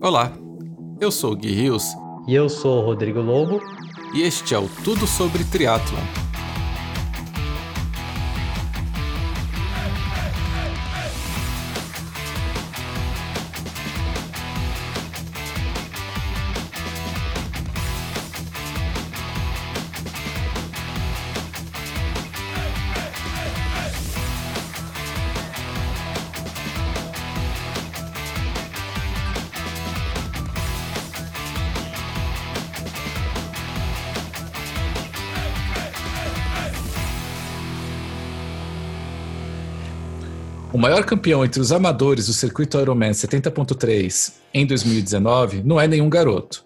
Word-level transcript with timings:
Olá, 0.00 0.32
eu 1.00 1.10
sou 1.10 1.32
o 1.32 1.36
Gui 1.36 1.52
Rios. 1.52 1.84
E 2.26 2.34
eu 2.34 2.48
sou 2.48 2.82
o 2.82 2.84
Rodrigo 2.84 3.20
Lobo. 3.20 3.60
E 4.14 4.22
este 4.22 4.54
é 4.54 4.58
o 4.58 4.68
Tudo 4.84 5.06
Sobre 5.06 5.44
Triatlon 5.44 6.23
maior 40.84 41.02
campeão 41.02 41.42
entre 41.42 41.62
os 41.62 41.72
amadores 41.72 42.26
do 42.26 42.34
circuito 42.34 42.78
Ironman 42.78 43.12
70.3 43.12 44.34
em 44.52 44.66
2019 44.66 45.62
não 45.64 45.80
é 45.80 45.88
nenhum 45.88 46.10
garoto. 46.10 46.62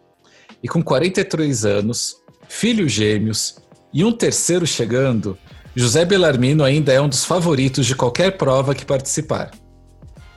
E 0.60 0.66
com 0.66 0.82
43 0.82 1.64
anos, 1.64 2.16
filhos 2.48 2.90
gêmeos 2.90 3.60
e 3.94 4.04
um 4.04 4.10
terceiro 4.10 4.66
chegando, 4.66 5.38
José 5.72 6.04
Belarmino 6.04 6.64
ainda 6.64 6.92
é 6.92 7.00
um 7.00 7.08
dos 7.08 7.24
favoritos 7.24 7.86
de 7.86 7.94
qualquer 7.94 8.36
prova 8.36 8.74
que 8.74 8.84
participar. 8.84 9.52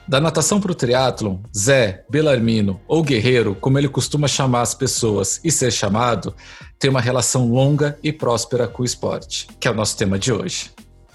Da 0.06 0.20
natação 0.20 0.60
para 0.60 0.70
o 0.70 0.76
triatlon, 0.76 1.38
Zé, 1.52 2.04
Belarmino 2.08 2.80
ou 2.86 3.02
Guerreiro, 3.02 3.56
como 3.56 3.80
ele 3.80 3.88
costuma 3.88 4.28
chamar 4.28 4.62
as 4.62 4.76
pessoas 4.76 5.40
e 5.42 5.50
ser 5.50 5.72
chamado, 5.72 6.32
tem 6.78 6.88
uma 6.88 7.00
relação 7.00 7.50
longa 7.50 7.98
e 8.00 8.12
próspera 8.12 8.68
com 8.68 8.82
o 8.82 8.86
esporte, 8.86 9.48
que 9.58 9.66
é 9.66 9.70
o 9.72 9.74
nosso 9.74 9.96
tema 9.96 10.20
de 10.20 10.32
hoje. 10.32 10.70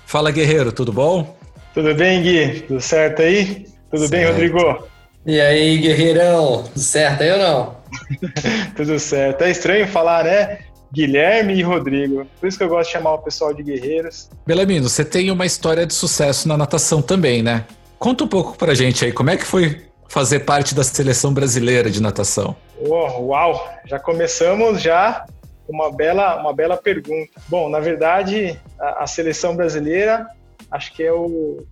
Fala 0.06 0.32
Guerreiro, 0.32 0.74
tudo 0.74 0.92
bom? 0.92 1.37
Tudo 1.78 1.94
bem, 1.94 2.24
Gui? 2.24 2.62
Tudo 2.62 2.82
certo 2.82 3.22
aí? 3.22 3.68
Tudo 3.92 4.08
certo. 4.08 4.10
bem, 4.10 4.26
Rodrigo? 4.26 4.88
E 5.24 5.40
aí, 5.40 5.78
guerreirão? 5.78 6.64
Tudo 6.64 6.80
certo 6.80 7.22
aí 7.22 7.32
ou 7.34 7.38
não? 7.38 7.78
Tudo 8.76 8.98
certo. 8.98 9.44
É 9.44 9.52
estranho 9.52 9.88
falar, 9.88 10.24
né? 10.24 10.58
Guilherme 10.92 11.54
e 11.54 11.62
Rodrigo. 11.62 12.26
Por 12.40 12.48
isso 12.48 12.58
que 12.58 12.64
eu 12.64 12.68
gosto 12.68 12.88
de 12.88 12.94
chamar 12.94 13.14
o 13.14 13.18
pessoal 13.20 13.54
de 13.54 13.62
guerreiros. 13.62 14.28
Belamino, 14.44 14.90
você 14.90 15.06
tem 15.06 15.30
uma 15.30 15.46
história 15.46 15.86
de 15.86 15.94
sucesso 15.94 16.48
na 16.48 16.58
natação 16.58 17.00
também, 17.00 17.44
né? 17.44 17.64
Conta 18.00 18.24
um 18.24 18.28
pouco 18.28 18.58
pra 18.58 18.74
gente 18.74 19.06
aí, 19.06 19.12
como 19.12 19.30
é 19.30 19.38
que 19.38 19.46
foi 19.46 19.84
fazer 20.10 20.40
parte 20.40 20.74
da 20.74 20.84
seleção 20.84 21.32
brasileira 21.32 21.92
de 21.92 22.02
natação? 22.02 22.56
Oh, 22.80 23.28
uau! 23.28 23.72
Já 23.86 24.00
começamos 24.00 24.82
já 24.82 25.28
uma 25.70 25.92
bela, 25.92 26.42
uma 26.42 26.56
bela 26.56 26.76
pergunta. 26.76 27.40
Bom, 27.48 27.70
na 27.70 27.80
verdade, 27.80 28.60
a, 28.80 29.04
a 29.04 29.06
seleção 29.06 29.56
brasileira 29.56 30.26
acho 30.72 30.94
que 30.94 31.04
é 31.04 31.12
o, 31.12 31.66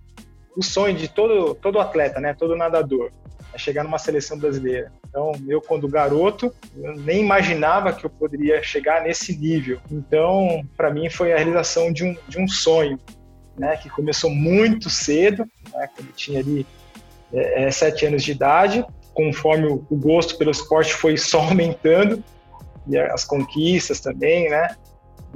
o 0.56 0.62
sonho 0.62 0.96
de 0.96 1.08
todo, 1.08 1.54
todo 1.54 1.78
atleta, 1.78 2.20
né? 2.20 2.34
Todo 2.34 2.56
nadador, 2.56 3.10
é 3.52 3.58
chegar 3.58 3.84
numa 3.84 3.98
seleção 3.98 4.38
brasileira. 4.38 4.92
Então, 5.08 5.32
eu 5.48 5.60
quando 5.60 5.88
garoto, 5.88 6.52
eu 6.76 6.94
nem 6.96 7.20
imaginava 7.20 7.92
que 7.92 8.04
eu 8.04 8.10
poderia 8.10 8.62
chegar 8.62 9.02
nesse 9.02 9.36
nível. 9.36 9.80
Então, 9.90 10.62
para 10.76 10.90
mim 10.90 11.08
foi 11.08 11.32
a 11.32 11.36
realização 11.36 11.92
de 11.92 12.04
um, 12.04 12.16
de 12.28 12.38
um 12.38 12.48
sonho, 12.48 12.98
né? 13.58 13.76
Que 13.76 13.88
começou 13.88 14.30
muito 14.30 14.90
cedo, 14.90 15.46
né? 15.72 15.88
Quando 15.94 16.08
eu 16.08 16.14
tinha 16.14 16.40
ali 16.40 16.66
é, 17.32 17.64
é, 17.64 17.70
sete 17.70 18.06
anos 18.06 18.22
de 18.22 18.32
idade, 18.32 18.84
conforme 19.14 19.66
o, 19.66 19.86
o 19.90 19.96
gosto 19.96 20.36
pelo 20.36 20.50
esporte 20.50 20.92
foi 20.92 21.16
só 21.16 21.40
aumentando 21.48 22.22
e 22.88 22.96
as 22.98 23.24
conquistas 23.24 24.00
também, 24.00 24.48
né? 24.48 24.76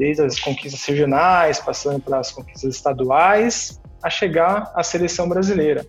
Desde 0.01 0.23
as 0.23 0.41
conquistas 0.41 0.83
regionais, 0.87 1.61
passando 1.61 2.01
pelas 2.01 2.33
conquistas 2.33 2.75
estaduais, 2.75 3.79
a 4.03 4.09
chegar 4.09 4.73
à 4.75 4.83
seleção 4.83 5.29
brasileira, 5.29 5.85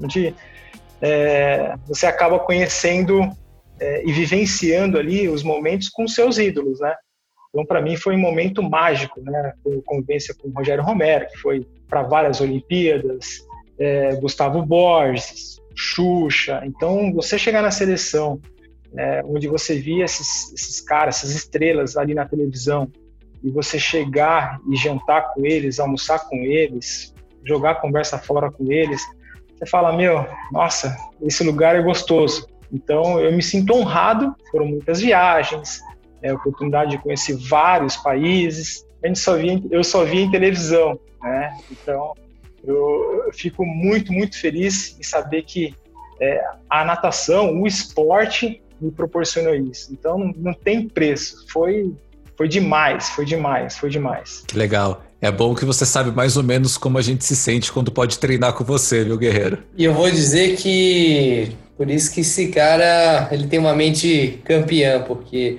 onde 0.00 0.32
é, 1.02 1.74
você 1.84 2.06
acaba 2.06 2.38
conhecendo 2.38 3.28
é, 3.80 4.06
e 4.06 4.12
vivenciando 4.12 4.96
ali 4.96 5.28
os 5.28 5.42
momentos 5.42 5.88
com 5.88 6.06
seus 6.06 6.38
ídolos, 6.38 6.78
né? 6.78 6.94
Então, 7.48 7.66
para 7.66 7.82
mim, 7.82 7.96
foi 7.96 8.14
um 8.14 8.20
momento 8.20 8.62
mágico, 8.62 9.20
né? 9.20 9.52
Com 9.64 9.82
convivência 9.82 10.32
com 10.32 10.48
o 10.48 10.52
Rogério 10.52 10.84
Romero, 10.84 11.26
que 11.26 11.38
foi 11.38 11.66
para 11.88 12.04
várias 12.04 12.40
Olimpíadas, 12.40 13.26
é, 13.80 14.14
Gustavo 14.14 14.64
Borges, 14.64 15.56
Xuxa. 15.74 16.62
Então, 16.64 17.12
você 17.12 17.36
chegar 17.36 17.62
na 17.62 17.72
seleção, 17.72 18.40
é, 18.96 19.22
onde 19.24 19.48
você 19.48 19.74
via 19.74 20.04
esses, 20.04 20.52
esses 20.52 20.80
caras, 20.80 21.16
essas 21.16 21.34
estrelas 21.34 21.96
ali 21.96 22.14
na 22.14 22.24
televisão, 22.24 22.88
e 23.42 23.50
você 23.50 23.78
chegar 23.78 24.60
e 24.70 24.76
jantar 24.76 25.32
com 25.32 25.44
eles, 25.44 25.78
almoçar 25.78 26.20
com 26.28 26.36
eles, 26.36 27.14
jogar 27.44 27.76
conversa 27.76 28.18
fora 28.18 28.50
com 28.50 28.70
eles, 28.70 29.02
você 29.56 29.66
fala, 29.66 29.96
meu, 29.96 30.26
nossa, 30.52 30.94
esse 31.22 31.42
lugar 31.42 31.76
é 31.76 31.82
gostoso. 31.82 32.46
Então 32.72 33.18
eu 33.20 33.32
me 33.32 33.42
sinto 33.42 33.74
honrado, 33.74 34.34
foram 34.50 34.66
muitas 34.66 35.00
viagens, 35.00 35.80
é, 36.22 36.32
oportunidade 36.32 36.90
de 36.90 36.98
conhecer 36.98 37.36
vários 37.36 37.96
países. 37.96 38.86
A 39.02 39.06
gente 39.06 39.18
só 39.18 39.36
via, 39.36 39.62
eu 39.70 39.84
só 39.84 40.04
via 40.04 40.22
em 40.22 40.30
televisão, 40.30 40.98
né? 41.22 41.56
Então 41.70 42.12
eu, 42.64 43.30
fico 43.32 43.64
muito, 43.64 44.12
muito 44.12 44.38
feliz 44.38 44.98
em 44.98 45.02
saber 45.02 45.42
que 45.42 45.74
é, 46.20 46.44
a 46.68 46.84
natação, 46.84 47.60
o 47.60 47.66
esporte 47.66 48.62
me 48.80 48.90
proporcionou 48.90 49.54
isso. 49.54 49.92
Então 49.92 50.32
não 50.36 50.52
tem 50.52 50.88
preço. 50.88 51.46
Foi 51.50 51.94
foi 52.36 52.48
demais, 52.48 53.08
foi 53.10 53.24
demais, 53.24 53.76
foi 53.76 53.90
demais. 53.90 54.42
Que 54.46 54.56
legal. 54.56 55.02
É 55.20 55.30
bom 55.30 55.54
que 55.54 55.64
você 55.64 55.86
sabe 55.86 56.10
mais 56.10 56.36
ou 56.36 56.42
menos 56.42 56.76
como 56.76 56.98
a 56.98 57.02
gente 57.02 57.24
se 57.24 57.34
sente 57.34 57.72
quando 57.72 57.90
pode 57.90 58.18
treinar 58.18 58.52
com 58.52 58.62
você, 58.62 59.02
viu, 59.02 59.16
guerreiro? 59.16 59.62
E 59.76 59.84
eu 59.84 59.94
vou 59.94 60.10
dizer 60.10 60.56
que 60.56 61.56
por 61.76 61.90
isso 61.90 62.12
que 62.12 62.20
esse 62.20 62.48
cara, 62.48 63.28
ele 63.32 63.46
tem 63.46 63.58
uma 63.58 63.74
mente 63.74 64.40
campeã, 64.44 65.02
porque 65.02 65.58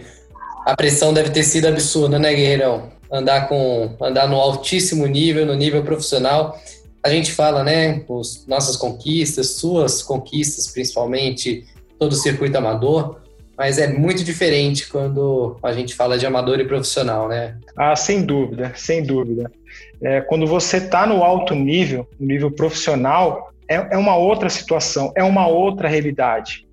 a 0.65 0.75
pressão 0.75 1.13
deve 1.13 1.31
ter 1.31 1.43
sido 1.43 1.67
absurda, 1.67 2.19
né, 2.19 2.33
guerreirão? 2.33 2.89
Andar 3.11 3.47
com 3.47 3.95
andar 4.01 4.27
no 4.27 4.35
altíssimo 4.35 5.07
nível, 5.07 5.45
no 5.45 5.55
nível 5.55 5.83
profissional. 5.83 6.59
A 7.03 7.09
gente 7.09 7.31
fala, 7.31 7.63
né, 7.63 8.03
os 8.07 8.45
nossas 8.47 8.75
conquistas, 8.75 9.51
suas 9.51 10.03
conquistas, 10.03 10.67
principalmente 10.67 11.65
todo 11.97 12.11
o 12.11 12.15
circuito 12.15 12.57
amador 12.57 13.17
mas 13.57 13.79
é 13.79 13.87
muito 13.87 14.23
diferente 14.23 14.87
quando 14.87 15.57
a 15.63 15.73
gente 15.73 15.95
fala 15.95 16.17
de 16.17 16.27
amador 16.27 16.59
e 16.59 16.67
profissional, 16.67 17.27
né? 17.27 17.57
Ah, 17.75 17.95
sem 17.95 18.23
dúvida, 18.23 18.71
sem 18.75 19.01
dúvida. 19.01 19.51
É, 19.99 20.21
quando 20.21 20.45
você 20.45 20.77
está 20.77 21.07
no 21.07 21.23
alto 21.23 21.55
nível, 21.55 22.07
no 22.19 22.27
nível 22.27 22.51
profissional, 22.51 23.51
é, 23.67 23.75
é 23.95 23.97
uma 23.97 24.15
outra 24.15 24.47
situação, 24.47 25.11
é 25.15 25.23
uma 25.23 25.47
outra 25.47 25.87
realidade, 25.87 26.67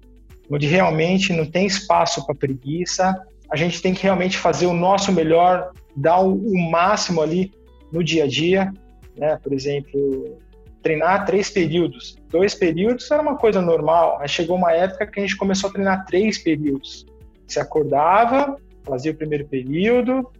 onde 0.50 0.66
realmente 0.66 1.32
não 1.32 1.46
tem 1.46 1.66
espaço 1.66 2.24
para 2.26 2.34
preguiça, 2.34 3.14
a 3.50 3.56
gente 3.56 3.80
tem 3.80 3.94
que 3.94 4.02
realmente 4.02 4.36
fazer 4.36 4.66
o 4.66 4.74
nosso 4.74 5.10
melhor, 5.10 5.70
dar 5.96 6.20
o, 6.20 6.34
o 6.34 6.70
máximo 6.70 7.22
ali 7.22 7.50
no 7.90 8.04
dia 8.04 8.24
a 8.24 8.26
dia, 8.26 8.70
né? 9.16 9.38
Por 9.42 9.54
exemplo, 9.54 10.38
treinar 10.84 11.24
três 11.24 11.48
períodos. 11.48 12.14
Dois 12.28 12.54
períodos 12.54 13.10
era 13.10 13.22
uma 13.22 13.38
coisa 13.38 13.60
normal, 13.62 14.18
mas 14.20 14.30
chegou 14.30 14.56
uma 14.56 14.70
época 14.72 15.06
que 15.06 15.18
a 15.18 15.22
gente 15.22 15.36
começou 15.36 15.70
a 15.70 15.72
treinar 15.72 16.04
três 16.04 16.36
períodos. 16.36 17.06
Se 17.48 17.58
acordava, 17.58 18.58
fazia 18.84 19.10
o 19.10 19.14
primeiro 19.14 19.46
período, 19.46 20.30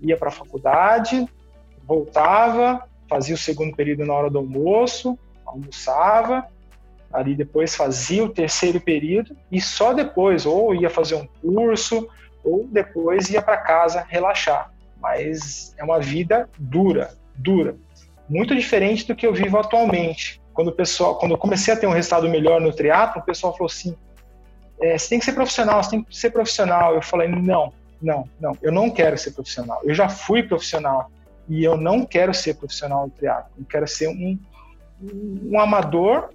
ia 0.00 0.16
para 0.16 0.28
a 0.28 0.32
faculdade, 0.32 1.26
voltava, 1.84 2.88
fazia 3.08 3.34
o 3.34 3.38
segundo 3.38 3.74
período 3.74 4.06
na 4.06 4.14
hora 4.14 4.30
do 4.30 4.38
almoço, 4.38 5.18
almoçava, 5.44 6.46
ali 7.12 7.34
depois 7.34 7.74
fazia 7.74 8.22
o 8.22 8.28
terceiro 8.28 8.80
período 8.80 9.36
e 9.50 9.60
só 9.60 9.92
depois 9.92 10.46
ou 10.46 10.76
ia 10.76 10.88
fazer 10.88 11.16
um 11.16 11.26
curso 11.42 12.08
ou 12.44 12.68
depois 12.68 13.30
ia 13.30 13.42
para 13.42 13.56
casa 13.56 14.06
relaxar. 14.08 14.72
Mas 15.00 15.74
é 15.76 15.82
uma 15.82 15.98
vida 15.98 16.48
dura, 16.56 17.10
dura 17.34 17.74
muito 18.28 18.54
diferente 18.54 19.06
do 19.06 19.14
que 19.14 19.26
eu 19.26 19.32
vivo 19.32 19.58
atualmente. 19.58 20.40
Quando 20.52 20.68
o 20.68 20.72
pessoal, 20.72 21.16
quando 21.16 21.32
eu 21.32 21.38
comecei 21.38 21.72
a 21.72 21.76
ter 21.76 21.86
um 21.86 21.92
resultado 21.92 22.28
melhor 22.28 22.60
no 22.60 22.72
triatlo, 22.72 23.22
o 23.22 23.24
pessoal 23.24 23.52
falou 23.52 23.66
assim: 23.66 23.96
é, 24.80 24.98
você 24.98 25.08
tem 25.08 25.18
que 25.18 25.24
ser 25.24 25.32
profissional, 25.32 25.82
você 25.82 25.90
tem 25.90 26.02
que 26.02 26.16
ser 26.16 26.30
profissional. 26.30 26.94
Eu 26.94 27.02
falei: 27.02 27.28
não, 27.28 27.72
não, 28.02 28.28
não, 28.40 28.56
eu 28.60 28.72
não 28.72 28.90
quero 28.90 29.16
ser 29.16 29.32
profissional. 29.32 29.80
Eu 29.84 29.94
já 29.94 30.08
fui 30.08 30.42
profissional 30.42 31.10
e 31.48 31.64
eu 31.64 31.76
não 31.76 32.04
quero 32.04 32.34
ser 32.34 32.54
profissional 32.54 33.06
no 33.06 33.10
triatlo. 33.10 33.50
Eu 33.58 33.64
quero 33.64 33.86
ser 33.86 34.08
um, 34.08 34.38
um 35.00 35.58
amador 35.58 36.30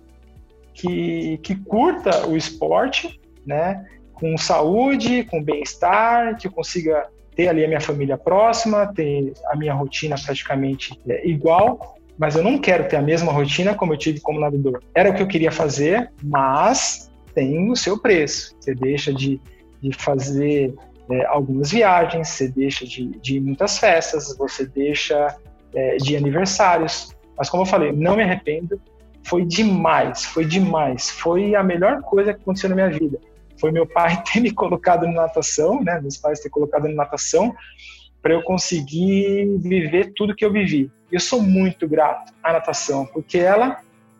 que, 0.74 1.38
que 1.44 1.56
curta 1.56 2.28
o 2.28 2.36
esporte, 2.36 3.20
né? 3.46 3.86
Com 4.14 4.38
saúde, 4.38 5.24
com 5.26 5.44
bem-estar, 5.44 6.38
que 6.38 6.50
consiga 6.50 7.08
ter 7.36 7.48
ali 7.48 7.64
a 7.64 7.68
minha 7.68 7.82
família 7.82 8.18
próxima, 8.18 8.92
ter 8.94 9.34
a 9.48 9.56
minha 9.56 9.74
rotina 9.74 10.16
praticamente 10.24 11.00
é, 11.08 11.28
igual, 11.28 11.96
mas 12.18 12.36
eu 12.36 12.44
não 12.44 12.58
quero 12.58 12.88
ter 12.88 12.96
a 12.96 13.02
mesma 13.02 13.32
rotina 13.32 13.74
como 13.74 13.94
eu 13.94 13.98
tive 13.98 14.20
como 14.20 14.40
nadador. 14.40 14.82
Era 14.96 15.10
o 15.10 15.16
que 15.16 15.22
eu 15.22 15.28
queria 15.28 15.52
fazer, 15.52 16.12
mas 16.24 17.12
tem 17.34 17.72
o 17.72 17.76
seu 17.76 17.98
preço. 17.98 18.56
Você 18.60 18.76
deixa 18.76 19.14
de, 19.14 19.42
de 19.82 19.92
fazer 19.92 20.74
é, 21.10 21.26
algumas 21.26 21.72
viagens, 21.72 22.30
você 22.30 22.48
deixa 22.48 22.86
de, 22.86 23.08
de 23.20 23.40
muitas 23.40 23.78
festas, 23.78 24.36
você 24.38 24.66
deixa 24.66 25.36
é, 25.74 25.98
de 25.98 26.16
aniversários. 26.16 27.10
Mas 27.38 27.50
como 27.50 27.64
eu 27.64 27.68
falei, 27.68 27.92
não 27.92 28.16
me 28.16 28.24
arrependo. 28.24 28.80
Foi 29.26 29.46
demais, 29.46 30.26
foi 30.26 30.46
demais. 30.46 31.10
Foi 31.10 31.56
a 31.56 31.64
melhor 31.64 32.02
coisa 32.02 32.34
que 32.34 32.42
aconteceu 32.42 32.70
na 32.70 32.76
minha 32.76 32.90
vida. 32.90 33.18
Foi 33.60 33.72
meu 33.72 33.86
pai 33.86 34.22
ter 34.32 34.40
me 34.40 34.52
colocado 34.52 35.06
na 35.08 35.24
natação, 35.24 35.84
né? 35.84 36.00
Meus 36.02 36.18
pais 36.18 36.40
ter 36.40 36.50
colocado 36.50 36.88
na 36.88 36.94
natação 36.94 37.54
para 38.22 38.34
eu 38.34 38.42
conseguir 38.42 39.58
viver 39.60 40.14
tudo 40.16 40.36
que 40.36 40.46
eu 40.46 40.52
vivi. 40.52 40.90
Eu 41.12 41.20
sou 41.20 41.42
muito 41.42 41.88
grato 41.88 42.34
à 42.42 42.54
natação, 42.54 43.06
porque 43.06 43.38
ela 43.38 43.78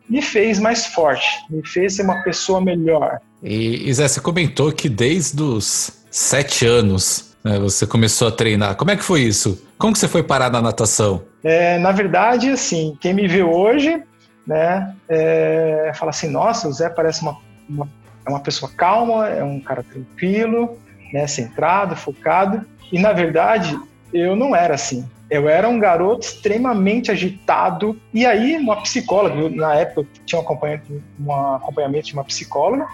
me 0.10 0.22
fez 0.22 0.60
mais 0.60 0.86
forte, 0.88 1.26
me 1.50 1.66
fez 1.66 1.96
ser 1.96 2.04
uma 2.04 2.22
pessoa 2.22 2.60
melhor. 2.60 3.20
E, 3.42 3.92
Zé, 3.94 4.08
você 4.08 4.20
comentou 4.20 4.72
que 4.72 4.90
desde 4.90 5.42
os 5.42 6.04
sete 6.12 6.66
anos 6.66 7.34
né, 7.44 7.60
você 7.60 7.88
começou 7.88 8.28
a 8.28 8.32
treinar. 8.32 8.76
Como 8.76 8.92
é 8.92 8.98
que 8.98 9.04
foi 9.04 9.22
isso? 9.22 9.66
Como 9.78 9.94
que 9.94 10.00
você 10.00 10.08
foi 10.08 10.24
parar 10.24 10.50
na 10.52 10.62
natação? 10.62 11.24
É, 11.44 11.78
na 11.78 11.92
verdade, 11.92 12.50
assim, 12.50 12.98
quem 13.02 13.14
me 13.14 13.28
vê 13.28 13.44
hoje, 13.44 14.02
né, 14.48 14.96
é, 15.10 15.92
fala 15.96 16.12
assim, 16.12 16.30
nossa, 16.30 16.68
o 16.68 16.74
Zé 16.74 16.90
parece 16.90 17.22
uma, 17.22 17.38
uma, 17.68 17.90
é 18.26 18.30
uma 18.30 18.40
pessoa 18.40 18.72
calma, 18.76 19.30
é 19.30 19.44
um 19.44 19.60
cara 19.60 19.84
tranquilo, 19.84 20.78
né, 21.12 21.28
centrado, 21.28 21.96
focado. 21.96 22.66
E 22.92 23.00
na 23.00 23.12
verdade, 23.12 23.80
eu 24.14 24.36
não 24.36 24.56
era 24.56 24.76
assim. 24.76 25.08
Eu 25.30 25.50
era 25.50 25.68
um 25.68 25.80
garoto 25.80 26.26
extremamente 26.26 27.12
agitado. 27.12 28.00
E 28.14 28.26
aí, 28.26 28.56
uma 28.58 28.82
psicóloga, 28.82 29.50
na 29.50 29.76
época 29.76 30.02
eu 30.02 30.08
tinha 30.26 30.40
um 30.40 30.44
acompanhamento, 30.44 31.04
um 31.20 31.56
acompanhamento 31.56 32.08
de 32.08 32.14
uma 32.14 32.24
psicóloga, 32.24 32.88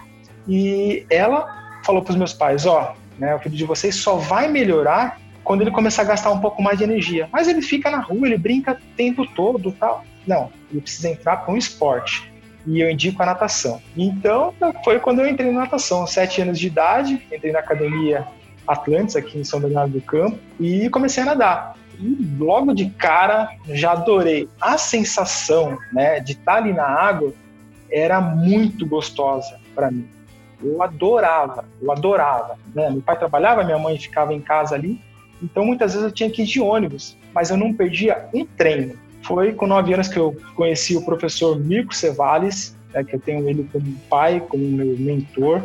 e 0.48 1.04
ela 1.10 1.80
falou 1.84 2.02
para 2.02 2.12
os 2.12 2.16
meus 2.16 2.32
pais: 2.32 2.64
Ó, 2.66 2.94
né, 3.18 3.34
o 3.34 3.38
filho 3.38 3.56
de 3.56 3.64
vocês 3.64 3.96
só 3.96 4.16
vai 4.16 4.48
melhorar 4.48 5.20
quando 5.44 5.62
ele 5.62 5.70
começar 5.70 6.02
a 6.02 6.06
gastar 6.06 6.30
um 6.30 6.40
pouco 6.40 6.62
mais 6.62 6.78
de 6.78 6.84
energia. 6.84 7.28
Mas 7.32 7.48
ele 7.48 7.60
fica 7.60 7.90
na 7.90 7.98
rua, 8.00 8.26
ele 8.26 8.38
brinca 8.38 8.72
o 8.72 8.96
tempo 8.96 9.26
todo 9.34 9.72
tal. 9.72 10.04
Não, 10.26 10.50
ele 10.70 10.80
precisa 10.80 11.08
entrar 11.10 11.38
para 11.38 11.52
um 11.52 11.56
esporte. 11.56 12.29
E 12.66 12.80
eu 12.80 12.90
indico 12.90 13.22
a 13.22 13.26
natação. 13.26 13.80
Então, 13.96 14.52
foi 14.84 14.98
quando 14.98 15.20
eu 15.20 15.28
entrei 15.28 15.50
na 15.50 15.60
natação, 15.60 16.06
sete 16.06 16.42
anos 16.42 16.58
de 16.58 16.66
idade, 16.66 17.26
entrei 17.32 17.52
na 17.52 17.60
academia 17.60 18.26
Atlantis, 18.66 19.16
aqui 19.16 19.38
em 19.38 19.44
São 19.44 19.60
Bernardo 19.60 19.92
do 19.92 20.00
Campo, 20.00 20.38
e 20.58 20.88
comecei 20.90 21.22
a 21.22 21.26
nadar. 21.26 21.76
E 21.98 22.36
logo 22.38 22.72
de 22.72 22.88
cara 22.90 23.50
já 23.68 23.92
adorei. 23.92 24.48
A 24.60 24.78
sensação 24.78 25.78
né, 25.92 26.20
de 26.20 26.32
estar 26.32 26.56
ali 26.56 26.72
na 26.72 26.86
água 26.86 27.32
era 27.90 28.20
muito 28.20 28.86
gostosa 28.86 29.58
para 29.74 29.90
mim. 29.90 30.08
Eu 30.62 30.82
adorava, 30.82 31.64
eu 31.80 31.90
adorava. 31.90 32.58
Né? 32.74 32.90
Meu 32.90 33.02
pai 33.02 33.18
trabalhava, 33.18 33.64
minha 33.64 33.78
mãe 33.78 33.98
ficava 33.98 34.32
em 34.32 34.40
casa 34.40 34.74
ali, 34.74 35.00
então 35.42 35.64
muitas 35.64 35.92
vezes 35.92 36.06
eu 36.06 36.12
tinha 36.12 36.30
que 36.30 36.42
ir 36.42 36.46
de 36.46 36.60
ônibus, 36.60 37.16
mas 37.34 37.50
eu 37.50 37.56
não 37.56 37.72
perdia 37.72 38.28
um 38.32 38.44
treino. 38.44 38.94
Foi 39.22 39.52
com 39.52 39.66
nove 39.66 39.92
anos 39.92 40.08
que 40.08 40.18
eu 40.18 40.36
conheci 40.54 40.96
o 40.96 41.04
professor 41.04 41.58
Mirko 41.58 41.94
Cevales, 41.94 42.76
né, 42.92 43.04
que 43.04 43.16
eu 43.16 43.20
tenho 43.20 43.48
ele 43.48 43.68
como 43.72 43.92
pai, 44.08 44.40
como 44.48 44.64
meu 44.64 44.96
mentor, 44.98 45.62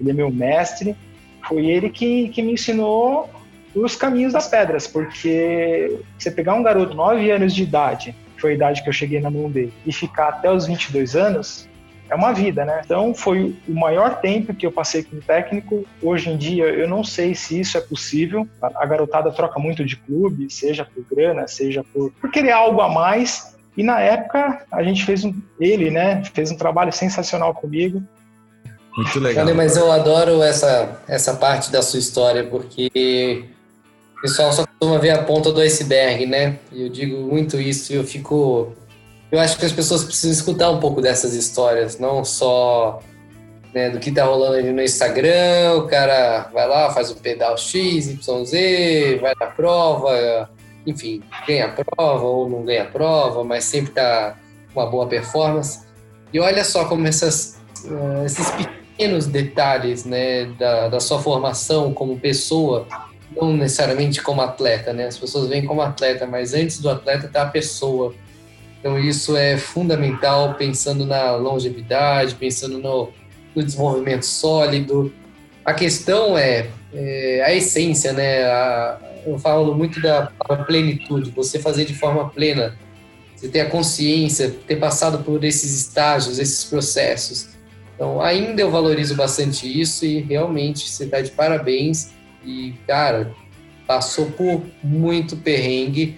ele 0.00 0.10
é 0.10 0.12
meu 0.12 0.30
mestre, 0.30 0.96
foi 1.46 1.66
ele 1.66 1.90
que, 1.90 2.28
que 2.28 2.42
me 2.42 2.52
ensinou 2.52 3.28
os 3.74 3.94
caminhos 3.96 4.32
das 4.32 4.48
pedras, 4.48 4.86
porque 4.86 5.98
você 6.18 6.30
pegar 6.30 6.54
um 6.54 6.62
garoto 6.62 6.90
de 6.90 6.96
9 6.96 7.30
anos 7.30 7.54
de 7.54 7.62
idade, 7.62 8.14
que 8.34 8.40
foi 8.40 8.52
a 8.52 8.54
idade 8.54 8.82
que 8.82 8.88
eu 8.88 8.92
cheguei 8.92 9.20
na 9.20 9.30
mão 9.30 9.50
dele, 9.50 9.72
e 9.86 9.92
ficar 9.92 10.28
até 10.28 10.50
os 10.50 10.66
22 10.66 11.14
anos, 11.14 11.68
é 12.08 12.14
uma 12.14 12.32
vida, 12.32 12.64
né? 12.64 12.80
Então 12.84 13.14
foi 13.14 13.56
o 13.68 13.72
maior 13.72 14.20
tempo 14.20 14.54
que 14.54 14.66
eu 14.66 14.72
passei 14.72 15.02
com 15.02 15.16
o 15.16 15.20
técnico. 15.20 15.84
Hoje 16.02 16.30
em 16.30 16.36
dia 16.36 16.64
eu 16.64 16.88
não 16.88 17.04
sei 17.04 17.34
se 17.34 17.60
isso 17.60 17.76
é 17.76 17.80
possível. 17.80 18.46
A 18.60 18.86
garotada 18.86 19.30
troca 19.30 19.58
muito 19.58 19.84
de 19.84 19.96
clube, 19.96 20.50
seja 20.50 20.84
por 20.84 21.04
grana, 21.10 21.46
seja 21.46 21.84
por, 21.92 22.10
por 22.12 22.30
querer 22.30 22.52
algo 22.52 22.80
a 22.80 22.88
mais. 22.88 23.56
E 23.76 23.82
na 23.82 24.00
época 24.00 24.66
a 24.70 24.82
gente 24.82 25.04
fez 25.04 25.24
um, 25.24 25.34
ele, 25.60 25.90
né, 25.90 26.22
fez 26.34 26.50
um 26.50 26.56
trabalho 26.56 26.92
sensacional 26.92 27.54
comigo. 27.54 28.02
Muito 28.96 29.20
legal. 29.20 29.54
mas 29.54 29.76
eu 29.76 29.92
adoro 29.92 30.42
essa, 30.42 31.00
essa 31.06 31.34
parte 31.34 31.70
da 31.70 31.80
sua 31.82 32.00
história, 32.00 32.42
porque 32.42 33.44
o 34.16 34.20
pessoal 34.22 34.52
só 34.52 34.66
costuma 34.66 34.98
ver 34.98 35.10
a 35.10 35.22
ponta 35.22 35.52
do 35.52 35.60
iceberg, 35.60 36.26
né? 36.26 36.58
E 36.72 36.82
eu 36.82 36.88
digo 36.88 37.16
muito 37.22 37.60
isso 37.60 37.92
e 37.92 37.96
eu 37.96 38.02
fico. 38.02 38.72
Eu 39.30 39.40
acho 39.40 39.58
que 39.58 39.66
as 39.66 39.72
pessoas 39.72 40.04
precisam 40.04 40.32
escutar 40.32 40.70
um 40.70 40.80
pouco 40.80 41.00
dessas 41.02 41.34
histórias, 41.34 41.98
não 41.98 42.24
só 42.24 43.00
né, 43.74 43.90
do 43.90 43.98
que 43.98 44.10
tá 44.10 44.24
rolando 44.24 44.54
ali 44.54 44.72
no 44.72 44.82
Instagram, 44.82 45.74
o 45.76 45.86
cara 45.86 46.48
vai 46.52 46.66
lá, 46.66 46.90
faz 46.90 47.10
um 47.10 47.14
pedal 47.14 47.56
X, 47.56 48.08
Y, 48.08 48.44
Z, 48.44 49.18
vai 49.20 49.34
na 49.38 49.46
prova, 49.46 50.48
enfim, 50.86 51.22
ganha 51.46 51.66
a 51.66 51.68
prova 51.68 52.24
ou 52.24 52.48
não 52.48 52.64
ganha 52.64 52.84
a 52.84 52.86
prova, 52.86 53.44
mas 53.44 53.64
sempre 53.64 53.92
tá 53.92 54.36
uma 54.74 54.86
boa 54.86 55.06
performance. 55.06 55.86
E 56.32 56.40
olha 56.40 56.64
só 56.64 56.86
como 56.86 57.06
essas, 57.06 57.58
uh, 57.84 58.24
esses 58.24 58.50
pequenos 58.50 59.26
detalhes 59.26 60.04
né, 60.04 60.46
da, 60.58 60.88
da 60.88 61.00
sua 61.00 61.18
formação 61.20 61.92
como 61.92 62.18
pessoa, 62.18 62.86
não 63.36 63.52
necessariamente 63.52 64.22
como 64.22 64.40
atleta, 64.40 64.92
né? 64.92 65.06
As 65.06 65.18
pessoas 65.18 65.48
vêm 65.48 65.64
como 65.64 65.82
atleta, 65.82 66.26
mas 66.26 66.54
antes 66.54 66.80
do 66.80 66.88
atleta 66.90 67.26
está 67.26 67.42
a 67.42 67.46
pessoa. 67.46 68.14
Então 68.88 68.98
isso 68.98 69.36
é 69.36 69.58
fundamental 69.58 70.54
pensando 70.54 71.04
na 71.04 71.36
longevidade, 71.36 72.34
pensando 72.36 72.78
no, 72.78 73.10
no 73.54 73.62
desenvolvimento 73.62 74.24
sólido. 74.24 75.12
A 75.62 75.74
questão 75.74 76.38
é, 76.38 76.68
é 76.94 77.42
a 77.44 77.54
essência, 77.54 78.14
né? 78.14 78.44
A, 78.44 78.98
eu 79.26 79.38
falo 79.38 79.74
muito 79.74 80.00
da 80.00 80.32
plenitude, 80.66 81.30
você 81.32 81.58
fazer 81.58 81.84
de 81.84 81.94
forma 81.94 82.30
plena, 82.30 82.78
você 83.36 83.48
ter 83.48 83.60
a 83.60 83.68
consciência, 83.68 84.56
ter 84.66 84.76
passado 84.76 85.22
por 85.22 85.44
esses 85.44 85.78
estágios, 85.78 86.38
esses 86.38 86.64
processos. 86.64 87.50
Então, 87.94 88.22
ainda 88.22 88.62
eu 88.62 88.70
valorizo 88.70 89.14
bastante 89.16 89.68
isso 89.68 90.06
e 90.06 90.20
realmente 90.20 90.88
você 90.88 91.04
está 91.04 91.20
de 91.20 91.32
parabéns. 91.32 92.08
E, 92.42 92.72
cara, 92.86 93.34
passou 93.86 94.30
por 94.30 94.62
muito 94.82 95.36
perrengue 95.36 96.16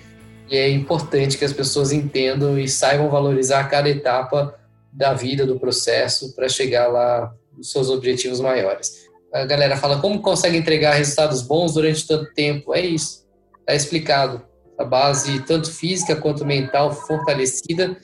e 0.51 0.57
é 0.57 0.69
importante 0.69 1.39
que 1.39 1.45
as 1.45 1.53
pessoas 1.53 1.93
entendam 1.93 2.59
e 2.59 2.69
saibam 2.69 3.09
valorizar 3.09 3.69
cada 3.69 3.89
etapa 3.89 4.59
da 4.93 5.15
vida, 5.15 5.47
do 5.47 5.61
processo, 5.61 6.35
para 6.35 6.49
chegar 6.49 6.89
lá 6.89 7.33
nos 7.57 7.71
seus 7.71 7.89
objetivos 7.89 8.41
maiores. 8.41 9.09
A 9.33 9.45
galera 9.45 9.77
fala 9.77 10.01
como 10.01 10.21
consegue 10.21 10.57
entregar 10.57 10.95
resultados 10.95 11.41
bons 11.41 11.75
durante 11.75 12.05
tanto 12.05 12.35
tempo? 12.35 12.75
É 12.75 12.81
isso, 12.81 13.25
está 13.61 13.75
explicado. 13.75 14.43
A 14.77 14.85
base, 14.85 15.41
tanto 15.45 15.71
física 15.71 16.17
quanto 16.17 16.45
mental, 16.45 16.93
fortalecida, 16.93 17.97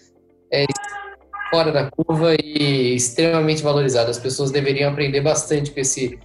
é 0.52 0.66
fora 1.50 1.73
da 1.73 1.90
curva 1.90 2.35
e 2.35 2.94
extremamente 2.94 3.62
valorizado. 3.62 4.11
As 4.11 4.18
pessoas 4.18 4.52
deveriam 4.52 4.92
aprender 4.92 5.21
bastante 5.21 5.73
com 5.73 5.80
esse, 5.80 6.16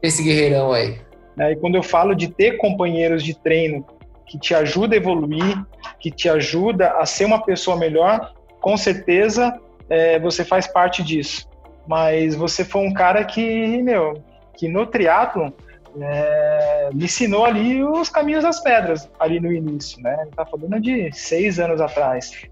esse 0.00 0.22
guerreirão 0.22 0.72
aí. 0.72 1.00
É, 1.40 1.52
e 1.52 1.56
quando 1.56 1.74
eu 1.74 1.82
falo 1.82 2.14
de 2.14 2.28
ter 2.28 2.56
companheiros 2.58 3.24
de 3.24 3.34
treino 3.34 3.84
que 4.26 4.38
te 4.38 4.54
ajuda 4.54 4.94
a 4.94 4.98
evoluir, 4.98 5.64
que 6.00 6.10
te 6.10 6.28
ajuda 6.28 6.98
a 6.98 7.06
ser 7.06 7.24
uma 7.24 7.42
pessoa 7.44 7.76
melhor, 7.76 8.32
com 8.60 8.76
certeza 8.76 9.58
é, 9.88 10.18
você 10.18 10.44
faz 10.44 10.66
parte 10.66 11.02
disso. 11.02 11.48
Mas 11.86 12.34
você 12.34 12.64
foi 12.64 12.82
um 12.82 12.92
cara 12.92 13.24
que, 13.24 13.80
meu, 13.82 14.22
que 14.56 14.68
no 14.68 14.86
triatlo 14.86 15.54
é, 16.00 16.90
me 16.92 17.04
ensinou 17.04 17.44
ali 17.44 17.82
os 17.82 18.08
caminhos 18.08 18.42
das 18.42 18.60
pedras, 18.60 19.08
ali 19.20 19.38
no 19.38 19.52
início, 19.52 20.02
né? 20.02 20.18
Ele 20.22 20.30
tá 20.30 20.44
falando 20.44 20.80
de 20.80 21.10
seis 21.12 21.60
anos 21.60 21.80
atrás 21.80 22.48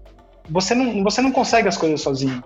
você 0.49 0.75
não, 0.75 1.03
você 1.03 1.21
não 1.21 1.31
consegue 1.31 1.67
as 1.67 1.77
coisas 1.77 2.01
sozinho. 2.01 2.43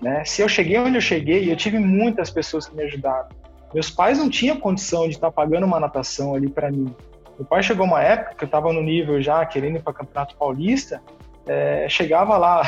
Né? 0.00 0.24
Se 0.24 0.42
eu 0.42 0.48
cheguei 0.48 0.78
onde 0.78 0.96
eu 0.96 1.00
cheguei, 1.00 1.50
eu 1.50 1.56
tive 1.56 1.78
muitas 1.78 2.30
pessoas 2.30 2.66
que 2.66 2.74
me 2.74 2.82
ajudaram. 2.84 3.28
Meus 3.72 3.90
pais 3.90 4.18
não 4.18 4.28
tinham 4.28 4.58
condição 4.58 5.08
de 5.08 5.14
estar 5.14 5.30
pagando 5.30 5.64
uma 5.64 5.80
natação 5.80 6.34
ali 6.34 6.48
para 6.48 6.70
mim. 6.70 6.94
Meu 7.38 7.46
pai 7.46 7.62
chegou 7.62 7.86
uma 7.86 8.02
época 8.02 8.34
que 8.36 8.44
eu 8.44 8.46
estava 8.46 8.72
no 8.72 8.82
nível 8.82 9.20
já 9.20 9.44
querendo 9.44 9.76
ir 9.76 9.82
para 9.82 9.92
Campeonato 9.92 10.36
Paulista, 10.36 11.02
é, 11.46 11.86
chegava 11.88 12.36
lá 12.36 12.62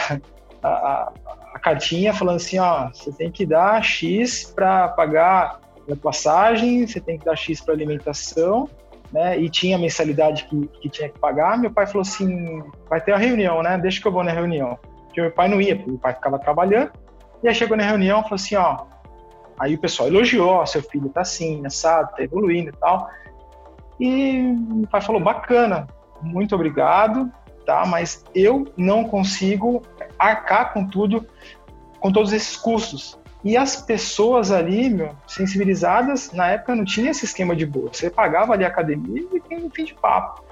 a, 0.62 0.68
a, 0.68 1.12
a, 1.54 1.58
cartinha 1.58 2.12
falando 2.12 2.36
assim, 2.36 2.58
ó, 2.58 2.88
você 2.88 3.12
tem 3.12 3.30
que 3.30 3.46
dar 3.46 3.82
X 3.82 4.52
para 4.54 4.88
pagar 4.88 5.60
a 5.90 5.96
passagem, 5.96 6.86
você 6.86 7.00
tem 7.00 7.18
que 7.18 7.24
dar 7.24 7.36
X 7.36 7.60
para 7.60 7.74
alimentação 7.74 8.68
né? 9.14 9.38
E 9.38 9.48
tinha 9.48 9.78
mensalidade 9.78 10.44
que, 10.44 10.66
que 10.80 10.88
tinha 10.88 11.08
que 11.08 11.18
pagar. 11.20 11.56
Meu 11.56 11.70
pai 11.70 11.86
falou 11.86 12.02
assim: 12.02 12.64
vai 12.90 13.00
ter 13.00 13.12
a 13.12 13.16
reunião, 13.16 13.62
né? 13.62 13.78
Deixa 13.78 14.02
que 14.02 14.08
eu 14.08 14.12
vou 14.12 14.24
na 14.24 14.32
reunião. 14.32 14.76
Porque 15.04 15.20
meu 15.20 15.30
pai 15.30 15.48
não 15.48 15.60
ia, 15.60 15.76
porque 15.76 15.90
meu 15.90 16.00
pai 16.00 16.12
ficava 16.14 16.36
trabalhando. 16.36 16.90
E 17.40 17.48
aí 17.48 17.54
chegou 17.54 17.76
na 17.76 17.84
reunião 17.84 18.24
falou 18.24 18.34
assim: 18.34 18.56
ó. 18.56 18.86
Aí 19.56 19.76
o 19.76 19.78
pessoal 19.78 20.08
elogiou: 20.08 20.50
ó, 20.50 20.66
seu 20.66 20.82
filho 20.82 21.08
tá 21.10 21.20
assim, 21.20 21.64
assado, 21.64 22.10
tá 22.16 22.24
evoluindo 22.24 22.70
e 22.70 22.72
tal. 22.72 23.08
E 23.98 24.42
meu 24.42 24.88
pai 24.88 25.00
falou: 25.00 25.20
bacana, 25.20 25.86
muito 26.20 26.54
obrigado, 26.54 27.30
tá? 27.64 27.84
Mas 27.86 28.24
eu 28.34 28.72
não 28.76 29.04
consigo 29.04 29.82
arcar 30.18 30.72
com 30.72 30.86
tudo, 30.86 31.26
com 32.00 32.12
todos 32.12 32.32
esses 32.32 32.56
custos. 32.56 33.18
E 33.44 33.58
as 33.58 33.76
pessoas 33.76 34.50
ali, 34.50 34.88
meu, 34.88 35.14
sensibilizadas, 35.26 36.32
na 36.32 36.48
época 36.48 36.74
não 36.74 36.84
tinha 36.84 37.10
esse 37.10 37.26
esquema 37.26 37.54
de 37.54 37.66
bolsa. 37.66 38.00
Você 38.00 38.10
pagava 38.10 38.54
ali 38.54 38.64
a 38.64 38.68
academia 38.68 39.22
e 39.34 39.40
tem 39.40 39.62
um 39.62 39.70
fim 39.70 39.84
de 39.84 39.94
papo. 39.94 40.42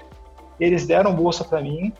Eles 0.59 0.85
deram 0.85 1.13
bolsa 1.15 1.43
para 1.43 1.59
mim. 1.59 1.91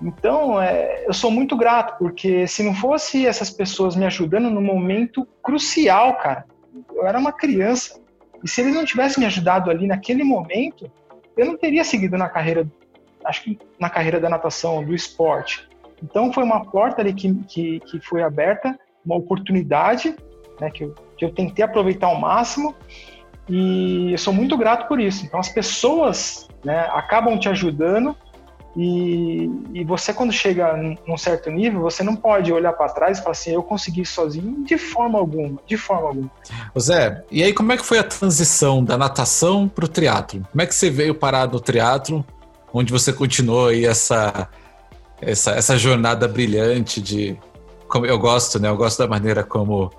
Então, 0.00 0.60
é, 0.60 1.06
eu 1.06 1.14
sou 1.14 1.30
muito 1.30 1.56
grato, 1.56 1.96
porque 1.98 2.46
se 2.46 2.62
não 2.62 2.74
fosse 2.74 3.26
essas 3.26 3.48
pessoas 3.48 3.96
me 3.96 4.04
ajudando 4.04 4.50
no 4.50 4.60
momento 4.60 5.26
crucial, 5.42 6.16
cara, 6.16 6.44
eu 6.94 7.06
era 7.06 7.18
uma 7.18 7.32
criança. 7.32 7.98
E 8.42 8.48
se 8.48 8.60
eles 8.60 8.74
não 8.74 8.84
tivessem 8.84 9.20
me 9.20 9.26
ajudado 9.26 9.70
ali 9.70 9.86
naquele 9.86 10.24
momento, 10.24 10.90
eu 11.36 11.46
não 11.46 11.56
teria 11.56 11.84
seguido 11.84 12.16
na 12.16 12.28
carreira, 12.28 12.66
acho 13.24 13.42
que 13.42 13.58
na 13.78 13.90
carreira 13.90 14.18
da 14.20 14.28
natação, 14.28 14.84
do 14.84 14.94
esporte. 14.94 15.68
Então, 16.02 16.32
foi 16.32 16.44
uma 16.44 16.64
porta 16.64 17.00
ali 17.00 17.12
que, 17.12 17.34
que, 17.44 17.80
que 17.80 18.00
foi 18.00 18.22
aberta, 18.22 18.78
uma 19.04 19.16
oportunidade, 19.16 20.14
né, 20.60 20.70
que, 20.70 20.84
eu, 20.84 20.94
que 21.16 21.24
eu 21.24 21.32
tentei 21.32 21.64
aproveitar 21.64 22.08
ao 22.08 22.20
máximo. 22.20 22.74
E 23.48 24.12
eu 24.12 24.18
sou 24.18 24.32
muito 24.32 24.56
grato 24.56 24.88
por 24.88 25.00
isso. 25.00 25.24
Então, 25.24 25.38
as 25.38 25.48
pessoas 25.48 26.48
né, 26.64 26.88
acabam 26.92 27.38
te 27.38 27.48
ajudando 27.48 28.16
e, 28.76 29.50
e, 29.72 29.84
você, 29.84 30.12
quando 30.12 30.30
chega 30.32 30.76
num 31.06 31.16
certo 31.16 31.50
nível, 31.50 31.80
você 31.80 32.02
não 32.02 32.14
pode 32.14 32.52
olhar 32.52 32.74
para 32.74 32.92
trás 32.92 33.18
e 33.18 33.22
falar 33.22 33.32
assim, 33.32 33.52
eu 33.52 33.62
consegui 33.62 34.04
sozinho, 34.04 34.64
de 34.64 34.76
forma 34.76 35.18
alguma, 35.18 35.58
de 35.66 35.78
forma 35.78 36.08
alguma. 36.08 36.30
Zé, 36.78 37.24
e 37.30 37.42
aí 37.42 37.54
como 37.54 37.72
é 37.72 37.78
que 37.78 37.84
foi 37.84 37.98
a 37.98 38.04
transição 38.04 38.84
da 38.84 38.98
natação 38.98 39.66
para 39.66 39.86
o 39.86 39.88
triatlo? 39.88 40.46
Como 40.52 40.60
é 40.60 40.66
que 40.66 40.74
você 40.74 40.90
veio 40.90 41.14
parar 41.14 41.48
no 41.48 41.58
triatlo, 41.58 42.22
onde 42.70 42.92
você 42.92 43.14
continuou 43.14 43.68
aí 43.68 43.86
essa, 43.86 44.46
essa, 45.22 45.52
essa 45.52 45.78
jornada 45.78 46.28
brilhante 46.28 47.00
de... 47.00 47.34
Como 47.88 48.04
eu 48.04 48.18
gosto, 48.18 48.58
né? 48.58 48.68
Eu 48.68 48.76
gosto 48.76 48.98
da 48.98 49.06
maneira 49.06 49.42
como 49.42 49.90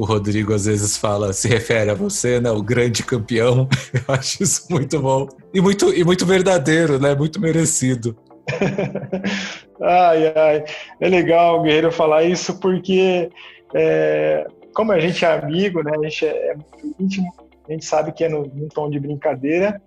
o 0.00 0.04
Rodrigo 0.04 0.54
às 0.54 0.64
vezes 0.64 0.96
fala, 0.96 1.30
se 1.34 1.46
refere 1.46 1.90
a 1.90 1.94
você, 1.94 2.40
né? 2.40 2.50
O 2.50 2.62
grande 2.62 3.04
campeão. 3.04 3.68
Eu 3.92 4.14
acho 4.14 4.42
isso 4.42 4.66
muito 4.70 4.98
bom. 4.98 5.28
E 5.52 5.60
muito, 5.60 5.94
e 5.94 6.02
muito 6.02 6.24
verdadeiro, 6.24 6.98
né? 6.98 7.14
Muito 7.14 7.38
merecido. 7.38 8.16
ai, 9.82 10.32
ai. 10.34 10.64
É 10.98 11.06
legal, 11.06 11.62
Guerreiro, 11.62 11.92
falar 11.92 12.24
isso 12.24 12.58
porque, 12.58 13.30
é, 13.74 14.46
como 14.74 14.90
a 14.90 14.98
gente 14.98 15.22
é 15.22 15.38
amigo, 15.38 15.82
né? 15.82 15.92
A 15.94 16.02
gente 16.04 16.24
é, 16.24 16.52
é 16.52 16.54
muito 16.54 17.02
íntimo, 17.02 17.34
a 17.68 17.72
gente 17.72 17.84
sabe 17.84 18.12
que 18.12 18.24
é 18.24 18.28
no, 18.30 18.46
num 18.46 18.68
tom 18.68 18.88
de 18.88 18.98
brincadeira, 18.98 19.82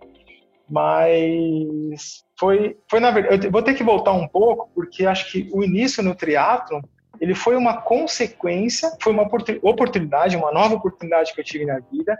mas 0.69 2.23
foi, 2.39 2.77
foi 2.87 2.99
na 2.99 3.09
verdade. 3.09 3.47
Eu 3.47 3.51
vou 3.51 3.63
ter 3.63 3.73
que 3.73 3.83
voltar 3.83 4.11
um 4.11 4.27
pouco, 4.27 4.69
porque 4.75 5.07
acho 5.07 5.31
que 5.31 5.49
o 5.51 5.63
início 5.63 6.03
no 6.03 6.13
triatlo 6.13 6.83
ele 7.23 7.33
foi 7.33 7.55
uma 7.55 7.77
consequência, 7.77 8.91
foi 9.01 9.13
uma 9.13 9.23
oportunidade, 9.61 10.35
uma 10.35 10.51
nova 10.51 10.75
oportunidade 10.75 11.33
que 11.33 11.39
eu 11.39 11.45
tive 11.45 11.65
na 11.65 11.79
vida, 11.79 12.19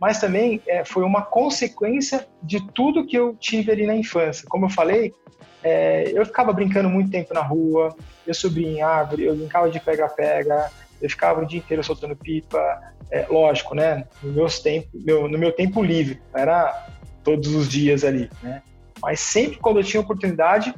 mas 0.00 0.20
também 0.20 0.62
é, 0.68 0.84
foi 0.84 1.02
uma 1.02 1.22
consequência 1.22 2.24
de 2.40 2.64
tudo 2.72 3.04
que 3.04 3.18
eu 3.18 3.34
tive 3.34 3.72
ali 3.72 3.84
na 3.84 3.96
infância. 3.96 4.46
Como 4.48 4.66
eu 4.66 4.68
falei, 4.68 5.12
é, 5.60 6.12
eu 6.14 6.24
ficava 6.24 6.52
brincando 6.52 6.88
muito 6.88 7.10
tempo 7.10 7.34
na 7.34 7.40
rua, 7.40 7.96
eu 8.24 8.32
subia 8.32 8.68
em 8.68 8.80
árvore, 8.80 9.24
eu 9.24 9.34
brincava 9.34 9.68
de 9.68 9.80
pega-pega, 9.80 10.70
eu 11.02 11.10
ficava 11.10 11.42
o 11.42 11.46
dia 11.46 11.58
inteiro 11.58 11.82
soltando 11.82 12.14
pipa, 12.14 12.80
é, 13.10 13.26
lógico, 13.28 13.74
né? 13.74 14.06
No, 14.22 14.32
meus 14.32 14.60
tempo, 14.60 14.86
meu, 14.94 15.26
no 15.26 15.36
meu 15.36 15.50
tempo 15.50 15.82
livre, 15.82 16.22
era 16.32 16.86
todos 17.24 17.52
os 17.52 17.68
dias 17.68 18.04
ali, 18.04 18.30
né? 18.40 18.62
Mas 19.02 19.18
sempre 19.18 19.58
quando 19.58 19.80
eu 19.80 19.84
tinha 19.84 20.00
oportunidade, 20.00 20.72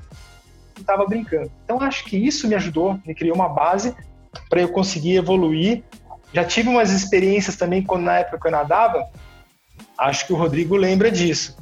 estava 0.81 1.07
brincando. 1.07 1.51
Então 1.65 1.81
acho 1.81 2.05
que 2.05 2.17
isso 2.17 2.47
me 2.49 2.55
ajudou, 2.55 2.99
me 3.07 3.15
criou 3.15 3.35
uma 3.35 3.49
base 3.49 3.95
para 4.49 4.61
eu 4.61 4.69
conseguir 4.69 5.17
evoluir. 5.17 5.83
Já 6.33 6.45
tive 6.45 6.69
umas 6.69 6.91
experiências 6.91 7.57
também 7.57 7.83
quando 7.83 8.05
na 8.05 8.19
época 8.19 8.41
que 8.41 8.47
eu 8.47 8.53
nadava. 8.53 9.09
Acho 9.99 10.27
que 10.27 10.33
o 10.33 10.37
Rodrigo 10.37 10.77
lembra 10.77 11.11
disso. 11.11 11.57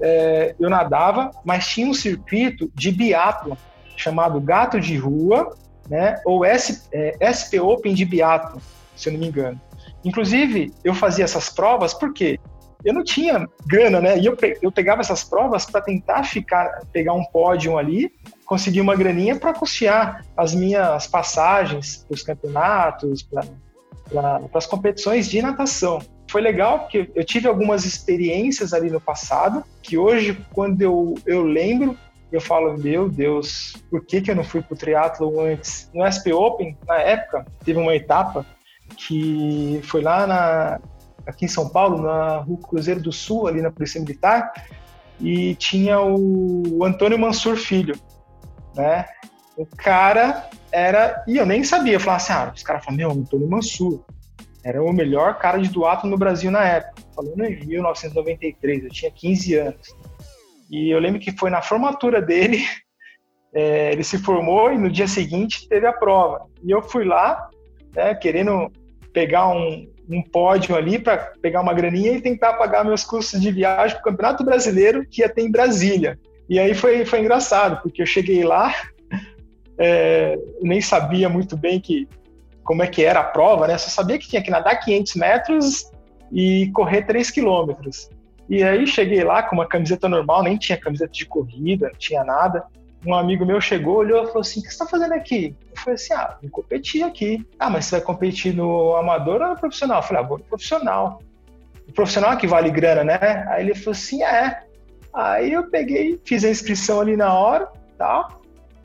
É, 0.00 0.54
eu 0.58 0.70
nadava, 0.70 1.30
mas 1.44 1.66
tinha 1.66 1.86
um 1.86 1.94
circuito 1.94 2.70
de 2.74 2.92
biatlo 2.92 3.56
chamado 3.96 4.40
Gato 4.40 4.80
de 4.80 4.96
Rua, 4.96 5.56
né? 5.88 6.20
Ou 6.24 6.44
S, 6.44 6.82
é, 6.92 7.16
SP 7.18 7.58
Open 7.58 7.94
de 7.94 8.04
biatlo, 8.04 8.60
se 8.96 9.08
eu 9.08 9.12
não 9.12 9.20
me 9.20 9.28
engano. 9.28 9.60
Inclusive, 10.04 10.72
eu 10.84 10.94
fazia 10.94 11.24
essas 11.24 11.50
provas 11.50 11.92
porque 11.92 12.38
eu 12.84 12.94
não 12.94 13.02
tinha 13.02 13.48
grana, 13.66 14.00
né? 14.00 14.18
E 14.18 14.26
eu, 14.26 14.36
eu 14.62 14.70
pegava 14.70 15.00
essas 15.00 15.24
provas 15.24 15.66
para 15.66 15.80
tentar 15.80 16.22
ficar, 16.22 16.82
pegar 16.92 17.12
um 17.12 17.24
pódio 17.24 17.76
ali 17.76 18.12
conseguir 18.48 18.80
uma 18.80 18.96
graninha 18.96 19.36
para 19.36 19.52
custear 19.52 20.24
as 20.34 20.54
minhas 20.54 21.06
passagens 21.06 22.02
para 22.08 22.14
os 22.14 22.22
campeonatos, 22.22 23.22
para 23.22 24.40
as 24.54 24.64
competições 24.64 25.28
de 25.28 25.42
natação. 25.42 26.00
Foi 26.30 26.40
legal 26.40 26.80
porque 26.80 27.10
eu 27.14 27.24
tive 27.24 27.46
algumas 27.46 27.84
experiências 27.84 28.72
ali 28.72 28.88
no 28.88 29.02
passado 29.02 29.62
que 29.82 29.98
hoje, 29.98 30.42
quando 30.54 30.80
eu, 30.80 31.14
eu 31.26 31.44
lembro, 31.44 31.94
eu 32.32 32.40
falo, 32.40 32.78
meu 32.78 33.06
Deus, 33.06 33.76
por 33.90 34.02
que, 34.02 34.22
que 34.22 34.30
eu 34.30 34.36
não 34.36 34.44
fui 34.44 34.62
para 34.62 34.74
o 34.74 34.78
triatlo 34.78 35.40
antes? 35.40 35.90
No 35.92 36.06
SP 36.08 36.32
Open, 36.32 36.74
na 36.86 36.96
época, 36.96 37.44
teve 37.62 37.78
uma 37.78 37.94
etapa 37.94 38.46
que 38.96 39.78
foi 39.84 40.00
lá 40.00 40.26
na, 40.26 40.80
aqui 41.26 41.44
em 41.44 41.48
São 41.48 41.68
Paulo, 41.68 42.00
na 42.00 42.38
Rua 42.38 42.58
Cruzeiro 42.66 43.02
do 43.02 43.12
Sul, 43.12 43.46
ali 43.46 43.60
na 43.60 43.70
Polícia 43.70 44.00
Militar, 44.00 44.50
e 45.20 45.54
tinha 45.56 46.00
o 46.00 46.82
Antônio 46.82 47.18
Mansur 47.18 47.56
Filho, 47.56 47.94
né? 48.78 49.04
O 49.56 49.66
cara 49.66 50.48
era. 50.70 51.24
E 51.26 51.36
eu 51.36 51.44
nem 51.44 51.64
sabia. 51.64 51.94
Eu 51.94 52.00
falava 52.00 52.22
assim: 52.22 52.32
ah, 52.32 52.52
os 52.54 52.62
caras 52.62 52.84
falam, 52.84 52.96
meu, 52.96 53.10
Antônio 53.10 53.50
Mansur. 53.50 54.04
Era 54.64 54.82
o 54.82 54.92
melhor 54.92 55.38
cara 55.38 55.58
de 55.58 55.68
duato 55.68 56.06
no 56.06 56.18
Brasil 56.18 56.50
na 56.50 56.64
época. 56.64 57.02
Falando 57.14 57.44
em 57.44 57.64
1993, 57.64 58.84
eu 58.84 58.90
tinha 58.90 59.10
15 59.10 59.54
anos. 59.54 59.96
E 60.70 60.90
eu 60.90 60.98
lembro 60.98 61.20
que 61.20 61.32
foi 61.32 61.48
na 61.48 61.62
formatura 61.62 62.20
dele, 62.20 62.62
é, 63.54 63.92
ele 63.92 64.04
se 64.04 64.18
formou 64.18 64.72
e 64.72 64.78
no 64.78 64.90
dia 64.90 65.08
seguinte 65.08 65.68
teve 65.68 65.86
a 65.86 65.92
prova. 65.92 66.46
E 66.62 66.70
eu 66.70 66.82
fui 66.82 67.04
lá, 67.04 67.48
né, 67.94 68.14
querendo 68.14 68.70
pegar 69.12 69.48
um, 69.48 69.90
um 70.08 70.22
pódio 70.22 70.76
ali 70.76 70.98
para 70.98 71.32
pegar 71.40 71.62
uma 71.62 71.72
graninha 71.72 72.12
e 72.12 72.20
tentar 72.20 72.54
pagar 72.54 72.84
meus 72.84 73.04
custos 73.04 73.40
de 73.40 73.50
viagem 73.50 73.96
para 73.96 74.00
o 74.00 74.04
Campeonato 74.04 74.44
Brasileiro 74.44 75.06
que 75.08 75.22
ia 75.22 75.28
ter 75.28 75.42
em 75.42 75.50
Brasília. 75.50 76.18
E 76.48 76.58
aí 76.58 76.74
foi, 76.74 77.04
foi 77.04 77.20
engraçado, 77.20 77.82
porque 77.82 78.00
eu 78.00 78.06
cheguei 78.06 78.42
lá, 78.42 78.74
é, 79.78 80.38
nem 80.62 80.80
sabia 80.80 81.28
muito 81.28 81.56
bem 81.56 81.80
que, 81.80 82.08
como 82.64 82.82
é 82.82 82.86
que 82.86 83.04
era 83.04 83.20
a 83.20 83.24
prova, 83.24 83.66
né? 83.66 83.76
Só 83.76 83.90
sabia 83.90 84.18
que 84.18 84.28
tinha 84.28 84.42
que 84.42 84.50
nadar 84.50 84.80
500 84.80 85.14
metros 85.14 85.90
e 86.32 86.70
correr 86.72 87.02
3 87.02 87.30
quilômetros. 87.30 88.08
E 88.48 88.62
aí 88.62 88.86
cheguei 88.86 89.22
lá 89.22 89.42
com 89.42 89.54
uma 89.54 89.66
camiseta 89.66 90.08
normal, 90.08 90.42
nem 90.42 90.56
tinha 90.56 90.78
camiseta 90.78 91.12
de 91.12 91.26
corrida, 91.26 91.88
não 91.88 91.98
tinha 91.98 92.24
nada. 92.24 92.64
Um 93.06 93.14
amigo 93.14 93.44
meu 93.44 93.60
chegou, 93.60 93.98
olhou 93.98 94.24
e 94.24 94.26
falou 94.26 94.40
assim: 94.40 94.60
O 94.60 94.62
que 94.62 94.68
você 94.68 94.74
está 94.74 94.86
fazendo 94.86 95.12
aqui? 95.12 95.54
Eu 95.70 95.76
falei 95.76 95.94
assim: 95.94 96.14
Ah, 96.14 96.36
vou 96.40 96.50
competir 96.50 97.04
aqui. 97.04 97.46
Ah, 97.58 97.68
mas 97.70 97.84
você 97.84 97.96
vai 97.96 98.00
competir 98.00 98.54
no 98.54 98.96
amador 98.96 99.40
ou 99.42 99.48
no 99.48 99.56
profissional? 99.56 99.98
Eu 99.98 100.02
falei: 100.02 100.22
Ah, 100.22 100.26
vou 100.26 100.38
no 100.38 100.44
profissional. 100.44 101.20
O 101.86 101.92
profissional 101.92 102.32
é 102.32 102.36
que 102.36 102.46
vale 102.46 102.70
grana, 102.70 103.04
né? 103.04 103.46
Aí 103.48 103.64
ele 103.64 103.74
falou 103.74 103.92
assim: 103.92 104.22
É. 104.22 104.62
Aí 105.12 105.52
eu 105.52 105.68
peguei, 105.70 106.20
fiz 106.24 106.44
a 106.44 106.50
inscrição 106.50 107.00
ali 107.00 107.16
na 107.16 107.32
hora, 107.32 107.68
tá? 107.96 108.28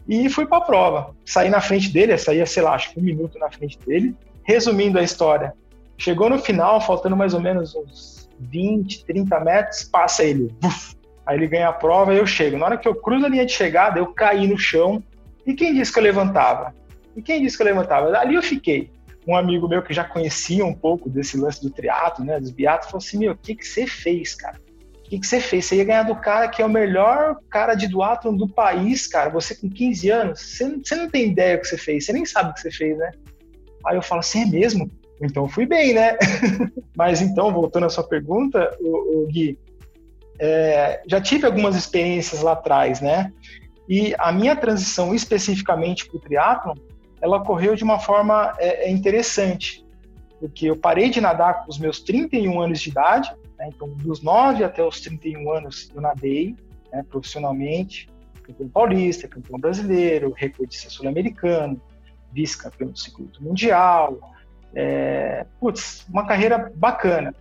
E 0.08 0.30
fui 0.30 0.46
para 0.46 0.58
a 0.58 0.62
prova. 0.62 1.16
Saí 1.26 1.50
na 1.50 1.62
frente 1.62 1.90
dele, 1.90 2.18
saía, 2.18 2.46
sei 2.46 2.64
lá, 2.64 2.74
acho 2.74 2.94
que 2.94 3.00
um 3.00 3.04
minuto 3.04 3.38
na 3.40 3.50
frente 3.50 3.78
dele. 3.80 4.16
Resumindo 4.44 5.00
a 5.00 5.04
história, 5.04 5.54
chegou 5.98 6.30
no 6.30 6.38
final, 6.38 6.82
faltando 6.82 7.16
mais 7.16 7.34
ou 7.34 7.40
menos 7.40 7.74
uns 7.76 8.30
20, 8.40 9.06
30 9.06 9.40
metros, 9.40 9.84
passa 9.84 10.24
ele. 10.24 10.54
Aí 11.26 11.38
ele 11.38 11.48
ganha 11.48 11.70
a 11.70 11.74
prova 11.74 12.14
e 12.14 12.18
eu 12.18 12.28
chego. 12.28 12.58
Na 12.58 12.66
hora 12.66 12.78
que 12.78 12.88
eu 12.88 12.96
cruzo 12.96 13.26
a 13.26 13.30
linha 13.30 13.46
de 13.46 13.54
chegada, 13.54 14.00
eu 14.00 14.08
caí 14.08 14.48
no 14.48 14.58
chão. 14.58 15.02
E 15.46 15.54
quem 15.54 15.74
disse 15.74 15.92
que 15.92 16.00
eu 16.00 16.04
levantava? 16.04 16.76
E 17.16 17.22
quem 17.22 17.42
disse 17.42 17.56
que 17.56 17.64
eu 17.64 17.68
levantava? 17.68 18.18
Ali 18.18 18.36
eu 18.36 18.44
fiquei. 18.44 18.92
Um 19.26 19.38
amigo 19.38 19.70
meu 19.70 19.82
que 19.82 19.94
já 19.94 20.04
conhecia 20.04 20.66
um 20.66 20.74
pouco 20.74 21.10
desse 21.10 21.38
lance 21.38 21.62
do 21.62 21.70
triatlo, 21.70 22.26
né, 22.26 22.40
dos 22.40 22.52
biatos, 22.52 22.90
falou 22.90 22.98
assim: 22.98 23.20
Meu, 23.20 23.32
o 23.32 23.38
que, 23.38 23.56
que 23.56 23.66
você 23.66 23.88
fez, 23.88 24.36
cara? 24.36 24.60
Que, 25.10 25.20
que 25.20 25.28
você 25.28 25.40
fez? 25.40 25.66
Você 25.66 25.76
ia 25.76 25.84
ganhar 25.84 26.04
do 26.04 26.16
cara 26.16 26.48
que 26.48 26.62
é 26.62 26.66
o 26.66 26.70
melhor 26.70 27.38
cara 27.50 27.76
de 27.76 27.88
duatlon 27.88 28.36
do 28.36 28.48
país, 28.48 29.08
cara. 29.08 29.30
Você 29.30 29.56
com 29.56 29.70
15 29.70 30.10
anos, 30.10 30.40
você, 30.40 30.78
você 30.78 30.96
não 30.96 31.10
tem 31.10 31.30
ideia 31.30 31.58
do 31.58 31.62
que 31.62 31.68
você 31.68 31.78
fez, 31.78 32.06
você 32.06 32.14
nem 32.14 32.26
sabe 32.26 32.52
o 32.52 32.54
que 32.54 32.62
você 32.62 32.72
fez, 32.72 32.98
né? 32.98 33.12
Aí 33.86 33.96
eu 33.96 34.02
falo 34.02 34.20
assim, 34.20 34.44
é 34.44 34.46
mesmo? 34.46 34.90
Então 35.22 35.48
fui 35.48 35.66
bem, 35.66 35.94
né? 35.94 36.18
Mas 36.96 37.22
então, 37.22 37.52
voltando 37.52 37.86
à 37.86 37.90
sua 37.90 38.04
pergunta, 38.04 38.76
o, 38.80 39.24
o 39.24 39.28
Gui, 39.28 39.58
é, 40.40 41.02
já 41.08 41.22
tive 41.22 41.46
algumas 41.46 41.76
experiências 41.76 42.42
lá 42.42 42.54
atrás, 42.54 43.02
né? 43.02 43.32
E 43.88 44.16
a 44.18 44.32
minha 44.32 44.56
transição 44.56 45.14
especificamente 45.14 46.08
para 46.08 46.18
o 46.18 46.20
triatlon, 46.20 46.76
ela 47.22 47.38
ocorreu 47.38 47.76
de 47.76 47.84
uma 47.84 48.00
forma 48.00 48.54
é, 48.58 48.88
é 48.88 48.92
interessante, 48.92 49.86
porque 50.40 50.66
eu 50.66 50.76
parei 50.76 51.10
de 51.10 51.22
nadar 51.22 51.64
com 51.64 51.70
os 51.70 51.78
meus 51.78 52.02
31 52.02 52.60
anos 52.60 52.82
de 52.82 52.90
idade, 52.90 53.34
né? 53.64 53.70
Então, 53.74 53.90
dos 53.90 54.22
9 54.22 54.64
até 54.64 54.84
os 54.84 55.00
31 55.00 55.52
anos, 55.52 55.90
eu 55.96 56.02
nadei 56.02 56.56
né, 56.92 57.04
profissionalmente, 57.10 58.10
campeão 58.44 58.70
paulista, 58.70 59.28
campeão 59.28 59.60
brasileiro, 59.60 60.34
recordista 60.36 60.90
sul-americano, 60.90 61.82
vice-campeão 62.32 62.90
do 62.90 63.00
circuito 63.00 63.42
mundial, 63.42 64.20
É, 64.76 65.46
putz, 65.60 66.04
uma 66.10 66.26
carreira 66.26 66.72
bacana. 66.76 67.36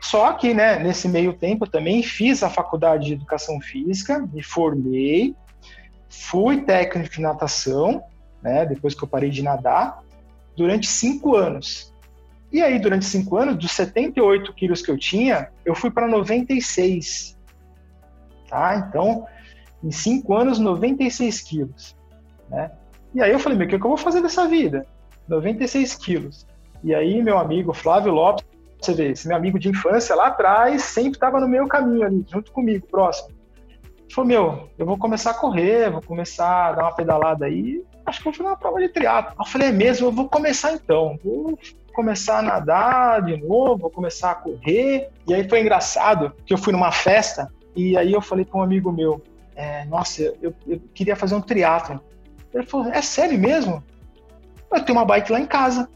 Só 0.00 0.32
que, 0.32 0.52
né, 0.52 0.76
nesse 0.80 1.08
meio 1.08 1.32
tempo 1.32 1.70
também 1.70 2.02
fiz 2.02 2.42
a 2.42 2.50
faculdade 2.50 3.06
de 3.06 3.12
educação 3.12 3.60
física, 3.60 4.18
me 4.18 4.42
formei, 4.42 5.36
fui 6.08 6.62
técnico 6.62 7.14
de 7.14 7.20
natação, 7.20 8.02
né, 8.42 8.66
depois 8.66 8.92
que 8.92 9.04
eu 9.04 9.08
parei 9.08 9.30
de 9.30 9.40
nadar, 9.40 10.02
durante 10.56 10.88
cinco 10.88 11.36
anos. 11.36 11.87
E 12.50 12.62
aí, 12.62 12.78
durante 12.78 13.04
cinco 13.04 13.36
anos, 13.36 13.56
dos 13.56 13.72
78 13.72 14.52
quilos 14.54 14.80
que 14.80 14.90
eu 14.90 14.98
tinha, 14.98 15.48
eu 15.64 15.74
fui 15.74 15.90
para 15.90 16.08
96. 16.08 17.38
Tá? 18.48 18.76
Então, 18.76 19.26
em 19.84 19.90
cinco 19.90 20.34
anos, 20.34 20.58
96 20.58 21.40
quilos. 21.42 21.96
Né? 22.48 22.70
E 23.14 23.22
aí 23.22 23.30
eu 23.30 23.38
falei, 23.38 23.56
meu, 23.56 23.66
o 23.66 23.70
que, 23.70 23.76
é 23.76 23.78
que 23.78 23.84
eu 23.84 23.90
vou 23.90 23.98
fazer 23.98 24.22
dessa 24.22 24.46
vida? 24.48 24.86
96 25.28 25.94
quilos. 25.96 26.46
E 26.82 26.94
aí, 26.94 27.22
meu 27.22 27.38
amigo 27.38 27.74
Flávio 27.74 28.12
Lopes, 28.12 28.46
você 28.80 28.94
vê, 28.94 29.10
esse 29.10 29.26
meu 29.26 29.36
amigo 29.36 29.58
de 29.58 29.68
infância 29.68 30.14
lá 30.14 30.28
atrás, 30.28 30.82
sempre 30.82 31.12
estava 31.12 31.40
no 31.40 31.48
meu 31.48 31.66
caminho 31.66 32.06
ali, 32.06 32.24
junto 32.28 32.52
comigo, 32.52 32.86
próximo. 32.86 33.36
Falou, 34.10 34.28
meu, 34.28 34.70
eu 34.78 34.86
vou 34.86 34.96
começar 34.96 35.32
a 35.32 35.34
correr, 35.34 35.90
vou 35.90 36.00
começar 36.00 36.68
a 36.68 36.72
dar 36.72 36.82
uma 36.84 36.94
pedalada 36.94 37.44
aí, 37.44 37.84
acho 38.06 38.18
que 38.18 38.24
vou 38.24 38.32
fazer 38.32 38.48
uma 38.48 38.56
prova 38.56 38.78
de 38.78 38.88
triatlo. 38.88 39.34
Eu 39.38 39.44
falei, 39.44 39.68
é 39.68 39.72
mesmo, 39.72 40.06
eu 40.06 40.12
vou 40.12 40.28
começar 40.28 40.72
então, 40.72 41.18
vou 41.22 41.58
começar 41.98 42.38
a 42.38 42.42
nadar 42.42 43.22
de 43.22 43.36
novo, 43.36 43.76
vou 43.76 43.90
começar 43.90 44.30
a 44.30 44.34
correr. 44.36 45.10
E 45.26 45.34
aí 45.34 45.48
foi 45.48 45.60
engraçado 45.60 46.32
que 46.46 46.54
eu 46.54 46.58
fui 46.58 46.72
numa 46.72 46.92
festa 46.92 47.52
e 47.74 47.96
aí 47.96 48.12
eu 48.12 48.22
falei 48.22 48.44
para 48.44 48.60
um 48.60 48.62
amigo 48.62 48.92
meu, 48.92 49.20
é, 49.56 49.84
nossa, 49.86 50.22
eu, 50.22 50.54
eu, 50.64 50.80
queria 50.94 51.16
fazer 51.16 51.34
um 51.34 51.40
triatlo. 51.40 52.00
Ele 52.54 52.64
falou, 52.64 52.86
é 52.86 53.02
sério 53.02 53.36
mesmo? 53.36 53.82
Eu 54.72 54.84
tenho 54.84 54.96
uma 54.96 55.04
bike 55.04 55.32
lá 55.32 55.40
em 55.40 55.46
casa. 55.46 55.88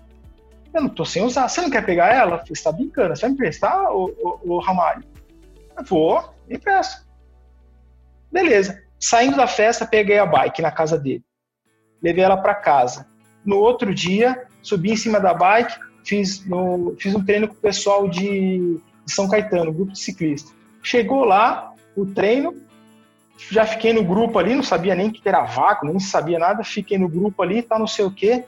Eu 0.74 0.82
não 0.82 0.88
tô 0.88 1.04
sem 1.04 1.22
usar. 1.22 1.46
Você 1.46 1.60
não 1.60 1.70
quer 1.70 1.86
pegar 1.86 2.12
ela? 2.12 2.44
Você 2.44 2.52
está 2.52 2.72
brincando. 2.72 3.14
Você 3.14 3.20
vai 3.20 3.30
me 3.30 3.34
emprestar, 3.36 3.92
ô 3.92 4.58
Ramalho? 4.58 5.04
Eu 5.78 5.84
vou, 5.84 6.34
me 6.48 6.56
empresto. 6.56 7.06
Beleza. 8.32 8.82
Saindo 8.98 9.36
da 9.36 9.46
festa, 9.46 9.86
peguei 9.86 10.18
a 10.18 10.26
bike 10.26 10.62
na 10.62 10.72
casa 10.72 10.98
dele. 10.98 11.22
Levei 12.02 12.24
ela 12.24 12.38
para 12.38 12.56
casa. 12.56 13.06
No 13.44 13.58
outro 13.58 13.94
dia, 13.94 14.48
subi 14.62 14.90
em 14.90 14.96
cima 14.96 15.20
da 15.20 15.32
bike, 15.32 15.91
fiz, 16.04 16.44
no, 16.46 16.94
fiz 16.98 17.14
um 17.14 17.24
treino 17.24 17.48
com 17.48 17.54
o 17.54 17.58
pessoal 17.58 18.08
de, 18.08 18.78
de 19.04 19.12
São 19.12 19.28
Caetano, 19.28 19.72
grupo 19.72 19.92
de 19.92 19.98
ciclista. 19.98 20.52
Chegou 20.82 21.24
lá, 21.24 21.72
o 21.96 22.06
treino, 22.06 22.54
já 23.50 23.64
fiquei 23.64 23.92
no 23.92 24.04
grupo 24.04 24.38
ali, 24.38 24.54
não 24.54 24.62
sabia 24.62 24.94
nem 24.94 25.10
que 25.10 25.26
era 25.28 25.44
vácuo, 25.44 25.88
nem 25.88 25.98
sabia 26.00 26.38
nada, 26.38 26.64
fiquei 26.64 26.98
no 26.98 27.08
grupo 27.08 27.42
ali, 27.42 27.62
tá 27.62 27.78
não 27.78 27.86
sei 27.86 28.04
o 28.04 28.10
quê 28.10 28.44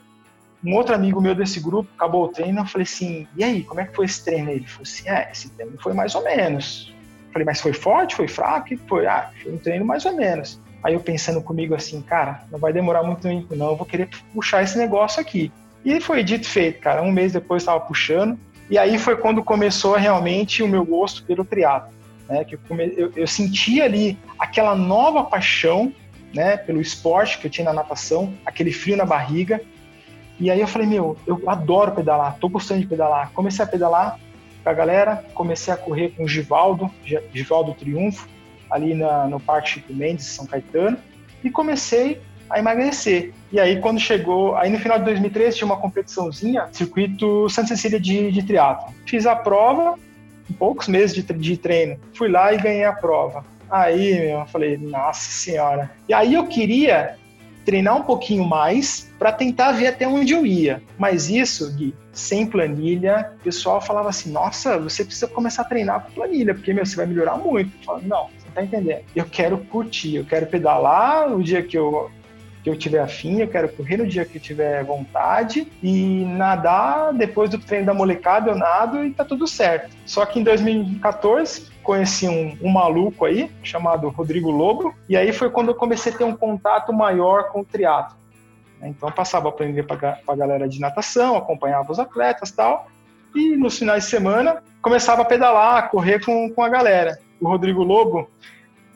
um 0.65 0.73
outro 0.73 0.95
amigo 0.95 1.21
meu 1.21 1.35
desse 1.35 1.59
grupo 1.59 1.89
acabou 1.95 2.25
o 2.25 2.27
treino, 2.29 2.61
eu 2.61 2.65
falei 2.65 2.83
assim, 2.83 3.27
e 3.35 3.43
aí, 3.43 3.63
como 3.63 3.79
é 3.79 3.85
que 3.85 3.95
foi 3.95 4.05
esse 4.05 4.25
treino? 4.25 4.49
Ele 4.49 4.65
falou 4.65 4.81
assim, 4.81 5.07
é, 5.07 5.29
esse 5.31 5.49
treino 5.49 5.77
foi 5.79 5.93
mais 5.93 6.15
ou 6.15 6.23
menos. 6.23 6.93
Eu 7.27 7.33
falei, 7.33 7.45
mas 7.45 7.61
foi 7.61 7.71
forte, 7.71 8.15
foi 8.15 8.27
fraco? 8.27 8.73
E 8.73 8.77
foi, 8.77 9.05
ah, 9.05 9.29
foi 9.41 9.53
um 9.53 9.57
treino 9.57 9.85
mais 9.85 10.05
ou 10.05 10.15
menos. 10.15 10.59
Aí 10.83 10.93
eu 10.93 10.99
pensando 10.99 11.41
comigo 11.41 11.75
assim, 11.75 12.01
cara, 12.01 12.43
não 12.51 12.57
vai 12.57 12.73
demorar 12.73 13.03
muito 13.03 13.21
tempo 13.21 13.55
não, 13.55 13.69
eu 13.69 13.75
vou 13.75 13.85
querer 13.85 14.09
puxar 14.33 14.63
esse 14.63 14.77
negócio 14.77 15.21
aqui. 15.21 15.51
E 15.85 16.01
foi 16.01 16.23
dito 16.23 16.47
feito, 16.47 16.81
cara, 16.81 17.03
um 17.03 17.11
mês 17.11 17.31
depois 17.31 17.61
estava 17.61 17.79
puxando, 17.79 18.37
e 18.69 18.77
aí 18.77 18.97
foi 18.97 19.15
quando 19.15 19.43
começou 19.43 19.95
realmente 19.95 20.63
o 20.63 20.67
meu 20.67 20.83
gosto 20.83 21.23
pelo 21.23 21.45
triatlo, 21.45 21.93
né, 22.27 22.43
que 22.43 22.55
eu, 22.55 22.59
come... 22.67 22.91
eu, 22.97 23.13
eu 23.15 23.27
senti 23.27 23.79
ali 23.79 24.17
aquela 24.39 24.75
nova 24.75 25.23
paixão, 25.23 25.93
né, 26.33 26.57
pelo 26.57 26.81
esporte 26.81 27.37
que 27.37 27.45
eu 27.45 27.51
tinha 27.51 27.65
na 27.65 27.73
natação, 27.73 28.33
aquele 28.43 28.71
frio 28.71 28.97
na 28.97 29.05
barriga, 29.05 29.61
e 30.39 30.51
aí 30.51 30.59
eu 30.59 30.67
falei, 30.67 30.87
meu, 30.87 31.17
eu 31.25 31.41
adoro 31.47 31.93
pedalar, 31.93 32.37
tô 32.39 32.49
gostando 32.49 32.81
de 32.81 32.87
pedalar. 32.87 33.31
Comecei 33.31 33.63
a 33.63 33.67
pedalar 33.67 34.19
com 34.63 34.69
a 34.69 34.73
galera, 34.73 35.23
comecei 35.33 35.73
a 35.73 35.77
correr 35.77 36.09
com 36.09 36.25
o 36.25 36.27
Givaldo, 36.27 36.91
Givaldo 37.33 37.73
Triunfo, 37.73 38.27
ali 38.69 38.93
na, 38.93 39.27
no 39.27 39.39
Parque 39.39 39.69
Chico 39.69 39.93
Mendes, 39.93 40.25
São 40.25 40.45
Caetano, 40.45 40.97
e 41.43 41.49
comecei 41.49 42.21
a 42.49 42.59
emagrecer. 42.59 43.33
E 43.51 43.59
aí 43.59 43.79
quando 43.79 43.99
chegou, 43.99 44.55
aí 44.55 44.69
no 44.69 44.79
final 44.79 44.99
de 44.99 45.05
2013 45.05 45.57
tinha 45.57 45.65
uma 45.65 45.77
competiçãozinha, 45.77 46.67
circuito 46.71 47.49
Santa 47.49 47.69
Cecília 47.69 47.99
de, 47.99 48.31
de 48.31 48.43
triatlo. 48.43 48.93
Fiz 49.05 49.25
a 49.25 49.35
prova, 49.35 49.97
poucos 50.57 50.87
meses 50.87 51.15
de, 51.15 51.21
de 51.21 51.57
treino, 51.57 51.97
fui 52.13 52.29
lá 52.29 52.53
e 52.53 52.57
ganhei 52.57 52.83
a 52.83 52.93
prova. 52.93 53.45
Aí, 53.69 54.13
meu, 54.19 54.39
eu 54.39 54.45
falei, 54.45 54.77
nossa 54.77 55.31
senhora. 55.31 55.91
E 56.07 56.13
aí 56.13 56.33
eu 56.33 56.45
queria 56.45 57.17
treinar 57.65 57.97
um 57.97 58.03
pouquinho 58.03 58.45
mais 58.45 59.11
para 59.17 59.31
tentar 59.31 59.71
ver 59.71 59.87
até 59.87 60.07
onde 60.07 60.33
eu 60.33 60.45
ia. 60.45 60.81
Mas 60.97 61.29
isso, 61.29 61.71
Gui, 61.73 61.95
sem 62.13 62.45
planilha, 62.45 63.33
o 63.39 63.43
pessoal 63.43 63.81
falava 63.81 64.09
assim: 64.09 64.31
nossa, 64.31 64.77
você 64.77 65.03
precisa 65.03 65.27
começar 65.27 65.63
a 65.63 65.65
treinar 65.65 66.05
com 66.05 66.11
planilha, 66.11 66.53
porque 66.53 66.71
meu, 66.71 66.85
você 66.85 66.95
vai 66.95 67.07
melhorar 67.07 67.37
muito. 67.37 67.75
Eu 67.75 67.83
falava, 67.83 68.07
não, 68.07 68.25
você 68.27 68.45
não 68.45 68.53
tá 68.53 68.63
entendendo. 68.63 69.03
Eu 69.15 69.25
quero 69.25 69.57
curtir, 69.57 70.15
eu 70.15 70.25
quero 70.25 70.45
pedalar 70.45 71.35
o 71.35 71.43
dia 71.43 71.63
que 71.63 71.77
eu 71.77 72.11
que 72.65 72.69
eu 72.71 72.75
tiver 72.75 72.99
afim, 72.99 73.41
eu 73.41 73.47
quero 73.47 73.69
correr 73.69 73.97
no 73.97 74.07
dia 74.07 74.25
que 74.25 74.39
eu 74.39 74.41
tiver 74.41 74.83
vontade 74.83 75.71
e 75.83 76.25
nadar 76.25 77.13
depois 77.13 77.47
do 77.47 77.59
treino 77.59 77.85
da 77.85 77.93
molecada, 77.93 78.49
eu 78.49 78.55
nado 78.55 79.05
e 79.05 79.11
tá 79.11 79.23
tudo 79.23 79.47
certo. 79.47 79.95
Só 80.03 80.25
que 80.25 80.39
em 80.39 80.43
2014 80.43 81.67
conheci 81.83 82.27
um, 82.27 82.57
um 82.63 82.71
maluco 82.71 83.23
aí 83.23 83.51
chamado 83.61 84.09
Rodrigo 84.09 84.49
Lobo 84.49 84.95
e 85.07 85.15
aí 85.15 85.31
foi 85.31 85.51
quando 85.51 85.69
eu 85.69 85.75
comecei 85.75 86.11
a 86.11 86.17
ter 86.17 86.23
um 86.23 86.35
contato 86.35 86.91
maior 86.91 87.51
com 87.51 87.59
o 87.59 87.65
triatlo. 87.65 88.17
Então 88.81 89.11
passava 89.11 89.47
a 89.47 89.49
aprender 89.49 89.83
para 89.83 90.17
a 90.27 90.35
galera 90.35 90.67
de 90.67 90.79
natação, 90.79 91.37
acompanhava 91.37 91.91
os 91.91 91.99
atletas 91.99 92.49
tal 92.49 92.87
e 93.35 93.55
nos 93.55 93.77
finais 93.77 94.05
de 94.05 94.09
semana 94.09 94.63
começava 94.81 95.21
a 95.21 95.25
pedalar, 95.25 95.77
a 95.77 95.81
correr 95.83 96.25
com, 96.25 96.49
com 96.49 96.63
a 96.63 96.69
galera. 96.69 97.19
O 97.39 97.47
Rodrigo 97.47 97.83
Lobo, 97.83 98.27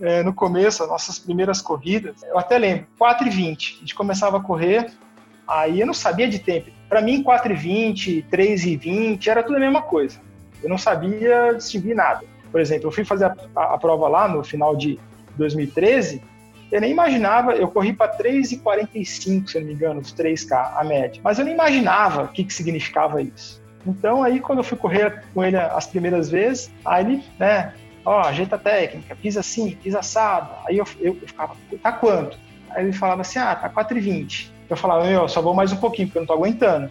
é, 0.02 0.24
no 0.24 0.34
começo, 0.34 0.84
as 0.84 0.90
nossas 0.90 1.20
primeiras 1.20 1.62
corridas, 1.62 2.22
eu 2.24 2.38
até 2.38 2.58
lembro, 2.58 2.88
4h20, 3.00 3.78
a 3.78 3.80
gente 3.80 3.96
começava 3.96 4.38
a 4.38 4.42
correr, 4.42 4.92
aí 5.48 5.80
eu 5.80 5.88
não 5.88 5.94
sabia 5.94 6.28
de 6.28 6.40
tempo. 6.40 6.72
Para 6.88 7.02
mim, 7.02 7.24
4h20, 7.24 8.26
3h20, 8.32 9.28
era 9.28 9.44
tudo 9.44 9.58
a 9.58 9.60
mesma 9.60 9.82
coisa. 9.82 10.20
Eu 10.64 10.70
não 10.70 10.78
sabia 10.78 11.54
distinguir 11.54 11.96
nada. 11.96 12.26
Por 12.52 12.60
exemplo, 12.60 12.88
eu 12.88 12.92
fui 12.92 13.06
fazer 13.06 13.26
a, 13.26 13.36
a, 13.56 13.74
a 13.76 13.78
prova 13.78 14.08
lá 14.08 14.28
no 14.28 14.44
final 14.44 14.76
de 14.76 15.00
2013, 15.38 16.22
eu 16.72 16.82
nem 16.82 16.92
imaginava, 16.92 17.54
eu 17.54 17.68
corri 17.68 17.94
para 17.94 18.16
3,45, 18.16 19.48
se 19.48 19.58
eu 19.58 19.62
não 19.62 19.68
me 19.68 19.74
engano, 19.74 20.00
os 20.02 20.14
3K, 20.14 20.74
a 20.76 20.84
média. 20.84 21.20
Mas 21.24 21.40
eu 21.40 21.46
nem 21.46 21.54
imaginava 21.54 22.24
o 22.24 22.28
que, 22.28 22.44
que 22.44 22.54
significava 22.54 23.22
isso. 23.22 23.60
Então, 23.88 24.24
aí, 24.24 24.40
quando 24.40 24.60
eu 24.60 24.64
fui 24.64 24.78
correr 24.78 25.24
com 25.34 25.44
ele 25.44 25.58
as 25.58 25.88
primeiras 25.88 26.30
vezes, 26.30 26.72
aí 26.86 27.06
ele, 27.06 27.24
né, 27.40 27.74
ó, 28.06 28.22
ajeita 28.22 28.56
a 28.56 28.60
técnica, 28.60 29.16
pisa 29.16 29.40
assim, 29.40 29.72
pisa 29.72 30.00
assado. 30.00 30.50
Aí 30.68 30.78
eu, 30.78 30.86
eu, 31.00 31.18
eu 31.22 31.28
ficava, 31.28 31.56
tá 31.82 31.92
quanto? 31.92 32.38
Aí 32.72 32.86
ele 32.86 32.94
falava 32.94 33.22
assim, 33.22 33.40
ah, 33.40 33.56
tá 33.56 33.70
4,20. 33.70 34.50
Eu 34.70 34.78
falava, 34.78 35.06
meu, 35.06 35.28
só 35.28 35.42
vou 35.42 35.54
mais 35.54 35.72
um 35.72 35.78
pouquinho, 35.78 36.08
porque 36.08 36.20
eu 36.20 36.22
não 36.22 36.28
tô 36.28 36.34
aguentando. 36.34 36.90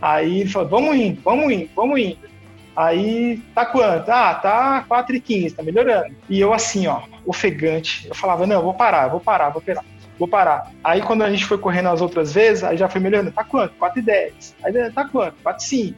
Aí 0.00 0.40
ele 0.40 0.50
falou, 0.50 0.68
vamos 0.68 0.96
indo, 0.96 1.20
vamos 1.22 1.52
indo, 1.52 1.70
vamos 1.74 2.00
indo. 2.00 2.30
Aí, 2.74 3.42
tá 3.54 3.66
quanto? 3.66 4.08
Ah, 4.08 4.34
tá 4.34 4.84
4,15, 4.88 5.54
tá 5.54 5.62
melhorando. 5.62 6.14
E 6.28 6.40
eu 6.40 6.52
assim, 6.52 6.86
ó, 6.86 7.02
ofegante. 7.26 8.08
Eu 8.08 8.14
falava, 8.14 8.46
não, 8.46 8.56
eu 8.56 8.62
vou 8.62 8.74
parar, 8.74 9.04
eu 9.04 9.10
vou 9.10 9.20
parar, 9.20 9.50
vou 9.50 9.60
parar. 9.60 9.84
Vou 10.18 10.28
parar. 10.28 10.70
Aí 10.84 11.00
quando 11.00 11.22
a 11.22 11.30
gente 11.30 11.46
foi 11.46 11.56
correndo 11.56 11.88
as 11.88 12.00
outras 12.00 12.32
vezes, 12.32 12.62
aí 12.62 12.76
já 12.76 12.88
foi 12.88 13.00
melhorando. 13.00 13.32
Tá 13.32 13.42
quanto? 13.42 13.74
4,10. 13.76 14.54
Aí 14.62 14.90
tá 14.90 15.08
quanto? 15.08 15.36
4,5. 15.42 15.94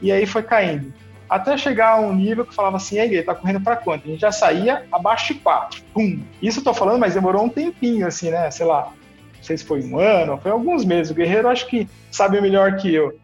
E 0.00 0.12
aí 0.12 0.26
foi 0.26 0.42
caindo 0.42 0.92
até 1.34 1.56
chegar 1.56 1.94
a 1.94 2.00
um 2.00 2.14
nível 2.14 2.46
que 2.46 2.54
falava 2.54 2.76
assim, 2.76 3.00
aí, 3.00 3.20
tá 3.20 3.34
correndo 3.34 3.60
para 3.60 3.76
quanto? 3.76 4.06
A 4.06 4.10
gente 4.10 4.20
já 4.20 4.30
saía 4.30 4.86
abaixo 4.92 5.34
de 5.34 5.40
4. 5.40 5.82
Pum. 5.92 6.22
Isso 6.40 6.60
eu 6.60 6.64
tô 6.64 6.72
falando, 6.72 7.00
mas 7.00 7.14
demorou 7.14 7.42
um 7.42 7.48
tempinho, 7.48 8.06
assim, 8.06 8.30
né? 8.30 8.48
Sei 8.52 8.64
lá, 8.64 8.92
não 9.36 9.42
sei 9.42 9.56
se 9.56 9.64
foi 9.64 9.82
um 9.82 9.98
ano, 9.98 10.38
foi 10.38 10.52
alguns 10.52 10.84
meses. 10.84 11.10
O 11.10 11.14
Guerreiro 11.14 11.48
acho 11.48 11.66
que 11.66 11.88
sabe 12.08 12.40
melhor 12.40 12.76
que 12.76 12.94
eu. 12.94 13.18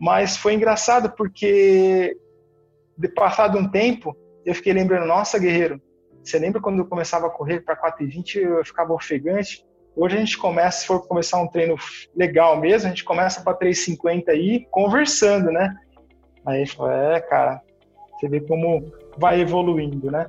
Mas 0.00 0.36
foi 0.36 0.54
engraçado 0.54 1.10
porque, 1.16 2.16
de 2.98 3.08
passado 3.08 3.56
um 3.56 3.68
tempo, 3.68 4.16
eu 4.44 4.52
fiquei 4.52 4.72
lembrando, 4.72 5.06
nossa, 5.06 5.38
Guerreiro, 5.38 5.80
você 6.24 6.40
lembra 6.40 6.60
quando 6.60 6.80
eu 6.80 6.86
começava 6.86 7.28
a 7.28 7.30
correr 7.30 7.60
para 7.60 7.76
4,20 7.76 8.34
eu 8.34 8.64
ficava 8.64 8.92
ofegante? 8.92 9.64
Hoje 9.94 10.16
a 10.16 10.18
gente 10.18 10.36
começa, 10.36 10.80
se 10.80 10.86
for 10.88 11.06
começar 11.06 11.40
um 11.40 11.46
treino 11.46 11.76
legal 12.16 12.60
mesmo, 12.60 12.88
a 12.88 12.90
gente 12.90 13.04
começa 13.04 13.42
para 13.42 13.56
3,50 13.56 14.30
aí, 14.30 14.66
conversando, 14.72 15.52
né? 15.52 15.72
Aí 16.46 16.66
falou, 16.66 16.92
é, 16.92 17.20
cara, 17.20 17.60
você 18.12 18.28
vê 18.28 18.40
como 18.40 18.92
vai 19.18 19.40
evoluindo, 19.40 20.10
né? 20.10 20.26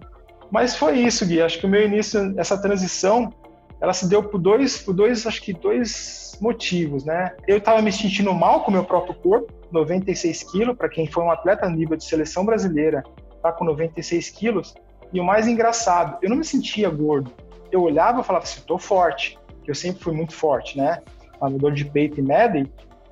Mas 0.52 0.76
foi 0.76 1.00
isso, 1.00 1.26
Gui. 1.26 1.42
Acho 1.42 1.60
que 1.60 1.66
o 1.66 1.70
meu 1.70 1.84
início, 1.84 2.34
essa 2.38 2.60
transição, 2.62 3.34
ela 3.82 3.94
se 3.94 4.08
deu 4.08 4.24
por 4.24 4.40
dois, 4.40 4.78
por 4.78 4.94
dois, 4.94 5.26
acho 5.26 5.42
que 5.42 5.54
dois 5.54 6.38
motivos, 6.42 7.06
né? 7.06 7.36
Eu 7.48 7.58
estava 7.58 7.82
me 7.82 7.92
sentindo 7.92 8.34
mal 8.34 8.64
com 8.64 8.70
o 8.70 8.74
meu 8.74 8.84
próprio 8.84 9.16
corpo, 9.16 9.54
96 9.72 10.44
quilos, 10.52 10.78
para 10.78 10.90
quem 10.90 11.08
foi 11.08 11.24
um 11.24 11.32
atleta 11.32 11.70
nível 11.70 11.98
de 11.98 12.04
seleção 12.04 12.46
brasileira, 12.46 13.04
tá 13.42 13.52
com 13.52 13.66
96 13.66 14.30
quilos. 14.30 14.74
E 15.12 15.20
o 15.20 15.24
mais 15.24 15.48
engraçado, 15.48 16.18
eu 16.22 16.30
não 16.30 16.38
me 16.38 16.46
sentia 16.46 16.90
gordo. 16.90 17.32
Eu 17.72 17.82
olhava 17.82 18.22
e 18.22 18.24
falava 18.24 18.44
assim, 18.44 18.62
tô 18.66 18.78
forte, 18.78 19.38
que 19.64 19.72
eu 19.72 19.76
sempre 19.76 20.04
fui 20.04 20.14
muito 20.14 20.34
forte, 20.34 20.78
né? 20.78 21.02
Nadador 21.42 21.74
de 21.74 21.86
peito 21.86 22.20
e 22.20 22.24
medley, 22.24 22.72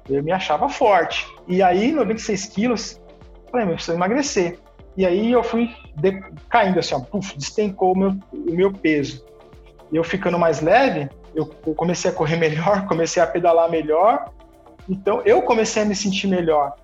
Eu 0.09 0.23
me 0.23 0.31
achava 0.31 0.67
forte. 0.69 1.25
E 1.47 1.61
aí, 1.61 1.91
96 1.91 2.45
quilos, 2.47 3.01
falei, 3.49 3.67
eu 3.67 3.73
preciso 3.73 3.97
emagrecer. 3.97 4.59
E 4.95 5.05
aí 5.05 5.31
eu 5.31 5.43
fui 5.43 5.71
caindo 6.49 6.79
assim, 6.79 6.93
ó, 6.93 6.99
puf, 6.99 7.35
despencou 7.37 7.93
o 7.93 7.97
meu, 7.97 8.09
o 8.31 8.51
meu 8.53 8.71
peso. 8.71 9.25
E 9.91 9.95
eu 9.95 10.03
ficando 10.03 10.37
mais 10.37 10.61
leve, 10.61 11.09
eu 11.33 11.45
comecei 11.75 12.11
a 12.11 12.13
correr 12.13 12.37
melhor, 12.37 12.87
comecei 12.87 13.21
a 13.21 13.27
pedalar 13.27 13.69
melhor. 13.69 14.31
Então 14.87 15.21
eu 15.25 15.41
comecei 15.41 15.83
a 15.83 15.85
me 15.85 15.95
sentir 15.95 16.27
melhor. 16.27 16.75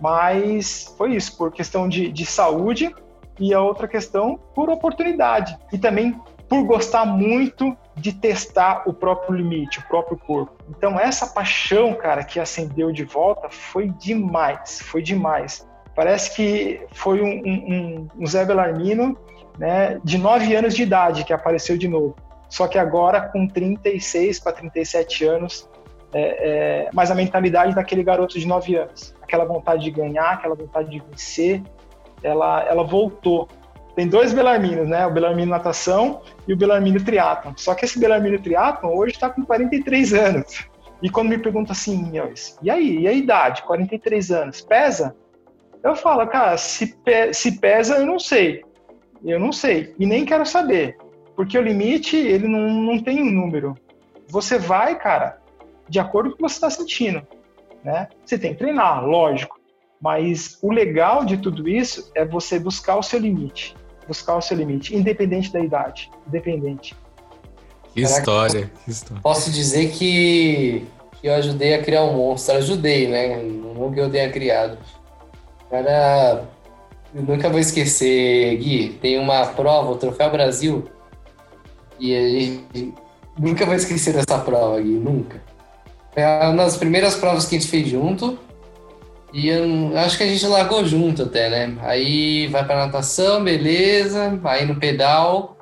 Mas 0.00 0.94
foi 0.96 1.16
isso, 1.16 1.36
por 1.36 1.52
questão 1.52 1.88
de, 1.88 2.10
de 2.12 2.24
saúde 2.24 2.94
e 3.40 3.52
a 3.52 3.60
outra 3.60 3.88
questão 3.88 4.38
por 4.54 4.70
oportunidade. 4.70 5.56
E 5.72 5.78
também 5.78 6.20
por 6.48 6.64
gostar 6.64 7.04
muito 7.04 7.76
de 7.98 8.12
testar 8.12 8.82
o 8.86 8.92
próprio 8.92 9.36
limite, 9.36 9.78
o 9.78 9.82
próprio 9.88 10.16
corpo. 10.16 10.52
Então 10.68 10.98
essa 10.98 11.26
paixão, 11.26 11.94
cara, 11.94 12.24
que 12.24 12.40
acendeu 12.40 12.92
de 12.92 13.04
volta 13.04 13.48
foi 13.50 13.88
demais, 13.88 14.80
foi 14.80 15.02
demais. 15.02 15.66
Parece 15.94 16.34
que 16.34 16.80
foi 16.92 17.20
um, 17.20 17.42
um, 17.44 18.08
um 18.20 18.26
Zé 18.26 18.44
Belarmino 18.44 19.18
né, 19.58 20.00
de 20.04 20.16
9 20.16 20.54
anos 20.54 20.74
de 20.74 20.82
idade 20.84 21.24
que 21.24 21.32
apareceu 21.32 21.76
de 21.76 21.88
novo. 21.88 22.14
Só 22.48 22.66
que 22.66 22.78
agora 22.78 23.20
com 23.20 23.46
36 23.46 24.40
para 24.40 24.52
37 24.52 25.24
anos, 25.24 25.68
é, 26.12 26.86
é, 26.86 26.90
mas 26.94 27.10
a 27.10 27.14
mentalidade 27.14 27.74
daquele 27.74 28.02
garoto 28.02 28.38
de 28.38 28.46
9 28.46 28.76
anos. 28.76 29.14
Aquela 29.20 29.44
vontade 29.44 29.82
de 29.82 29.90
ganhar, 29.90 30.30
aquela 30.30 30.54
vontade 30.54 30.88
de 30.88 31.00
vencer, 31.00 31.62
ela, 32.22 32.62
ela 32.62 32.84
voltou. 32.84 33.48
Tem 33.98 34.06
dois 34.06 34.32
Belarminos, 34.32 34.88
né? 34.88 35.04
O 35.08 35.10
Belarmino 35.10 35.50
Natação 35.50 36.22
e 36.46 36.52
o 36.52 36.56
Belarmino 36.56 37.02
Triatlon. 37.02 37.52
Só 37.56 37.74
que 37.74 37.84
esse 37.84 37.98
Belarmino 37.98 38.40
Triatlon 38.40 38.94
hoje 38.94 39.14
está 39.14 39.28
com 39.28 39.44
43 39.44 40.14
anos. 40.14 40.68
E 41.02 41.10
quando 41.10 41.30
me 41.30 41.38
pergunta 41.38 41.72
assim, 41.72 42.12
e 42.62 42.70
aí, 42.70 43.00
e 43.00 43.08
a 43.08 43.12
idade? 43.12 43.64
43 43.64 44.30
anos, 44.30 44.60
pesa? 44.60 45.16
Eu 45.82 45.96
falo, 45.96 46.24
cara, 46.28 46.56
se, 46.56 46.94
pe 46.98 47.34
se 47.34 47.58
pesa, 47.58 47.96
eu 47.96 48.06
não 48.06 48.20
sei. 48.20 48.64
Eu 49.24 49.40
não 49.40 49.50
sei. 49.50 49.92
E 49.98 50.06
nem 50.06 50.24
quero 50.24 50.46
saber. 50.46 50.96
Porque 51.34 51.58
o 51.58 51.62
limite, 51.62 52.16
ele 52.16 52.46
não, 52.46 52.70
não 52.70 53.02
tem 53.02 53.20
um 53.20 53.28
número. 53.28 53.74
Você 54.28 54.60
vai, 54.60 54.96
cara, 54.96 55.40
de 55.88 55.98
acordo 55.98 56.30
com 56.30 56.34
o 56.34 56.36
que 56.36 56.42
você 56.42 56.54
está 56.54 56.70
sentindo. 56.70 57.26
Né? 57.82 58.06
Você 58.24 58.38
tem 58.38 58.52
que 58.52 58.60
treinar, 58.60 59.04
lógico. 59.04 59.58
Mas 60.00 60.56
o 60.62 60.70
legal 60.70 61.24
de 61.24 61.36
tudo 61.36 61.68
isso 61.68 62.12
é 62.14 62.24
você 62.24 62.60
buscar 62.60 62.94
o 62.94 63.02
seu 63.02 63.18
limite. 63.18 63.74
Buscar 64.08 64.36
o 64.36 64.40
seu 64.40 64.56
limite, 64.56 64.96
independente 64.96 65.52
da 65.52 65.60
idade. 65.60 66.10
Independente. 66.26 66.96
Que 67.94 68.00
história, 68.00 68.70
que 68.84 68.90
história. 68.90 69.22
Posso 69.22 69.50
dizer 69.50 69.90
que, 69.90 70.86
eu 71.22 71.34
ajudei 71.34 71.74
a 71.74 71.82
criar 71.82 72.04
um 72.04 72.16
monstro. 72.16 72.56
Ajudei, 72.56 73.06
né? 73.06 73.42
Não 73.42 73.92
que 73.92 74.00
eu 74.00 74.10
tenha 74.10 74.30
criado 74.30 74.78
Cara, 75.70 76.44
eu 77.14 77.22
nunca 77.22 77.50
vou 77.50 77.58
esquecer, 77.58 78.56
Gui, 78.56 78.98
tem 79.00 79.18
uma 79.18 79.46
prova, 79.46 79.90
o 79.90 79.96
Troféu 79.96 80.30
Brasil, 80.30 80.84
e 82.00 82.14
aí, 82.14 82.94
nunca 83.38 83.66
vou 83.66 83.74
esquecer 83.74 84.14
dessa 84.14 84.38
prova, 84.38 84.80
Gui, 84.80 84.92
nunca. 84.92 85.42
É 86.16 86.48
uma 86.48 86.64
das 86.64 86.78
primeiras 86.78 87.16
provas 87.16 87.44
que 87.44 87.56
a 87.56 87.58
gente 87.58 87.70
fez 87.70 87.88
junto, 87.88 88.38
e 89.32 89.48
eu, 89.48 89.96
acho 89.98 90.16
que 90.16 90.24
a 90.24 90.26
gente 90.26 90.46
largou 90.46 90.84
junto 90.84 91.24
até, 91.24 91.50
né? 91.50 91.76
Aí 91.82 92.46
vai 92.48 92.64
pra 92.64 92.86
natação, 92.86 93.44
beleza, 93.44 94.40
aí 94.44 94.64
no 94.64 94.76
pedal, 94.76 95.56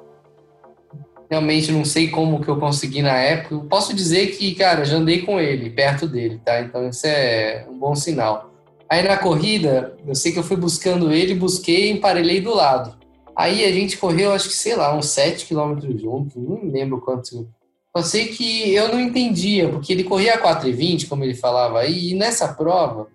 realmente 1.28 1.72
não 1.72 1.84
sei 1.84 2.08
como 2.08 2.40
que 2.40 2.48
eu 2.48 2.58
consegui 2.58 3.02
na 3.02 3.16
época. 3.16 3.66
Posso 3.68 3.94
dizer 3.94 4.28
que, 4.36 4.54
cara, 4.54 4.84
já 4.84 4.96
andei 4.96 5.22
com 5.22 5.40
ele, 5.40 5.70
perto 5.70 6.06
dele, 6.06 6.40
tá? 6.44 6.60
Então 6.60 6.88
isso 6.88 7.06
é 7.06 7.66
um 7.68 7.78
bom 7.78 7.94
sinal. 7.94 8.52
Aí 8.88 9.02
na 9.02 9.16
corrida, 9.16 9.96
eu 10.06 10.14
sei 10.14 10.32
que 10.32 10.38
eu 10.38 10.44
fui 10.44 10.56
buscando 10.56 11.12
ele, 11.12 11.34
busquei 11.34 11.88
e 11.88 11.92
emparelhei 11.92 12.40
do 12.40 12.54
lado. 12.54 12.96
Aí 13.34 13.64
a 13.64 13.72
gente 13.72 13.98
correu, 13.98 14.32
acho 14.32 14.48
que, 14.48 14.54
sei 14.54 14.76
lá, 14.76 14.96
uns 14.96 15.06
7 15.06 15.44
quilômetros 15.44 16.00
juntos, 16.00 16.36
não 16.36 16.70
lembro 16.70 17.00
quanto. 17.00 17.48
Eu 17.94 18.02
sei 18.02 18.28
que 18.28 18.72
eu 18.74 18.88
não 18.88 19.00
entendia, 19.00 19.68
porque 19.68 19.92
ele 19.92 20.04
corria 20.04 20.34
a 20.34 20.38
4,20, 20.38 21.08
como 21.08 21.24
ele 21.24 21.34
falava 21.34 21.80
aí, 21.80 22.10
e 22.10 22.14
nessa 22.14 22.48
prova, 22.54 23.08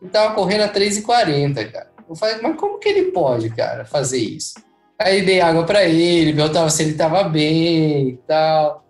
ele 0.00 0.10
tava 0.10 0.34
correndo 0.34 0.62
a 0.62 0.68
3,40, 0.68 1.70
cara. 1.70 1.88
Eu 2.08 2.16
falei, 2.16 2.36
mas 2.42 2.56
como 2.56 2.78
que 2.78 2.88
ele 2.88 3.12
pode, 3.12 3.50
cara, 3.50 3.84
fazer 3.84 4.18
isso? 4.18 4.54
Aí 4.98 5.22
dei 5.22 5.40
água 5.40 5.64
para 5.64 5.84
ele, 5.84 6.32
perguntava 6.32 6.70
se 6.70 6.82
ele 6.82 6.94
tava 6.94 7.22
bem 7.24 8.08
e 8.08 8.18
tal. 8.26 8.84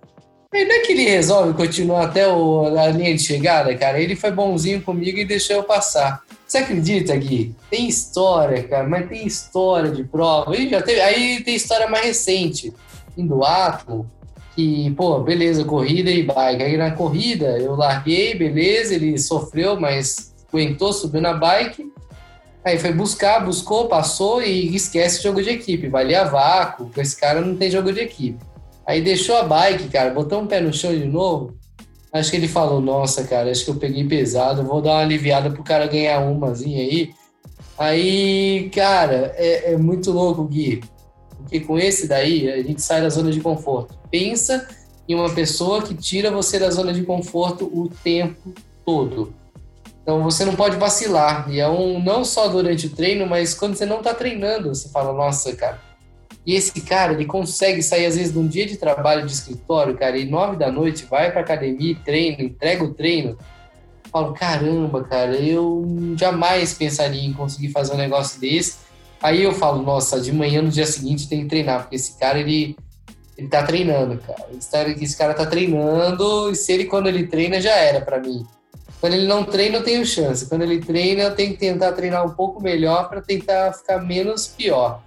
Aí 0.54 0.64
não 0.64 0.76
é 0.76 0.78
que 0.78 0.92
ele 0.92 1.04
resolve 1.04 1.52
continuar 1.52 2.04
até 2.04 2.26
o, 2.26 2.64
a 2.78 2.86
linha 2.88 3.14
de 3.14 3.22
chegada, 3.22 3.74
cara. 3.76 4.00
Ele 4.00 4.16
foi 4.16 4.30
bonzinho 4.30 4.80
comigo 4.80 5.18
e 5.18 5.24
deixou 5.24 5.56
eu 5.56 5.64
passar. 5.64 6.22
Você 6.46 6.58
acredita, 6.58 7.14
Gui? 7.14 7.54
Tem 7.70 7.86
história, 7.86 8.62
cara, 8.62 8.88
mas 8.88 9.06
tem 9.08 9.26
história 9.26 9.90
de 9.90 10.04
prova. 10.04 10.54
Aí, 10.54 10.70
já 10.70 10.80
teve, 10.80 11.00
aí 11.00 11.42
tem 11.42 11.54
história 11.54 11.86
mais 11.88 12.06
recente, 12.06 12.72
em 13.14 13.26
duato, 13.26 14.10
que, 14.56 14.90
pô, 14.92 15.20
beleza, 15.20 15.62
corrida 15.64 16.10
e 16.10 16.22
bike. 16.22 16.62
Aí 16.62 16.76
na 16.78 16.92
corrida 16.92 17.58
eu 17.58 17.76
larguei, 17.76 18.34
beleza, 18.34 18.94
ele 18.94 19.18
sofreu, 19.18 19.78
mas 19.78 20.34
aguentou, 20.48 20.92
subiu 20.92 21.20
na 21.20 21.34
bike. 21.34 21.92
Aí 22.64 22.78
foi 22.78 22.92
buscar, 22.92 23.44
buscou, 23.44 23.88
passou 23.88 24.42
e 24.42 24.74
esquece 24.74 25.20
o 25.20 25.22
jogo 25.22 25.42
de 25.42 25.50
equipe. 25.50 25.88
Valia 25.88 26.24
vácuo, 26.24 26.90
com 26.92 27.00
esse 27.00 27.18
cara 27.18 27.40
não 27.40 27.56
tem 27.56 27.70
jogo 27.70 27.92
de 27.92 28.00
equipe. 28.00 28.38
Aí 28.86 29.00
deixou 29.02 29.36
a 29.36 29.42
bike, 29.42 29.88
cara, 29.88 30.10
botou 30.10 30.40
um 30.40 30.46
pé 30.46 30.60
no 30.60 30.72
chão 30.72 30.92
de 30.92 31.04
novo. 31.04 31.56
Acho 32.12 32.30
que 32.30 32.36
ele 32.36 32.48
falou, 32.48 32.80
nossa, 32.80 33.24
cara, 33.24 33.50
acho 33.50 33.64
que 33.64 33.70
eu 33.70 33.76
peguei 33.76 34.04
pesado, 34.04 34.64
vou 34.64 34.80
dar 34.80 34.92
uma 34.92 35.02
aliviada 35.02 35.50
pro 35.50 35.62
cara 35.62 35.86
ganhar 35.86 36.20
umazinha 36.20 36.82
aí. 36.82 37.10
Aí, 37.78 38.70
cara, 38.74 39.32
é, 39.36 39.72
é 39.72 39.76
muito 39.76 40.10
louco, 40.10 40.44
Gui. 40.44 40.82
Porque 41.36 41.60
com 41.60 41.78
esse 41.78 42.08
daí, 42.08 42.50
a 42.50 42.62
gente 42.62 42.82
sai 42.82 43.00
da 43.00 43.08
zona 43.08 43.30
de 43.30 43.40
conforto. 43.40 43.96
Pensa 44.10 44.66
em 45.08 45.14
uma 45.14 45.30
pessoa 45.30 45.82
que 45.82 45.94
tira 45.94 46.30
você 46.30 46.58
da 46.58 46.70
zona 46.70 46.92
de 46.92 47.02
conforto 47.02 47.66
o 47.66 47.88
tempo 48.02 48.52
todo. 48.84 49.32
Então 50.08 50.22
você 50.22 50.42
não 50.42 50.56
pode 50.56 50.78
vacilar. 50.78 51.50
E 51.50 51.60
é 51.60 51.68
um 51.68 52.02
não 52.02 52.24
só 52.24 52.48
durante 52.48 52.86
o 52.86 52.90
treino, 52.90 53.26
mas 53.26 53.52
quando 53.52 53.76
você 53.76 53.84
não 53.84 54.00
tá 54.00 54.14
treinando, 54.14 54.74
você 54.74 54.88
fala, 54.88 55.12
nossa, 55.12 55.54
cara, 55.54 55.78
e 56.46 56.54
esse 56.54 56.80
cara, 56.80 57.12
ele 57.12 57.26
consegue 57.26 57.82
sair, 57.82 58.06
às 58.06 58.16
vezes, 58.16 58.32
de 58.32 58.38
um 58.38 58.48
dia 58.48 58.64
de 58.64 58.78
trabalho 58.78 59.26
de 59.26 59.32
escritório, 59.32 59.98
cara, 59.98 60.16
e 60.16 60.24
nove 60.24 60.56
da 60.56 60.72
noite 60.72 61.04
vai 61.04 61.30
pra 61.30 61.42
academia, 61.42 61.94
treina, 62.06 62.42
entrega 62.42 62.82
o 62.82 62.94
treino. 62.94 63.36
Eu 64.02 64.10
falo, 64.10 64.32
caramba, 64.32 65.04
cara, 65.04 65.36
eu 65.36 65.84
jamais 66.16 66.72
pensaria 66.72 67.28
em 67.28 67.34
conseguir 67.34 67.68
fazer 67.68 67.92
um 67.92 67.98
negócio 67.98 68.40
desse. 68.40 68.78
Aí 69.22 69.42
eu 69.42 69.52
falo, 69.52 69.82
nossa, 69.82 70.18
de 70.18 70.32
manhã 70.32 70.62
no 70.62 70.70
dia 70.70 70.86
seguinte 70.86 71.28
tem 71.28 71.42
que 71.42 71.50
treinar, 71.50 71.82
porque 71.82 71.96
esse 71.96 72.18
cara, 72.18 72.40
ele, 72.40 72.74
ele 73.36 73.48
tá 73.48 73.62
treinando, 73.62 74.16
cara. 74.26 74.46
Esse 74.56 74.70
cara, 74.70 74.90
esse 74.90 75.18
cara 75.18 75.34
tá 75.34 75.44
treinando, 75.44 76.50
e 76.50 76.54
se 76.54 76.72
ele, 76.72 76.86
quando 76.86 77.08
ele 77.08 77.26
treina, 77.26 77.60
já 77.60 77.74
era 77.74 78.00
para 78.00 78.18
mim. 78.18 78.46
Quando 79.00 79.14
ele 79.14 79.26
não 79.26 79.44
treina, 79.44 79.76
eu 79.76 79.84
tenho 79.84 80.04
chance. 80.04 80.48
Quando 80.48 80.62
ele 80.62 80.80
treina, 80.80 81.22
eu 81.22 81.34
tenho 81.34 81.52
que 81.52 81.58
tentar 81.58 81.92
treinar 81.92 82.26
um 82.26 82.30
pouco 82.30 82.62
melhor 82.62 83.08
para 83.08 83.20
tentar 83.20 83.72
ficar 83.72 83.98
menos 83.98 84.46
pior. 84.48 85.02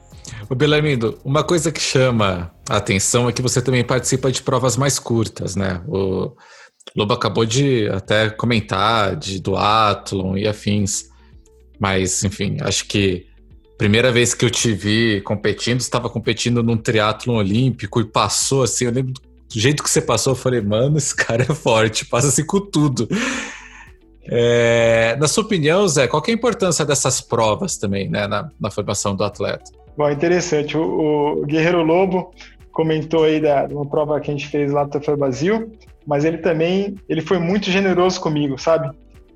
O 0.49 0.55
Belarmindo, 0.55 1.17
uma 1.23 1.43
coisa 1.43 1.71
que 1.71 1.81
chama 1.81 2.51
a 2.69 2.77
atenção 2.77 3.27
é 3.27 3.33
que 3.33 3.41
você 3.41 3.61
também 3.61 3.83
participa 3.83 4.31
de 4.31 4.41
provas 4.41 4.77
mais 4.77 4.97
curtas, 4.97 5.55
né? 5.55 5.81
O 5.87 6.31
Lobo 6.95 7.13
acabou 7.13 7.45
de 7.45 7.87
até 7.89 8.29
comentar 8.29 9.15
de 9.15 9.39
duatlon 9.39 10.37
e 10.37 10.47
afins, 10.47 11.09
mas 11.79 12.23
enfim, 12.23 12.57
acho 12.61 12.85
que 12.85 13.27
primeira 13.77 14.11
vez 14.11 14.33
que 14.33 14.45
eu 14.45 14.49
te 14.49 14.73
vi 14.73 15.21
competindo, 15.21 15.79
estava 15.79 16.09
competindo 16.09 16.61
num 16.61 16.77
triatlon 16.77 17.37
olímpico 17.37 17.99
e 17.99 18.05
passou 18.05 18.63
assim, 18.63 18.85
eu 18.85 18.91
lembro 18.91 19.13
do 19.13 19.59
jeito 19.59 19.83
que 19.83 19.89
você 19.89 20.01
passou, 20.01 20.33
eu 20.33 20.37
falei, 20.37 20.61
mano, 20.61 20.97
esse 20.97 21.15
cara 21.15 21.43
é 21.43 21.55
forte, 21.55 22.05
passa 22.05 22.27
assim 22.27 22.45
com 22.45 22.59
tudo. 22.59 23.07
É, 24.25 25.15
na 25.19 25.27
sua 25.27 25.43
opinião, 25.43 25.87
Zé, 25.87 26.07
qual 26.07 26.21
é 26.27 26.31
a 26.31 26.33
importância 26.33 26.85
dessas 26.85 27.21
provas 27.21 27.77
também, 27.77 28.09
né, 28.09 28.27
na, 28.27 28.49
na 28.59 28.69
formação 28.69 29.15
do 29.15 29.23
atleta? 29.23 29.71
Bom, 29.97 30.09
interessante. 30.09 30.77
O, 30.77 31.41
o 31.41 31.45
Guerreiro 31.45 31.83
Lobo 31.83 32.31
comentou 32.71 33.23
aí 33.23 33.39
da, 33.39 33.65
uma 33.65 33.85
prova 33.85 34.19
que 34.19 34.31
a 34.31 34.33
gente 34.33 34.47
fez 34.47 34.71
lá 34.71 34.87
Troféu 34.87 35.17
Brasil, 35.17 35.71
mas 36.05 36.23
ele 36.25 36.37
também 36.37 36.95
ele 37.09 37.21
foi 37.21 37.39
muito 37.39 37.69
generoso 37.69 38.19
comigo, 38.19 38.57
sabe? 38.57 38.89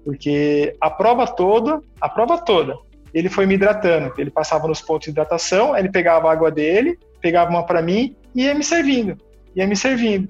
Porque 0.04 0.76
a 0.80 0.89
prova 0.89 1.28
toda, 1.28 1.82
a 2.00 2.08
prova 2.08 2.38
toda, 2.38 2.78
ele 3.13 3.30
foi 3.30 3.45
me 3.45 3.56
hidratando. 3.56 4.13
Ele 4.17 4.30
passava 4.30 4.67
nos 4.67 4.82
pontos 4.82 5.06
de 5.06 5.12
hidratação, 5.12 5.76
ele 5.76 5.89
pegava 5.89 6.30
a 6.30 6.32
água 6.32 6.52
dele, 6.52 6.98
pegava 7.21 7.50
uma 7.50 7.63
para 7.63 7.82
mim 7.82 8.15
e 8.36 8.43
ia 8.43 8.54
me 8.54 8.63
servindo, 8.63 9.17
ia 9.56 9.65
me 9.65 9.76
servindo. 9.76 10.30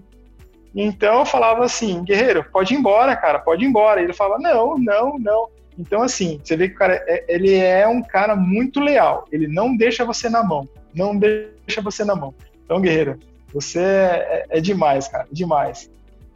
Então 0.76 1.20
eu 1.20 1.26
falava 1.26 1.64
assim, 1.64 2.04
guerreiro, 2.04 2.46
pode 2.52 2.74
ir 2.74 2.78
embora, 2.78 3.16
cara, 3.16 3.40
pode 3.40 3.64
ir 3.64 3.68
embora. 3.68 4.02
E 4.02 4.04
ele 4.04 4.14
falava, 4.14 4.42
não, 4.42 4.78
não, 4.78 5.18
não. 5.18 5.48
Então, 5.78 6.02
assim, 6.02 6.40
você 6.44 6.56
vê 6.56 6.70
que 6.70 6.76
o 6.76 6.78
cara, 6.78 7.04
é, 7.08 7.24
ele 7.28 7.54
é 7.54 7.88
um 7.88 8.02
cara 8.02 8.36
muito 8.36 8.80
leal. 8.80 9.26
Ele 9.32 9.48
não 9.48 9.76
deixa 9.76 10.04
você 10.04 10.30
na 10.30 10.44
mão. 10.44 10.68
Não 10.94 11.18
deixa 11.18 11.82
você 11.82 12.04
na 12.04 12.16
mão. 12.16 12.34
Então, 12.64 12.82
guerreiro, 12.82 13.20
você 13.54 13.80
é, 13.80 14.46
é 14.50 14.62
demais, 14.62 15.08
cara, 15.08 15.28
demais. 15.32 15.90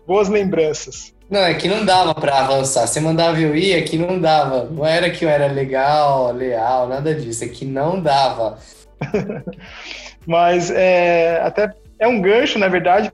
Boas 0.08 0.30
lembranças. 0.30 1.14
Não, 1.30 1.42
é 1.42 1.54
que 1.54 1.68
não 1.68 1.86
dava 1.86 2.16
para 2.16 2.40
avançar. 2.40 2.88
Você 2.88 3.00
mandava 3.00 3.40
eu 3.40 3.56
ir, 3.56 3.74
é 3.74 3.82
que 3.82 3.98
não 3.98 4.20
dava. 4.20 4.66
Não 4.66 4.86
era 4.86 5.10
que 5.10 5.24
eu 5.24 5.30
era 5.30 5.48
legal, 5.48 6.32
leal, 6.32 6.88
nada 6.88 7.14
disso. 7.14 7.44
É 7.44 7.48
que 7.48 7.66
não 7.66 8.02
dava. 8.02 8.58
Mas 10.26 10.72
é, 10.72 11.40
até 11.42 11.72
é 12.00 12.08
um 12.08 12.22
gancho, 12.22 12.58
na 12.58 12.68
verdade, 12.68 13.12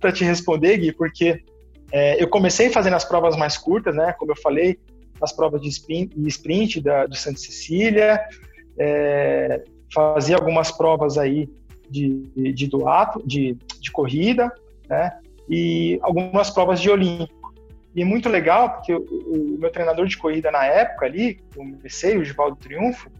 para 0.00 0.12
te 0.12 0.24
responder, 0.24 0.78
Gui, 0.78 0.92
porque 0.92 1.42
é, 1.92 2.22
eu 2.22 2.28
comecei 2.28 2.70
fazendo 2.70 2.94
as 2.94 3.04
provas 3.04 3.36
mais 3.36 3.58
curtas, 3.58 3.94
né? 3.94 4.12
Como 4.18 4.32
eu 4.32 4.36
falei, 4.36 4.78
as 5.20 5.32
provas 5.32 5.60
de 5.60 5.68
sprint, 5.68 6.14
sprint 6.26 6.80
da, 6.80 7.06
do 7.06 7.16
Santa 7.16 7.38
Cecília, 7.38 8.20
é, 8.78 9.62
fazia 9.92 10.36
algumas 10.36 10.70
provas 10.70 11.18
aí 11.18 11.48
de, 11.90 12.22
de, 12.34 12.52
de 12.52 12.66
duato, 12.68 13.22
de, 13.26 13.58
de 13.80 13.90
corrida, 13.90 14.50
né? 14.88 15.12
E 15.48 15.98
algumas 16.02 16.50
provas 16.50 16.80
de 16.80 16.88
olímpico. 16.88 17.52
E 17.94 18.02
é 18.02 18.04
muito 18.04 18.28
legal, 18.28 18.70
porque 18.74 18.94
o, 18.94 19.00
o, 19.00 19.58
meu 19.58 19.70
treinador 19.70 20.06
de 20.06 20.16
corrida 20.16 20.50
na 20.50 20.64
época 20.64 21.06
ali, 21.06 21.40
o 21.56 21.58
comecei, 21.58 22.16
o 22.16 22.24
Givaldo 22.24 22.56
Triunfo, 22.56 23.10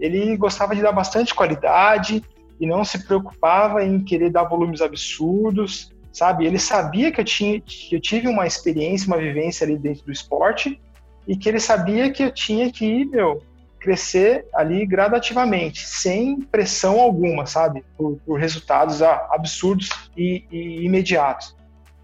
ele 0.00 0.34
gostava 0.36 0.74
de 0.74 0.80
dar 0.80 0.92
bastante 0.92 1.34
qualidade 1.34 2.22
e 2.58 2.66
não 2.66 2.84
se 2.84 3.06
preocupava 3.06 3.84
em 3.84 4.02
querer 4.02 4.30
dar 4.30 4.44
volumes 4.44 4.80
absurdos, 4.80 5.93
sabe? 6.14 6.46
Ele 6.46 6.58
sabia 6.58 7.10
que 7.10 7.20
eu, 7.20 7.24
tinha, 7.24 7.60
que 7.60 7.94
eu 7.94 8.00
tive 8.00 8.28
uma 8.28 8.46
experiência, 8.46 9.08
uma 9.08 9.18
vivência 9.18 9.66
ali 9.66 9.76
dentro 9.76 10.04
do 10.04 10.12
esporte 10.12 10.80
e 11.26 11.36
que 11.36 11.48
ele 11.48 11.58
sabia 11.58 12.10
que 12.10 12.22
eu 12.22 12.30
tinha 12.30 12.70
que, 12.70 13.04
meu, 13.06 13.42
crescer 13.80 14.46
ali 14.54 14.86
gradativamente, 14.86 15.86
sem 15.86 16.40
pressão 16.40 17.00
alguma, 17.00 17.46
sabe? 17.46 17.84
Por, 17.98 18.18
por 18.24 18.38
resultados 18.38 19.02
ah, 19.02 19.28
absurdos 19.32 19.90
e, 20.16 20.44
e 20.50 20.84
imediatos. 20.84 21.56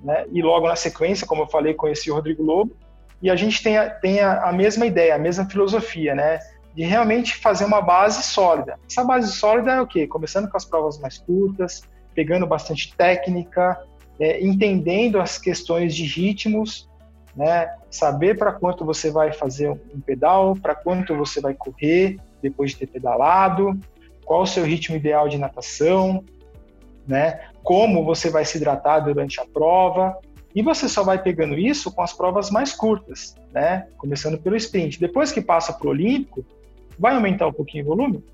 Né? 0.03 0.27
E 0.33 0.42
logo 0.42 0.66
na 0.66 0.77
sequência, 0.77 1.27
como 1.27 1.42
eu 1.42 1.46
falei, 1.46 1.73
conheci 1.73 2.11
o 2.11 2.14
Rodrigo 2.14 2.42
Lobo 2.42 2.77
e 3.23 3.31
a 3.31 3.37
gente 3.37 3.62
tem 3.62 3.79
a, 3.79 3.88
tem 3.88 4.20
a, 4.20 4.49
a 4.49 4.53
mesma 4.53 4.87
ideia, 4.87 5.14
a 5.14 5.18
mesma 5.18 5.44
filosofia, 5.44 6.14
né? 6.14 6.40
De 6.75 6.83
realmente 6.83 7.37
fazer 7.37 7.64
uma 7.64 7.81
base 7.81 8.23
sólida. 8.23 8.79
Essa 8.88 9.05
base 9.05 9.33
sólida 9.33 9.73
é 9.73 9.81
o 9.81 9.87
quê? 9.87 10.07
Começando 10.07 10.49
com 10.51 10.57
as 10.57 10.64
provas 10.64 10.99
mais 10.99 11.18
curtas, 11.18 11.83
pegando 12.14 12.46
bastante 12.46 12.94
técnica, 12.96 13.79
é, 14.21 14.45
entendendo 14.45 15.19
as 15.19 15.39
questões 15.39 15.95
de 15.95 16.05
ritmos, 16.05 16.89
né? 17.35 17.75
Saber 17.91 18.37
para 18.37 18.53
quanto 18.53 18.85
você 18.85 19.11
vai 19.11 19.33
fazer 19.33 19.71
um 19.71 20.01
pedal, 20.01 20.55
para 20.55 20.75
quanto 20.75 21.17
você 21.17 21.41
vai 21.41 21.55
correr 21.55 22.19
depois 22.43 22.73
de 22.73 22.79
ter 22.79 22.87
pedalado, 22.87 23.79
qual 24.25 24.43
o 24.43 24.47
seu 24.47 24.65
ritmo 24.65 24.95
ideal 24.95 25.29
de 25.29 25.39
natação, 25.39 26.23
né? 27.07 27.41
Como 27.63 28.05
você 28.05 28.31
vai 28.31 28.45
se 28.45 28.59
hidratar 28.59 29.01
durante 29.01 29.41
a 29.41 29.47
prova. 29.47 30.19
E 30.55 30.63
você 30.63 30.89
só 30.89 31.03
vai 31.03 31.23
pegando 31.23 31.57
isso 31.57 31.93
com 31.93 32.03
as 32.03 32.13
provas 32.13 32.51
mais 32.51 32.73
curtas, 32.73 33.37
né? 33.53 33.87
Começando 33.97 34.39
pelo 34.39 34.57
sprint. 34.57 35.01
Depois 35.01 35.33
que 35.33 35.41
passa 35.41 35.73
para 35.73 35.87
o 35.87 35.91
olímpico, 35.91 36.45
vai 36.99 37.15
aumentar 37.15 37.47
um 37.47 37.53
pouquinho 37.53 37.85
o 37.85 37.89
volume? 37.89 38.25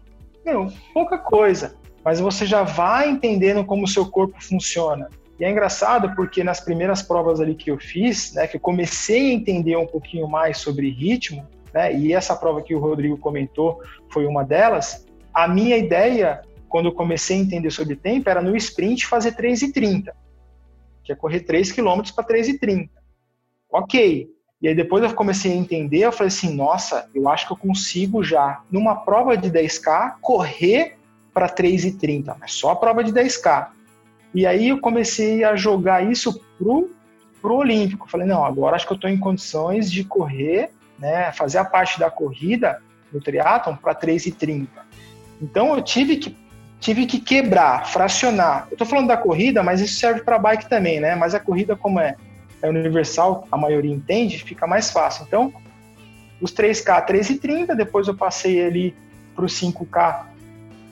Não, 0.44 0.72
pouca 0.92 1.18
coisa. 1.18 1.76
Mas 2.04 2.20
você 2.20 2.46
já 2.46 2.62
vai 2.62 3.08
entendendo 3.08 3.64
como 3.64 3.84
o 3.84 3.88
seu 3.88 4.06
corpo 4.06 4.42
funciona. 4.42 5.08
E 5.38 5.44
é 5.44 5.50
engraçado 5.50 6.14
porque 6.14 6.42
nas 6.42 6.60
primeiras 6.60 7.02
provas 7.02 7.40
ali 7.40 7.54
que 7.54 7.70
eu 7.70 7.78
fiz, 7.78 8.32
né, 8.32 8.46
que 8.46 8.56
eu 8.56 8.60
comecei 8.60 9.30
a 9.30 9.34
entender 9.34 9.76
um 9.76 9.86
pouquinho 9.86 10.26
mais 10.26 10.58
sobre 10.58 10.90
ritmo, 10.90 11.46
né, 11.74 11.94
e 11.94 12.12
essa 12.12 12.34
prova 12.34 12.62
que 12.62 12.74
o 12.74 12.78
Rodrigo 12.78 13.18
comentou 13.18 13.82
foi 14.10 14.24
uma 14.24 14.44
delas, 14.44 15.06
a 15.34 15.46
minha 15.46 15.76
ideia 15.76 16.40
quando 16.68 16.86
eu 16.86 16.92
comecei 16.92 17.36
a 17.36 17.40
entender 17.40 17.70
sobre 17.70 17.96
tempo, 17.96 18.28
era 18.28 18.42
no 18.42 18.56
sprint 18.56 19.06
fazer 19.06 19.32
3,30, 19.32 20.12
que 21.04 21.12
é 21.12 21.14
correr 21.14 21.40
3 21.40 21.72
km 21.72 22.02
para 22.14 22.24
3,30. 22.24 22.90
Ok. 23.70 24.28
E 24.60 24.68
aí 24.68 24.74
depois 24.74 25.04
eu 25.04 25.14
comecei 25.14 25.52
a 25.52 25.54
entender, 25.54 25.98
eu 25.98 26.12
falei 26.12 26.28
assim, 26.28 26.54
nossa, 26.54 27.08
eu 27.14 27.28
acho 27.28 27.46
que 27.46 27.52
eu 27.52 27.56
consigo 27.56 28.22
já, 28.22 28.62
numa 28.70 28.94
prova 28.94 29.36
de 29.36 29.50
10K, 29.50 30.16
correr 30.20 30.96
para 31.32 31.48
3,30, 31.48 32.36
mas 32.40 32.52
só 32.52 32.70
a 32.70 32.76
prova 32.76 33.04
de 33.04 33.12
10K. 33.12 33.68
E 34.36 34.44
aí 34.44 34.68
eu 34.68 34.78
comecei 34.78 35.44
a 35.44 35.56
jogar 35.56 36.04
isso 36.04 36.38
pro, 36.58 36.90
pro 37.40 37.54
Olímpico. 37.54 38.06
Falei, 38.06 38.26
não, 38.26 38.44
agora 38.44 38.76
acho 38.76 38.86
que 38.86 38.92
eu 38.92 38.96
estou 38.96 39.08
em 39.08 39.16
condições 39.16 39.90
de 39.90 40.04
correr, 40.04 40.68
né, 40.98 41.32
fazer 41.32 41.56
a 41.56 41.64
parte 41.64 41.98
da 41.98 42.10
corrida 42.10 42.82
do 43.10 43.18
triatlon 43.18 43.74
para 43.76 43.94
3,30. 43.94 44.68
Então 45.40 45.74
eu 45.74 45.80
tive 45.80 46.18
que 46.18 46.36
tive 46.78 47.06
que 47.06 47.18
quebrar, 47.18 47.86
fracionar. 47.86 48.66
Eu 48.70 48.74
estou 48.74 48.86
falando 48.86 49.08
da 49.08 49.16
corrida, 49.16 49.62
mas 49.62 49.80
isso 49.80 49.98
serve 49.98 50.20
para 50.20 50.38
bike 50.38 50.68
também, 50.68 51.00
né? 51.00 51.14
Mas 51.14 51.34
a 51.34 51.40
corrida, 51.40 51.74
como 51.74 51.98
é, 51.98 52.14
é 52.60 52.68
universal, 52.68 53.48
a 53.50 53.56
maioria 53.56 53.92
entende, 53.92 54.44
fica 54.44 54.66
mais 54.66 54.90
fácil. 54.90 55.24
Então, 55.26 55.50
os 56.42 56.52
3K 56.52 57.06
3,30, 57.06 57.74
depois 57.74 58.06
eu 58.06 58.14
passei 58.14 58.62
ali 58.62 58.94
para 59.34 59.46
o 59.46 59.48
5K 59.48 60.26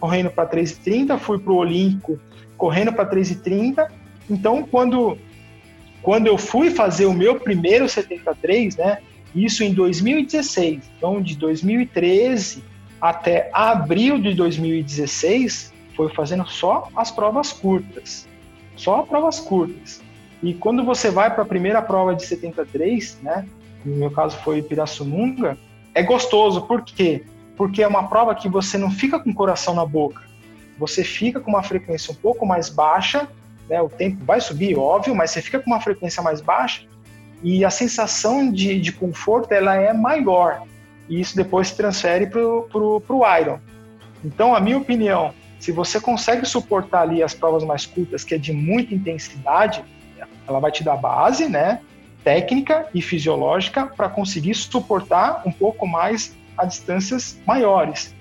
correndo 0.01 0.31
para 0.31 0.49
3,30, 0.49 1.19
fui 1.19 1.39
para 1.39 1.53
o 1.53 1.57
Olímpico 1.57 2.19
correndo 2.57 2.93
para 2.93 3.09
3,30. 3.09 3.88
Então, 4.29 4.62
quando, 4.62 5.19
quando 6.03 6.27
eu 6.27 6.38
fui 6.38 6.71
fazer 6.71 7.07
o 7.07 7.12
meu 7.12 7.38
primeiro 7.40 7.88
73, 7.88 8.77
né? 8.77 8.99
Isso 9.35 9.64
em 9.64 9.73
2016. 9.73 10.83
Então, 10.97 11.21
de 11.21 11.37
2013 11.37 12.62
até 13.01 13.51
abril 13.53 14.19
de 14.19 14.33
2016, 14.35 15.73
foi 15.95 16.09
fazendo 16.11 16.47
só 16.47 16.88
as 16.97 17.11
provas 17.11 17.53
curtas. 17.53 18.27
Só 18.77 19.03
provas 19.03 19.40
curtas. 19.40 20.03
E 20.43 20.55
quando 20.55 20.85
você 20.85 21.11
vai 21.11 21.33
para 21.33 21.43
a 21.43 21.47
primeira 21.47 21.81
prova 21.83 22.14
de 22.14 22.25
73, 22.25 23.19
né? 23.23 23.47
No 23.85 23.97
meu 23.97 24.11
caso 24.11 24.37
foi 24.38 24.62
Pirassununga, 24.62 25.59
é 25.95 26.03
gostoso. 26.03 26.62
Por 26.62 26.83
quê? 26.83 27.25
Porque 27.57 27.83
é 27.83 27.88
uma 27.88 28.09
prova 28.09 28.35
que 28.35 28.49
você 28.49 28.77
não 28.77 28.90
fica 28.90 29.19
com 29.19 29.31
o 29.31 29.35
coração 29.35 29.75
na 29.75 29.87
boca. 29.87 30.23
Você 30.79 31.05
fica 31.05 31.41
com 31.41 31.51
uma 31.51 31.63
frequência 31.63 32.13
um 32.13 32.17
pouco 32.17 32.45
mais 32.45 32.69
baixa, 32.69 33.29
né? 33.69 33.81
O 33.81 33.89
tempo 33.89 34.25
vai 34.25 34.41
subir, 34.41 34.77
óbvio, 34.77 35.15
mas 35.15 35.31
você 35.31 35.41
fica 35.41 35.59
com 35.59 35.71
uma 35.71 35.81
frequência 35.81 36.23
mais 36.23 36.41
baixa 36.41 36.83
e 37.43 37.65
a 37.65 37.71
sensação 37.71 38.51
de, 38.51 38.81
de 38.81 38.91
conforto 38.93 39.53
ela 39.53 39.75
é 39.75 39.93
maior. 39.93 40.63
E 41.09 41.21
isso 41.21 41.37
depois 41.37 41.69
se 41.69 41.77
transfere 41.77 42.27
para 42.27 42.41
o 42.41 43.39
Iron. 43.39 43.61
Então, 44.25 44.55
a 44.55 44.61
minha 44.61 44.79
opinião, 44.79 45.35
se 45.61 45.71
você 45.71 46.01
consegue 46.01 46.47
suportar 46.47 47.03
ali 47.03 47.23
as 47.23 47.35
provas 47.35 47.63
mais 47.63 47.85
curtas, 47.85 48.25
que 48.25 48.35
é 48.35 48.39
de 48.39 48.53
muita 48.53 48.95
intensidade, 48.95 49.85
ela 50.49 50.59
vai 50.59 50.73
te 50.73 50.83
dar 50.83 50.97
base, 50.97 51.49
né? 51.49 51.81
Técnica 52.23 52.89
e 52.95 53.03
fisiológica 53.03 53.87
para 53.87 54.09
conseguir 54.09 54.55
suportar 54.55 55.43
um 55.45 55.53
pouco 55.53 55.87
mais 55.87 56.35
a 56.57 56.65
distâncias 56.65 57.39
maiores. 57.47 58.15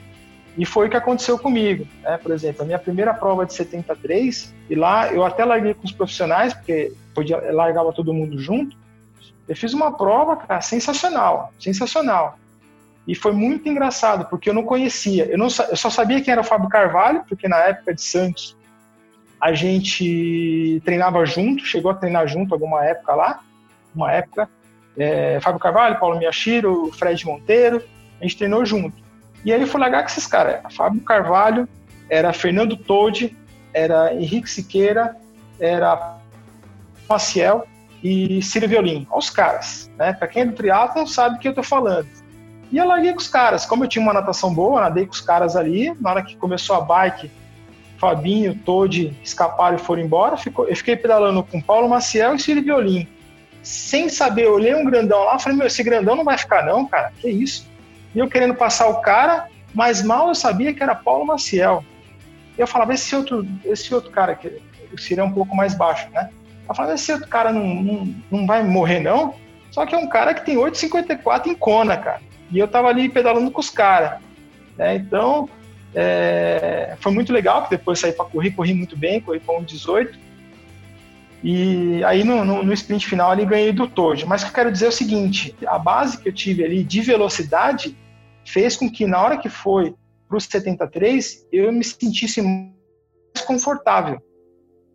E 0.57 0.65
foi 0.65 0.87
o 0.87 0.89
que 0.89 0.97
aconteceu 0.97 1.37
comigo. 1.37 1.87
Né? 2.01 2.17
Por 2.17 2.31
exemplo, 2.31 2.61
a 2.61 2.65
minha 2.65 2.79
primeira 2.79 3.13
prova 3.13 3.45
de 3.45 3.53
73, 3.53 4.53
e 4.69 4.75
lá 4.75 5.11
eu 5.11 5.23
até 5.23 5.43
larguei 5.43 5.73
com 5.73 5.85
os 5.85 5.91
profissionais, 5.91 6.53
porque 6.53 6.93
podia, 7.13 7.51
largava 7.51 7.91
todo 7.91 8.13
mundo 8.13 8.37
junto. 8.39 8.77
Eu 9.47 9.55
fiz 9.55 9.73
uma 9.73 9.95
prova, 9.97 10.37
cara, 10.37 10.61
sensacional, 10.61 11.51
sensacional. 11.59 12.37
E 13.07 13.15
foi 13.15 13.33
muito 13.33 13.67
engraçado, 13.67 14.29
porque 14.29 14.49
eu 14.49 14.53
não 14.53 14.63
conhecia. 14.63 15.25
Eu, 15.25 15.37
não, 15.37 15.47
eu 15.47 15.75
só 15.75 15.89
sabia 15.89 16.21
quem 16.21 16.31
era 16.31 16.41
o 16.41 16.45
Fábio 16.45 16.69
Carvalho, 16.69 17.23
porque 17.27 17.47
na 17.47 17.57
época 17.57 17.93
de 17.93 18.01
Santos 18.01 18.55
a 19.41 19.51
gente 19.51 20.81
treinava 20.85 21.25
junto, 21.25 21.65
chegou 21.65 21.91
a 21.91 21.95
treinar 21.95 22.25
junto 22.27 22.53
alguma 22.53 22.85
época 22.85 23.13
lá, 23.13 23.39
uma 23.93 24.11
época. 24.11 24.49
É, 24.95 25.39
Fábio 25.41 25.59
Carvalho, 25.59 25.99
Paulo 25.99 26.17
Miyashiro, 26.17 26.91
Fred 26.93 27.25
Monteiro, 27.25 27.83
a 28.21 28.23
gente 28.23 28.37
treinou 28.37 28.65
junto. 28.65 28.95
E 29.45 29.51
aí 29.51 29.61
eu 29.61 29.67
fui 29.67 29.79
largar 29.79 30.03
com 30.03 30.09
esses 30.09 30.25
caras. 30.25 30.61
Fábio 30.73 31.01
Carvalho, 31.01 31.67
era 32.09 32.31
Fernando 32.31 32.77
Todi, 32.77 33.35
era 33.73 34.13
Henrique 34.13 34.49
Siqueira, 34.49 35.15
era 35.59 36.17
Maciel 37.09 37.65
e 38.03 38.41
Ciro 38.41 38.67
Violin. 38.67 39.07
Olha 39.09 39.19
os 39.19 39.29
caras. 39.29 39.91
Né? 39.97 40.13
Para 40.13 40.27
quem 40.27 40.43
é 40.43 40.45
do 40.45 40.53
triatlon 40.53 41.05
sabe 41.05 41.35
o 41.35 41.39
que 41.39 41.47
eu 41.47 41.51
estou 41.51 41.63
falando. 41.63 42.07
E 42.71 42.77
eu 42.77 42.87
larguei 42.87 43.11
com 43.11 43.19
os 43.19 43.27
caras. 43.27 43.65
Como 43.65 43.83
eu 43.83 43.87
tinha 43.87 44.01
uma 44.01 44.13
natação 44.13 44.53
boa, 44.53 44.81
nadei 44.81 45.05
com 45.05 45.13
os 45.13 45.21
caras 45.21 45.55
ali. 45.55 45.93
Na 45.99 46.11
hora 46.11 46.23
que 46.23 46.35
começou 46.35 46.75
a 46.75 46.81
bike, 46.81 47.31
Fabinho, 47.97 48.55
Todd 48.65 49.15
escaparam 49.23 49.77
e 49.77 49.79
foram 49.79 50.01
embora. 50.01 50.35
Eu 50.67 50.75
fiquei 50.75 50.95
pedalando 50.95 51.43
com 51.43 51.61
Paulo 51.61 51.87
Maciel 51.87 52.35
e 52.35 52.39
Ciro 52.39 52.61
Violim. 52.61 53.07
Sem 53.61 54.09
saber, 54.09 54.45
eu 54.45 54.53
olhei 54.53 54.75
um 54.75 54.83
grandão 54.83 55.23
lá, 55.23 55.39
falei, 55.39 55.57
meu, 55.57 55.67
esse 55.67 55.81
grandão 55.83 56.15
não 56.17 56.25
vai 56.25 56.37
ficar 56.37 56.65
não, 56.65 56.85
cara, 56.85 57.13
que 57.21 57.29
isso? 57.29 57.65
E 58.13 58.19
eu 58.19 58.27
querendo 58.27 58.55
passar 58.55 58.87
o 58.87 59.01
cara, 59.01 59.47
mas 59.73 60.01
mal 60.03 60.27
eu 60.27 60.35
sabia 60.35 60.73
que 60.73 60.83
era 60.83 60.95
Paulo 60.95 61.25
Maciel. 61.25 61.83
Eu 62.57 62.67
falava, 62.67 62.93
esse 62.93 63.15
outro, 63.15 63.47
esse 63.65 63.93
outro 63.93 64.11
cara, 64.11 64.35
que 64.35 64.47
o 64.47 65.19
é 65.19 65.23
um 65.23 65.31
pouco 65.31 65.55
mais 65.55 65.73
baixo, 65.73 66.07
né? 66.11 66.29
Eu 66.67 66.75
falava, 66.75 66.93
esse 66.93 67.11
outro 67.11 67.27
cara 67.27 67.51
não, 67.51 67.67
não, 67.67 68.15
não 68.29 68.45
vai 68.45 68.63
morrer 68.63 68.99
não? 68.99 69.35
Só 69.71 69.85
que 69.85 69.95
é 69.95 69.97
um 69.97 70.07
cara 70.07 70.33
que 70.33 70.45
tem 70.45 70.55
8,54 70.55 71.47
em 71.47 71.55
Kona, 71.55 71.97
cara. 71.97 72.21
E 72.51 72.59
eu 72.59 72.67
tava 72.67 72.89
ali 72.89 73.09
pedalando 73.09 73.49
com 73.49 73.59
os 73.59 73.71
caras. 73.71 74.19
Né? 74.77 74.95
Então, 74.95 75.49
é, 75.95 76.95
foi 76.99 77.11
muito 77.11 77.33
legal, 77.33 77.63
que 77.63 77.71
depois 77.71 77.99
saí 77.99 78.11
para 78.11 78.25
correr, 78.25 78.51
corri 78.51 78.73
muito 78.73 78.95
bem, 78.95 79.19
corri 79.19 79.39
para 79.39 79.55
1,18. 79.55 80.13
E 81.43 82.03
aí 82.05 82.23
no, 82.23 82.45
no, 82.45 82.63
no 82.63 82.73
sprint 82.73 83.05
final 83.05 83.31
ali 83.31 83.45
ganhei 83.45 83.73
do 83.73 83.87
Todd. 83.87 84.25
Mas 84.25 84.41
o 84.41 84.45
que 84.45 84.51
eu 84.51 84.55
quero 84.55 84.71
dizer 84.71 84.85
é 84.85 84.89
o 84.89 84.93
seguinte: 84.93 85.53
a 85.67 85.77
base 85.77 86.17
que 86.17 86.29
eu 86.29 86.33
tive 86.33 86.63
ali 86.63 86.83
de 86.83 87.01
velocidade 87.01 87.97
fez 88.45 88.75
com 88.75 88.89
que 88.89 89.05
na 89.05 89.21
hora 89.21 89.37
que 89.37 89.49
foi 89.49 89.95
para 90.27 90.37
o 90.37 90.41
73 90.41 91.47
eu 91.51 91.71
me 91.71 91.83
sentisse 91.83 92.41
mais 92.41 93.45
confortável. 93.45 94.21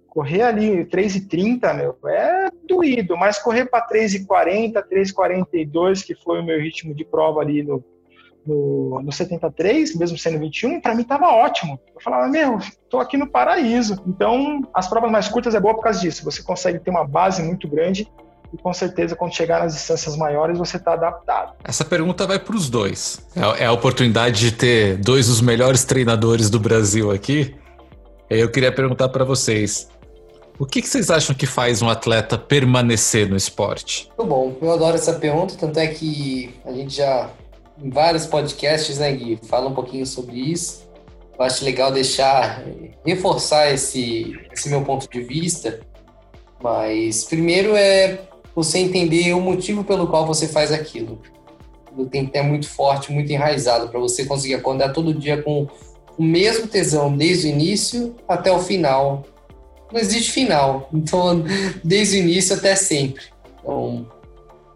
Correr 0.09 0.43
ali 0.43 0.85
3,30, 0.87 1.75
meu, 1.75 1.97
é 2.09 2.49
doído, 2.67 3.17
mas 3.17 3.39
correr 3.39 3.67
para 3.67 3.87
3,40, 3.87 4.83
3,42, 4.91 6.05
que 6.05 6.15
foi 6.15 6.41
o 6.41 6.45
meu 6.45 6.61
ritmo 6.61 6.95
de 6.95 7.05
prova 7.05 7.41
ali 7.41 7.63
no, 7.63 7.85
no, 8.45 9.03
no 9.03 9.13
73, 9.13 9.95
mesmo 9.97 10.19
sendo 10.19 10.39
21, 10.39 10.81
para 10.81 10.95
mim 10.95 11.03
estava 11.03 11.29
ótimo. 11.29 11.79
Eu 11.95 12.01
falava, 12.01 12.27
meu, 12.27 12.59
estou 12.59 12.99
aqui 12.99 13.17
no 13.17 13.31
paraíso. 13.31 14.03
Então, 14.07 14.63
as 14.75 14.89
provas 14.89 15.11
mais 15.11 15.29
curtas 15.29 15.55
é 15.55 15.61
boa 15.61 15.75
por 15.75 15.83
causa 15.83 16.01
disso. 16.01 16.25
Você 16.25 16.43
consegue 16.43 16.81
ter 16.81 16.91
uma 16.91 17.07
base 17.07 17.43
muito 17.43 17.69
grande 17.69 18.11
e 18.53 18.57
com 18.57 18.73
certeza 18.73 19.15
quando 19.15 19.35
chegar 19.35 19.61
nas 19.61 19.75
distâncias 19.75 20.17
maiores 20.17 20.59
você 20.59 20.77
está 20.77 20.95
adaptado. 20.95 21.55
Essa 21.65 21.85
pergunta 21.85 22.27
vai 22.27 22.39
para 22.39 22.57
os 22.57 22.69
dois. 22.71 23.21
É, 23.37 23.65
é, 23.65 23.67
a 23.67 23.73
oportunidade 23.73 24.41
de 24.41 24.53
ter 24.53 24.97
dois 24.97 25.27
dos 25.27 25.41
melhores 25.41 25.85
treinadores 25.85 26.49
do 26.51 26.59
Brasil 26.59 27.11
aqui. 27.11 27.55
Eu 28.29 28.51
queria 28.51 28.73
perguntar 28.73 29.09
para 29.09 29.25
vocês. 29.25 29.89
O 30.59 30.67
que, 30.67 30.83
que, 30.83 30.89
vocês 30.89 31.09
acham 31.09 31.35
que 31.35 31.47
faz 31.47 31.83
um 31.83 31.89
atleta 31.89 32.37
permanecer 32.37 33.29
no 33.29 33.37
esporte? 33.37 34.09
Muito 34.19 34.29
bom, 34.29 34.57
eu 34.61 34.73
adoro 34.73 34.97
essa 34.97 35.13
pergunta, 35.13 35.55
tanto 35.57 35.79
é 35.79 35.87
que 35.87 36.53
a 36.65 36.73
gente 36.73 36.97
já 36.97 37.31
em 37.83 37.91
vários 37.91 38.27
podcasts, 38.27 38.99
né, 38.99 39.13
Gui, 39.13 39.39
fala 39.45 39.69
um 39.69 39.75
pouquinho 39.75 40.05
sobre 40.05 40.37
isso. 40.37 40.89
Eu 41.39 41.45
acho 41.45 41.65
legal 41.65 41.93
deixar, 41.93 42.65
reforçar 43.07 43.73
esse, 43.73 44.37
esse 44.53 44.69
meu 44.69 44.83
ponto 44.83 45.09
de 45.09 45.21
vista. 45.21 45.81
Mas 46.61 47.25
primeiro 47.25 47.77
é 47.77 48.19
você 48.59 48.79
entender 48.79 49.33
o 49.35 49.41
motivo 49.41 49.85
pelo 49.85 50.09
qual 50.09 50.27
você 50.27 50.49
faz 50.49 50.73
aquilo. 50.73 51.21
Tem 52.11 52.27
que 52.27 52.33
ter 52.33 52.43
muito 52.43 52.69
forte, 52.69 53.13
muito 53.13 53.31
enraizado 53.33 53.89
para 53.89 54.01
você 54.01 54.25
conseguir 54.25 54.55
acordar 54.55 54.93
todo 54.93 55.15
dia 55.15 55.41
com 55.41 55.69
o 56.17 56.23
mesmo 56.23 56.67
tesão 56.67 57.17
desde 57.17 57.47
o 57.47 57.51
início 57.51 58.17
até 58.27 58.51
o 58.51 58.59
final. 58.59 59.25
Não 59.93 60.01
existe 60.01 60.33
final, 60.33 60.89
então 60.93 61.45
desde 61.85 62.17
o 62.17 62.21
início 62.21 62.57
até 62.57 62.75
sempre. 62.75 63.23
Então, 63.61 64.07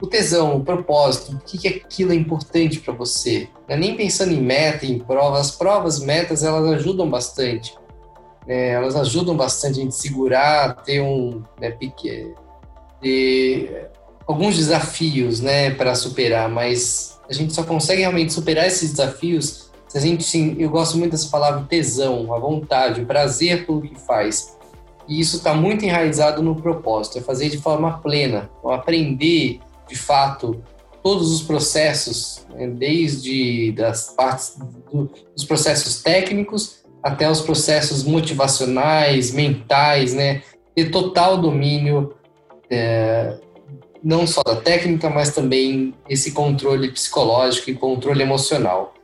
o 0.01 0.07
tesão, 0.07 0.57
o 0.57 0.64
propósito, 0.64 1.37
o 1.37 1.40
que, 1.40 1.59
que 1.59 1.68
aquilo 1.68 2.12
é 2.12 2.14
importante 2.14 2.79
para 2.79 2.95
você. 2.95 3.49
É 3.68 3.77
nem 3.77 3.97
pensando 3.97 4.33
em 4.33 4.40
meta, 4.40 4.87
em 4.87 4.99
provas. 5.01 5.40
As 5.40 5.51
provas, 5.53 5.99
metas, 6.01 6.45
elas 6.45 6.64
ajudam 6.75 7.11
bastante. 7.11 7.75
É, 8.47 8.71
elas 8.71 8.95
ajudam 8.95 9.37
bastante 9.37 9.81
a 9.81 9.83
gente 9.83 9.95
segurar, 9.95 10.83
ter 10.83 11.01
um 11.01 11.42
né, 11.61 11.71
pique, 11.71 12.33
ter 13.03 13.91
alguns 14.27 14.57
desafios 14.57 15.41
né, 15.41 15.71
para 15.71 15.95
superar, 15.95 16.49
mas 16.49 17.21
a 17.29 17.33
gente 17.33 17.53
só 17.53 17.62
consegue 17.65 18.01
realmente 18.01 18.33
superar 18.33 18.67
esses 18.67 18.93
desafios 18.93 19.73
se 19.93 19.99
a 19.99 20.01
gente, 20.01 20.25
sim, 20.25 20.57
eu 20.59 20.71
gosto 20.71 20.97
muito 20.97 21.12
dessa 21.12 21.29
palavra 21.29 21.67
tesão, 21.69 22.33
a 22.33 22.38
vontade, 22.38 23.03
o 23.03 23.07
prazer 23.07 23.67
pelo 23.67 23.83
que 23.83 23.95
faz. 24.01 24.57
E 25.07 25.21
isso 25.21 25.37
está 25.37 25.53
muito 25.53 25.85
enraizado 25.85 26.43
no 26.43 26.57
propósito, 26.57 27.19
é 27.19 27.21
fazer 27.21 27.51
de 27.51 27.59
forma 27.59 27.99
plena, 27.99 28.51
aprender 28.65 29.61
de 29.87 29.95
fato 29.95 30.62
todos 31.03 31.31
os 31.31 31.43
processos, 31.43 32.47
né, 32.55 32.69
desde 32.69 33.73
das 33.73 34.15
partes 34.17 34.57
do, 34.91 35.11
dos 35.37 35.45
processos 35.45 36.03
técnicos 36.03 36.83
até 37.03 37.31
os 37.31 37.43
processos 37.43 38.03
motivacionais, 38.03 39.31
mentais, 39.31 40.15
né? 40.15 40.43
Ter 40.75 40.91
total 40.91 41.37
domínio 41.37 42.15
é, 42.72 43.35
não 44.02 44.26
só 44.26 44.42
da 44.42 44.56
técnica, 44.56 45.08
mas 45.08 45.35
também 45.35 45.94
esse 46.08 46.32
controle 46.32 46.90
psicológico 46.90 47.70
e 47.70 47.74
controle 47.74 48.22
emocional. 48.22 48.94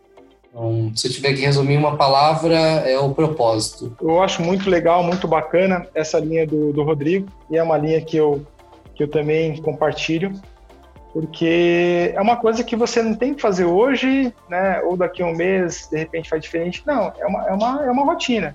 Então, 0.49 0.91
se 0.95 1.07
eu 1.07 1.13
tiver 1.13 1.35
que 1.35 1.41
resumir 1.41 1.77
uma 1.77 1.97
palavra, 1.97 2.57
é 2.57 2.99
o 2.99 3.11
propósito. 3.11 3.97
Eu 4.01 4.23
acho 4.23 4.43
muito 4.43 4.69
legal, 4.69 5.03
muito 5.03 5.29
bacana 5.29 5.87
essa 5.95 6.19
linha 6.19 6.47
do, 6.47 6.73
do 6.73 6.83
Rodrigo, 6.83 7.29
e 7.51 7.57
é 7.57 7.63
uma 7.63 7.77
linha 7.79 8.01
que 8.01 8.17
eu, 8.17 8.45
que 8.95 9.03
eu 9.03 9.09
também 9.09 9.57
compartilho 9.63 10.33
porque 11.13 12.13
é 12.15 12.21
uma 12.21 12.37
coisa 12.37 12.63
que 12.63 12.77
você 12.77 13.03
não 13.03 13.15
tem 13.15 13.35
que 13.35 13.43
fazer 13.43 13.65
hoje, 13.65 14.33
né, 14.49 14.81
ou 14.83 14.97
daqui 14.97 15.23
a 15.23 15.27
um 15.27 15.35
mês, 15.35 15.89
de 15.91 15.99
repente 15.99 16.29
faz 16.29 16.43
diferente. 16.43 16.83
Não, 16.87 17.13
é 17.19 17.27
uma, 17.27 17.49
é 17.49 17.53
uma, 17.53 17.87
é 17.87 17.91
uma 17.91 18.05
rotina. 18.05 18.55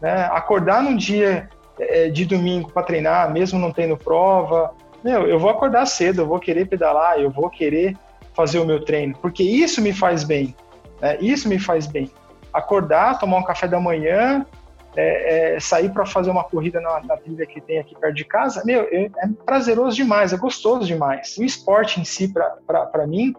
Né? 0.00 0.28
Acordar 0.32 0.82
num 0.82 0.96
dia 0.96 1.48
é, 1.78 2.08
de 2.08 2.24
domingo 2.24 2.70
para 2.72 2.82
treinar, 2.82 3.32
mesmo 3.32 3.58
não 3.58 3.72
tendo 3.72 3.96
prova, 3.96 4.74
meu, 5.02 5.26
eu 5.26 5.38
vou 5.38 5.50
acordar 5.50 5.86
cedo, 5.86 6.22
eu 6.22 6.26
vou 6.26 6.38
querer 6.38 6.68
pedalar, 6.68 7.18
eu 7.18 7.30
vou 7.30 7.50
querer 7.50 7.96
fazer 8.34 8.58
o 8.58 8.64
meu 8.64 8.84
treino, 8.84 9.14
porque 9.20 9.42
isso 9.42 9.80
me 9.82 9.92
faz 9.92 10.24
bem, 10.24 10.54
né? 11.00 11.18
isso 11.20 11.48
me 11.48 11.58
faz 11.58 11.86
bem. 11.86 12.10
Acordar, 12.52 13.18
tomar 13.18 13.38
um 13.38 13.42
café 13.42 13.66
da 13.66 13.80
manhã, 13.80 14.46
é, 14.94 15.54
é, 15.54 15.60
sair 15.60 15.90
para 15.90 16.04
fazer 16.04 16.30
uma 16.30 16.44
corrida 16.44 16.80
na, 16.80 17.00
na, 17.02 17.16
trilha 17.16 17.46
que 17.46 17.60
tem 17.60 17.78
aqui 17.78 17.98
perto 17.98 18.14
de 18.14 18.24
casa, 18.24 18.62
meu, 18.64 18.82
é, 18.90 19.04
é 19.04 19.28
prazeroso 19.44 19.96
demais, 19.96 20.32
é 20.32 20.36
gostoso 20.36 20.86
demais. 20.86 21.36
O 21.38 21.44
esporte 21.44 22.00
em 22.00 22.04
si, 22.04 22.32
para 22.32 23.06
mim, 23.06 23.34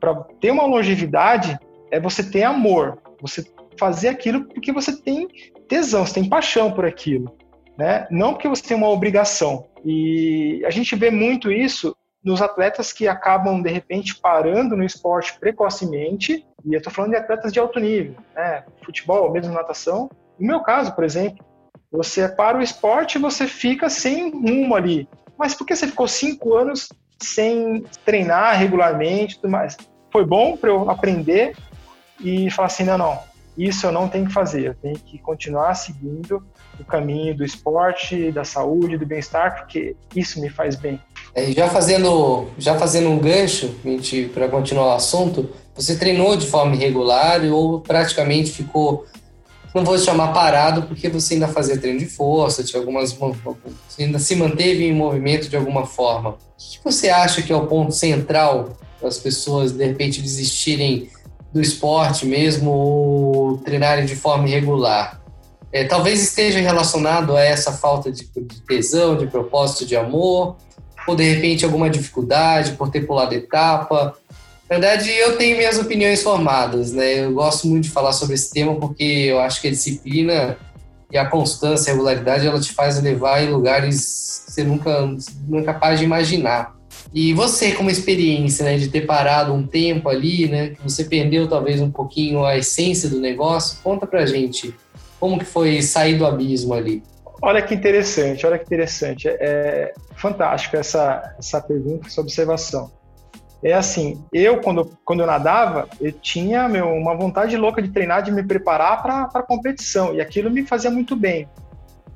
para 0.00 0.14
ter 0.40 0.50
uma 0.50 0.64
longevidade, 0.66 1.58
é 1.90 1.98
você 1.98 2.22
ter 2.22 2.44
amor, 2.44 2.98
você 3.20 3.44
fazer 3.78 4.08
aquilo 4.08 4.44
porque 4.44 4.72
você 4.72 4.96
tem 5.00 5.28
tesão, 5.68 6.06
você 6.06 6.14
tem 6.14 6.28
paixão 6.28 6.70
por 6.70 6.84
aquilo, 6.84 7.36
né? 7.76 8.06
Não 8.10 8.32
porque 8.32 8.48
você 8.48 8.62
tem 8.62 8.76
uma 8.76 8.88
obrigação. 8.88 9.66
E 9.84 10.62
a 10.64 10.70
gente 10.70 10.94
vê 10.96 11.10
muito 11.10 11.50
isso 11.50 11.96
nos 12.22 12.40
atletas 12.40 12.92
que 12.92 13.06
acabam 13.06 13.60
de 13.60 13.70
repente 13.70 14.16
parando 14.16 14.76
no 14.76 14.84
esporte 14.84 15.38
precocemente. 15.38 16.44
E 16.64 16.72
eu 16.72 16.78
estou 16.78 16.92
falando 16.92 17.10
de 17.10 17.18
atletas 17.18 17.52
de 17.52 17.58
alto 17.58 17.78
nível, 17.78 18.16
né? 18.34 18.64
Futebol, 18.84 19.30
mesmo 19.30 19.52
natação, 19.52 20.08
no 20.38 20.46
meu 20.46 20.60
caso, 20.60 20.94
por 20.94 21.04
exemplo, 21.04 21.44
você 21.90 22.28
para 22.28 22.58
o 22.58 22.62
esporte 22.62 23.16
e 23.16 23.20
você 23.20 23.46
fica 23.46 23.88
sem 23.88 24.30
rumo 24.30 24.74
ali. 24.74 25.08
Mas 25.38 25.54
por 25.54 25.66
que 25.66 25.76
você 25.76 25.86
ficou 25.86 26.08
cinco 26.08 26.54
anos 26.54 26.88
sem 27.20 27.84
treinar 28.04 28.58
regularmente 28.58 29.36
tudo 29.36 29.50
mais? 29.50 29.76
Foi 30.10 30.24
bom 30.24 30.56
para 30.56 30.70
eu 30.70 30.90
aprender 30.90 31.56
e 32.20 32.50
falar 32.50 32.66
assim, 32.66 32.84
não, 32.84 32.98
não, 32.98 33.18
isso 33.56 33.86
eu 33.86 33.92
não 33.92 34.08
tenho 34.08 34.26
que 34.26 34.32
fazer, 34.32 34.66
eu 34.66 34.74
tenho 34.74 34.98
que 34.98 35.18
continuar 35.18 35.74
seguindo 35.74 36.44
o 36.78 36.84
caminho 36.84 37.36
do 37.36 37.44
esporte, 37.44 38.30
da 38.32 38.44
saúde, 38.44 38.96
do 38.96 39.06
bem-estar, 39.06 39.56
porque 39.56 39.96
isso 40.14 40.40
me 40.40 40.48
faz 40.48 40.76
bem. 40.76 41.00
É, 41.34 41.50
já 41.52 41.68
fazendo 41.68 42.48
já 42.58 42.78
fazendo 42.78 43.08
um 43.08 43.18
gancho 43.18 43.74
para 44.32 44.48
continuar 44.48 44.86
o 44.86 44.96
assunto, 44.96 45.50
você 45.74 45.96
treinou 45.96 46.36
de 46.36 46.46
forma 46.46 46.74
irregular 46.74 47.42
ou 47.44 47.80
praticamente 47.80 48.52
ficou 48.52 49.06
não 49.74 49.84
vou 49.84 49.98
chamar 49.98 50.28
parado 50.28 50.82
porque 50.82 51.08
você 51.08 51.34
ainda 51.34 51.48
fazia 51.48 51.76
treino 51.76 51.98
de 51.98 52.06
força, 52.06 52.62
tinha 52.62 52.80
algumas 52.80 53.12
você 53.12 54.04
ainda 54.04 54.20
se 54.20 54.36
manteve 54.36 54.84
em 54.84 54.94
movimento 54.94 55.48
de 55.48 55.56
alguma 55.56 55.84
forma. 55.84 56.30
O 56.30 56.36
que 56.56 56.78
você 56.84 57.08
acha 57.08 57.42
que 57.42 57.52
é 57.52 57.56
o 57.56 57.66
ponto 57.66 57.92
central 57.92 58.76
para 59.00 59.08
as 59.08 59.18
pessoas 59.18 59.72
de 59.72 59.84
repente 59.84 60.22
desistirem 60.22 61.10
do 61.52 61.60
esporte 61.60 62.24
mesmo 62.24 62.70
ou 62.70 63.58
treinarem 63.58 64.06
de 64.06 64.14
forma 64.14 64.48
irregular? 64.48 65.20
É, 65.74 65.82
talvez 65.82 66.22
esteja 66.22 66.60
relacionado 66.60 67.36
a 67.36 67.42
essa 67.42 67.72
falta 67.72 68.10
de, 68.10 68.24
de 68.24 68.62
tesão, 68.62 69.16
de 69.16 69.26
propósito, 69.26 69.84
de 69.84 69.96
amor, 69.96 70.56
ou 71.06 71.16
de 71.16 71.24
repente 71.24 71.64
alguma 71.64 71.90
dificuldade 71.90 72.72
por 72.72 72.90
ter 72.90 73.00
pulado 73.06 73.34
etapa, 73.34 74.16
na 74.68 74.78
verdade, 74.78 75.10
eu 75.10 75.36
tenho 75.36 75.58
minhas 75.58 75.78
opiniões 75.78 76.22
formadas, 76.22 76.92
né? 76.92 77.24
Eu 77.24 77.32
gosto 77.34 77.66
muito 77.66 77.84
de 77.84 77.90
falar 77.90 78.12
sobre 78.12 78.34
esse 78.34 78.50
tema 78.50 78.74
porque 78.76 79.04
eu 79.04 79.38
acho 79.38 79.60
que 79.60 79.68
a 79.68 79.70
disciplina 79.70 80.56
e 81.12 81.18
a 81.18 81.26
constância, 81.26 81.90
a 81.90 81.94
regularidade, 81.94 82.46
ela 82.46 82.58
te 82.58 82.72
faz 82.72 83.00
levar 83.00 83.42
em 83.42 83.50
lugares 83.50 84.42
que 84.46 84.52
você 84.52 84.64
nunca, 84.64 85.06
nunca 85.46 85.70
é 85.70 85.74
capaz 85.74 85.98
de 85.98 86.06
imaginar. 86.06 86.74
E 87.12 87.34
você, 87.34 87.72
como 87.72 87.90
experiência, 87.90 88.64
né, 88.64 88.78
de 88.78 88.88
ter 88.88 89.02
parado 89.02 89.52
um 89.52 89.66
tempo 89.66 90.08
ali, 90.08 90.48
né, 90.48 90.70
que 90.70 90.82
você 90.82 91.04
perdeu 91.04 91.46
talvez 91.46 91.80
um 91.80 91.90
pouquinho 91.90 92.44
a 92.44 92.56
essência 92.56 93.08
do 93.08 93.20
negócio, 93.20 93.78
conta 93.84 94.06
pra 94.06 94.24
gente 94.24 94.74
como 95.24 95.38
que 95.38 95.46
foi 95.46 95.80
sair 95.80 96.18
do 96.18 96.26
abismo 96.26 96.74
ali. 96.74 97.02
Olha 97.40 97.62
que 97.62 97.74
interessante, 97.74 98.46
olha 98.46 98.58
que 98.58 98.66
interessante. 98.66 99.26
É, 99.26 99.32
é 99.40 99.92
fantástico 100.16 100.76
essa, 100.76 101.34
essa 101.38 101.62
pergunta, 101.62 102.06
essa 102.06 102.20
observação 102.20 102.92
é 103.62 103.72
assim, 103.72 104.22
eu 104.30 104.60
quando, 104.60 104.94
quando 105.02 105.20
eu 105.20 105.26
nadava, 105.26 105.88
eu 105.98 106.12
tinha 106.12 106.68
meu, 106.68 106.90
uma 106.90 107.16
vontade 107.16 107.56
louca 107.56 107.80
de 107.80 107.88
treinar, 107.88 108.22
de 108.22 108.30
me 108.30 108.42
preparar 108.42 109.02
para 109.02 109.22
a 109.32 109.42
competição, 109.42 110.14
e 110.14 110.20
aquilo 110.20 110.50
me 110.50 110.66
fazia 110.66 110.90
muito 110.90 111.16
bem. 111.16 111.48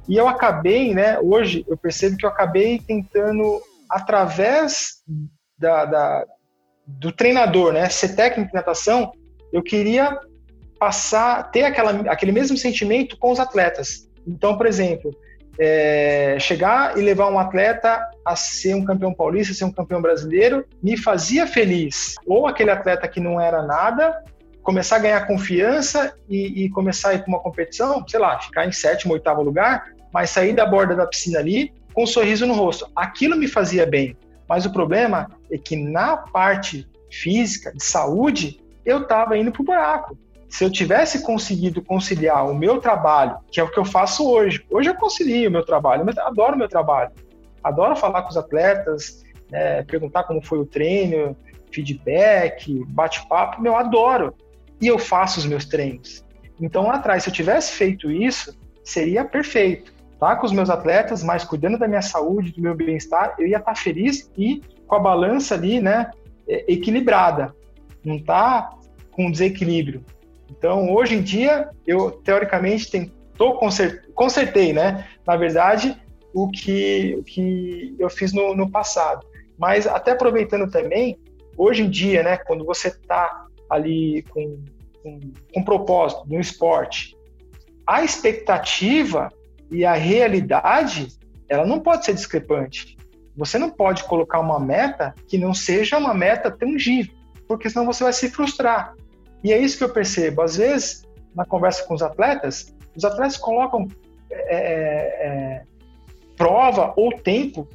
E 0.07 0.15
eu 0.15 0.29
acabei, 0.29 0.93
né, 0.93 1.19
hoje 1.19 1.65
eu 1.67 1.79
percebo 1.79 2.19
que 2.19 2.27
eu 2.27 2.29
acabei 2.29 2.79
tentando, 2.79 3.63
através 3.89 4.97
da, 5.57 5.87
da 5.87 6.27
do 6.87 7.11
treinador, 7.13 7.73
né, 7.73 7.89
ser 7.89 8.15
técnico 8.15 8.51
de 8.51 8.55
natação, 8.55 9.11
eu 9.51 9.63
queria 9.63 10.21
passar, 10.79 11.51
ter 11.51 11.65
aquela, 11.65 11.91
aquele 12.11 12.33
mesmo 12.33 12.57
sentimento 12.57 13.17
com 13.19 13.31
os 13.31 13.41
atletas. 13.41 14.09
Então, 14.27 14.57
por 14.57 14.67
exemplo, 14.67 15.11
é, 15.59 16.37
chegar 16.39 16.97
e 16.97 17.03
levar 17.03 17.29
um 17.31 17.39
atleta 17.39 18.01
a 18.25 18.37
ser 18.37 18.75
um 18.75 18.85
campeão 18.85 19.13
paulista, 19.13 19.53
ser 19.53 19.65
um 19.65 19.73
campeão 19.73 20.01
brasileiro, 20.01 20.65
me 20.83 20.97
fazia 20.97 21.47
feliz. 21.47 22.15
Ou 22.27 22.47
aquele 22.47 22.71
atleta 22.71 23.09
que 23.09 23.21
não 23.21 23.41
era 23.41 23.63
nada, 23.63 24.23
começar 24.63 24.97
a 24.97 25.01
ganhar 25.01 25.27
confiança 25.27 26.15
e, 26.29 26.65
e 26.65 26.71
começar 26.71 27.11
a 27.11 27.15
ir 27.15 27.21
para 27.21 27.29
uma 27.29 27.41
competição, 27.41 28.05
sei 28.07 28.21
lá, 28.21 28.39
ficar 28.39 28.67
em 28.67 28.73
sétimo, 28.73 29.15
oitavo 29.15 29.43
lugar, 29.43 29.93
mas 30.13 30.31
sair 30.31 30.53
da 30.53 30.65
borda 30.65 30.95
da 30.95 31.07
piscina 31.07 31.39
ali 31.39 31.73
com 31.93 32.05
um 32.05 32.07
sorriso 32.07 32.47
no 32.47 32.55
rosto. 32.55 32.89
Aquilo 32.95 33.37
me 33.37 33.49
fazia 33.49 33.85
bem. 33.85 34.17
Mas 34.49 34.65
o 34.65 34.73
problema 34.73 35.31
é 35.51 35.59
que 35.59 35.77
na 35.77 36.17
parte 36.17 36.89
física, 37.11 37.73
de 37.73 37.83
saúde, 37.83 38.61
eu 38.85 39.03
estava 39.03 39.37
indo 39.37 39.51
para 39.51 39.63
o 39.63 39.65
buraco. 39.65 40.19
Se 40.49 40.65
eu 40.65 40.71
tivesse 40.71 41.23
conseguido 41.23 41.83
conciliar 41.83 42.49
o 42.49 42.55
meu 42.55 42.81
trabalho, 42.81 43.39
que 43.51 43.61
é 43.61 43.63
o 43.63 43.71
que 43.71 43.79
eu 43.79 43.85
faço 43.85 44.29
hoje, 44.29 44.65
hoje 44.71 44.89
eu 44.89 44.95
concilio 44.95 45.49
o 45.49 45.53
meu 45.53 45.65
trabalho, 45.65 46.09
eu 46.09 46.25
adoro 46.25 46.55
o 46.55 46.59
meu 46.59 46.69
trabalho, 46.69 47.11
adoro 47.63 47.95
falar 47.95 48.23
com 48.23 48.31
os 48.31 48.37
atletas, 48.37 49.23
é, 49.53 49.83
perguntar 49.83 50.25
como 50.25 50.43
foi 50.43 50.59
o 50.59 50.67
treino, 50.67 51.37
feedback, 51.73 52.85
bate-papo, 52.89 53.65
eu 53.67 53.77
adoro. 53.77 54.35
E 54.81 54.87
eu 54.87 54.99
faço 54.99 55.41
os 55.41 55.47
meus 55.47 55.65
treinos. 55.65 56.25
Então 56.61 56.87
lá 56.87 56.95
atrás, 56.95 57.25
se 57.25 57.29
eu 57.29 57.35
tivesse 57.35 57.73
feito 57.73 58.11
isso, 58.11 58.57
seria 58.85 59.25
perfeito. 59.25 59.93
Tá 60.19 60.35
com 60.35 60.47
os 60.47 60.53
meus 60.53 60.71
atletas, 60.71 61.23
mas 61.23 61.45
cuidando 61.45 61.79
da 61.79 61.87
minha 61.87 62.03
saúde, 62.03 62.53
do 62.53 62.61
meu 62.61 62.75
bem-estar, 62.75 63.35
eu 63.39 63.47
ia 63.47 63.59
estar 63.59 63.75
tá 63.75 63.91
e 64.37 64.63
com 64.87 64.97
a 64.97 64.99
balança 64.99 65.55
ali, 65.55 65.81
né, 65.81 66.11
é, 66.49 66.65
equilibrada. 66.73 67.55
Não 68.05 68.19
tá 68.19 68.71
com 69.13 69.31
desequilíbrio. 69.31 70.05
Então, 70.51 70.93
hoje 70.93 71.15
em 71.15 71.23
dia, 71.23 71.69
eu 71.87 72.11
teoricamente 72.11 72.91
tentou 72.91 73.59
consert, 73.59 74.03
consertei, 74.15 74.73
né? 74.73 75.07
Na 75.27 75.37
verdade, 75.37 75.97
o 76.33 76.49
que, 76.49 77.17
o 77.19 77.23
que 77.23 77.95
eu 77.99 78.09
fiz 78.09 78.33
no, 78.33 78.55
no 78.55 78.71
passado. 78.71 79.27
Mas 79.59 79.87
até 79.87 80.13
aproveitando 80.13 80.71
também, 80.71 81.19
hoje 81.57 81.83
em 81.83 81.91
dia, 81.91 82.23
né, 82.23 82.37
quando 82.37 82.65
você 82.65 82.89
está 82.89 83.47
ali 83.69 84.23
com, 84.31 84.63
com, 85.03 85.21
com 85.53 85.65
propósito 85.65 86.23
no 86.27 86.41
esporte, 86.41 87.17
a 87.87 88.03
expectativa 88.03 89.29
e 89.71 89.85
a 89.85 89.95
realidade, 89.95 91.09
ela 91.49 91.67
não 91.67 91.81
pode 91.81 92.05
ser 92.05 92.15
discrepante. 92.15 92.97
Você 93.37 93.59
não 93.59 93.71
pode 93.71 94.05
colocar 94.05 94.41
uma 94.41 94.61
meta 94.61 95.15
que 95.27 95.39
não 95.39 95.55
seja 95.55 95.99
uma 95.99 96.15
meta 96.15 96.51
tangível, 96.51 97.15
porque 97.47 97.69
senão 97.69 97.87
você 97.87 98.05
vai 98.05 98.13
se 98.13 98.31
frustrar. 98.31 98.95
E 99.43 99.53
é 99.53 99.59
isso 99.59 99.79
que 99.79 99.85
eu 99.85 99.89
percebo. 99.89 100.43
Às 100.43 100.57
vezes, 100.57 101.07
na 101.35 101.45
conversa 101.45 101.85
com 101.85 101.95
os 101.95 102.03
atletas, 102.03 102.75
os 102.97 103.05
atletas 103.05 103.37
colocam 103.37 103.87
é, 104.31 104.37
é, 104.37 105.27
é 105.27 105.63
prova 106.37 106.93
ou 106.97 107.13
tempo, 107.13 107.69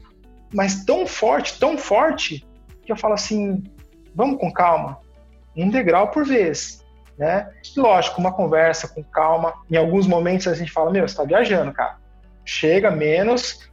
mas 0.54 0.86
tão 0.86 1.06
forte, 1.06 1.60
tão 1.60 1.78
forte, 1.78 2.46
que 2.86 2.92
eu 2.92 2.98
falo 2.98 3.14
assim: 3.14 3.64
vamos 4.16 4.40
com 4.40 4.52
calma, 4.52 5.00
um 5.56 5.70
degrau 5.70 6.10
por 6.10 6.26
vez. 6.26 6.84
Né? 7.18 7.48
E 7.64 7.80
lógico, 7.80 8.20
uma 8.20 8.34
conversa 8.34 8.88
com 8.88 9.04
calma. 9.04 9.54
Em 9.70 9.78
alguns 9.78 10.08
momentos 10.08 10.48
a 10.48 10.56
gente 10.56 10.72
fala: 10.72 10.92
Meu, 10.92 11.08
você 11.08 11.14
está 11.14 11.24
viajando, 11.24 11.72
cara. 11.72 11.98
Chega 12.46 12.92
menos, 12.92 13.70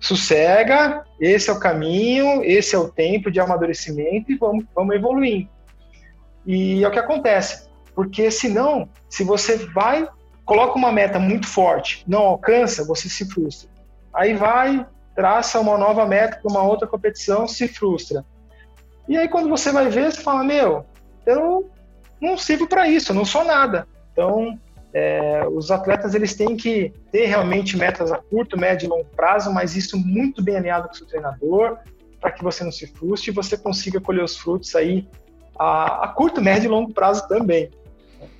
sossega, 0.00 1.04
esse 1.20 1.48
é 1.48 1.52
o 1.52 1.60
caminho, 1.60 2.44
esse 2.44 2.74
é 2.74 2.78
o 2.78 2.88
tempo 2.88 3.30
de 3.30 3.40
amadurecimento 3.40 4.30
e 4.30 4.36
vamos, 4.36 4.64
vamos 4.74 4.94
evoluindo. 4.94 5.48
E 6.46 6.84
é 6.84 6.88
o 6.88 6.90
que 6.90 6.98
acontece, 6.98 7.68
porque 7.94 8.30
senão, 8.30 8.88
se 9.08 9.24
você 9.24 9.56
vai, 9.56 10.08
coloca 10.44 10.78
uma 10.78 10.92
meta 10.92 11.18
muito 11.18 11.48
forte, 11.48 12.04
não 12.06 12.20
alcança, 12.20 12.86
você 12.86 13.08
se 13.08 13.28
frustra. 13.28 13.68
Aí 14.14 14.34
vai, 14.34 14.86
traça 15.14 15.58
uma 15.58 15.76
nova 15.76 16.06
meta 16.06 16.38
para 16.40 16.50
uma 16.50 16.62
outra 16.62 16.86
competição, 16.86 17.48
se 17.48 17.66
frustra. 17.66 18.24
E 19.08 19.16
aí 19.16 19.28
quando 19.28 19.48
você 19.48 19.72
vai 19.72 19.88
ver, 19.88 20.12
você 20.12 20.22
fala, 20.22 20.44
meu, 20.44 20.84
eu 21.26 21.68
não 22.20 22.38
sirvo 22.38 22.68
para 22.68 22.88
isso, 22.88 23.10
eu 23.10 23.16
não 23.16 23.24
sou 23.24 23.44
nada. 23.44 23.88
Então, 24.12 24.58
é, 24.94 25.46
os 25.48 25.70
atletas 25.70 26.14
eles 26.14 26.34
têm 26.34 26.56
que 26.56 26.92
ter 27.10 27.26
realmente 27.26 27.76
metas 27.76 28.12
a 28.12 28.18
curto, 28.18 28.58
médio 28.58 28.86
e 28.86 28.88
longo 28.88 29.04
prazo, 29.16 29.52
mas 29.52 29.76
isso 29.76 29.98
muito 29.98 30.42
bem 30.42 30.56
alinhado 30.56 30.88
com 30.88 30.94
o 30.94 30.96
seu 30.96 31.06
treinador, 31.06 31.78
para 32.20 32.30
que 32.30 32.42
você 32.42 32.64
não 32.64 32.72
se 32.72 32.86
frustre 32.86 33.30
e 33.30 33.34
você 33.34 33.58
consiga 33.58 34.00
colher 34.00 34.24
os 34.24 34.36
frutos 34.36 34.74
aí 34.74 35.06
a, 35.58 36.04
a 36.04 36.08
curto, 36.08 36.40
médio 36.40 36.66
e 36.66 36.70
longo 36.70 36.92
prazo 36.92 37.26
também. 37.28 37.70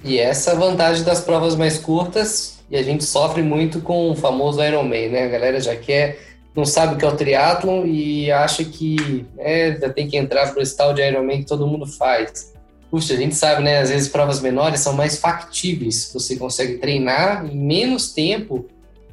E 0.05 0.19
essa 0.19 0.55
vantagem 0.55 1.05
das 1.05 1.21
provas 1.21 1.57
mais 1.57 1.79
curtas, 1.79 2.59
e 2.71 2.77
a 2.77 2.83
gente 2.83 3.05
sofre 3.05 3.43
muito 3.43 3.81
com 3.81 4.11
o 4.11 4.15
famoso 4.15 4.63
Ironman, 4.63 5.09
né? 5.09 5.25
A 5.25 5.29
galera 5.29 5.61
já 5.61 5.77
quer, 5.77 6.19
não 6.55 6.65
sabe 6.65 6.95
o 6.95 6.99
que 6.99 7.05
é 7.05 7.09
o 7.09 7.17
triatlon 7.17 7.85
e 7.85 8.31
acha 8.31 8.65
que 8.65 9.27
né, 9.37 9.79
já 9.79 9.93
tem 9.93 10.09
que 10.09 10.17
entrar 10.17 10.53
para 10.53 10.63
esse 10.63 10.77
tal 10.77 10.93
de 10.93 11.03
Ironman 11.03 11.41
que 11.41 11.47
todo 11.47 11.67
mundo 11.67 11.87
faz. 11.87 12.53
Puxa, 12.91 13.15
a 13.15 13.17
gente 13.17 13.35
sabe, 13.35 13.63
né? 13.63 13.79
Às 13.79 13.91
vezes 13.91 14.09
provas 14.09 14.41
menores 14.41 14.81
são 14.81 14.93
mais 14.93 15.19
factíveis. 15.19 16.11
Você 16.13 16.37
consegue 16.37 16.79
treinar 16.79 17.47
em 17.47 17.57
menos 17.57 18.13
tempo 18.13 18.67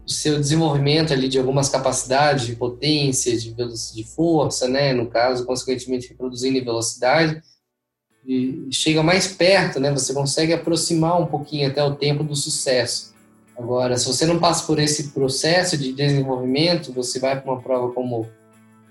o 0.06 0.12
seu 0.12 0.40
desenvolvimento 0.40 1.14
ali 1.14 1.28
de 1.28 1.40
algumas 1.40 1.70
capacidades 1.70 2.46
de 2.46 2.56
potência, 2.56 3.36
de, 3.38 3.54
de 3.54 4.04
força, 4.04 4.68
né? 4.68 4.94
No 4.94 5.08
caso, 5.08 5.46
consequentemente, 5.46 6.10
reproduzindo 6.10 6.58
em 6.58 6.64
velocidade 6.64 7.42
e 8.26 8.68
chega 8.72 9.04
mais 9.04 9.28
perto, 9.28 9.80
né? 9.80 9.92
Você 9.92 10.14
consegue 10.14 10.54
aproximar 10.54 11.22
um 11.22 11.26
pouquinho 11.26 11.68
até 11.68 11.84
o 11.84 11.96
tempo 11.96 12.24
do 12.24 12.36
sucesso. 12.36 13.14
Agora, 13.58 13.98
se 13.98 14.08
você 14.08 14.26
não 14.26 14.40
passa 14.40 14.66
por 14.66 14.80
esse 14.80 15.10
processo 15.10 15.78
de 15.78 15.94
desenvolvimento, 15.94 16.92
você 16.92 17.20
vai 17.20 17.40
para 17.40 17.52
uma 17.52 17.62
prova 17.62 17.92
como 17.92 18.28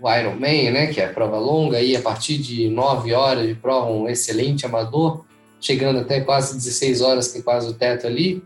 o 0.01 0.15
Ironman, 0.15 0.71
né, 0.71 0.87
que 0.89 1.01
é 1.01 1.07
a 1.07 1.13
prova 1.13 1.39
longa, 1.39 1.79
aí 1.79 1.97
a 1.97 2.01
partir 2.01 2.39
de 2.39 2.69
9 2.69 3.13
horas 3.13 3.47
de 3.47 3.55
prova, 3.55 3.91
um 3.91 4.09
excelente 4.09 4.67
amador, 4.67 5.25
chegando 5.61 6.01
até 6.01 6.21
quase 6.21 6.55
16 6.57 7.01
horas, 7.01 7.29
que 7.29 7.39
é 7.39 7.43
quase 7.43 7.69
o 7.69 7.75
teto 7.75 8.07
ali, 8.07 8.43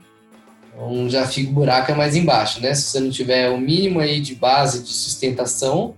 então 0.76 1.08
já 1.08 1.26
fica 1.26 1.50
o 1.50 1.54
buraco 1.54 1.90
é 1.90 1.94
mais 1.94 2.14
embaixo, 2.14 2.60
né? 2.60 2.74
Se 2.74 2.82
você 2.82 3.00
não 3.00 3.10
tiver 3.10 3.48
o 3.48 3.58
mínimo 3.58 4.00
aí 4.00 4.20
de 4.20 4.34
base 4.34 4.82
de 4.82 4.90
sustentação, 4.90 5.94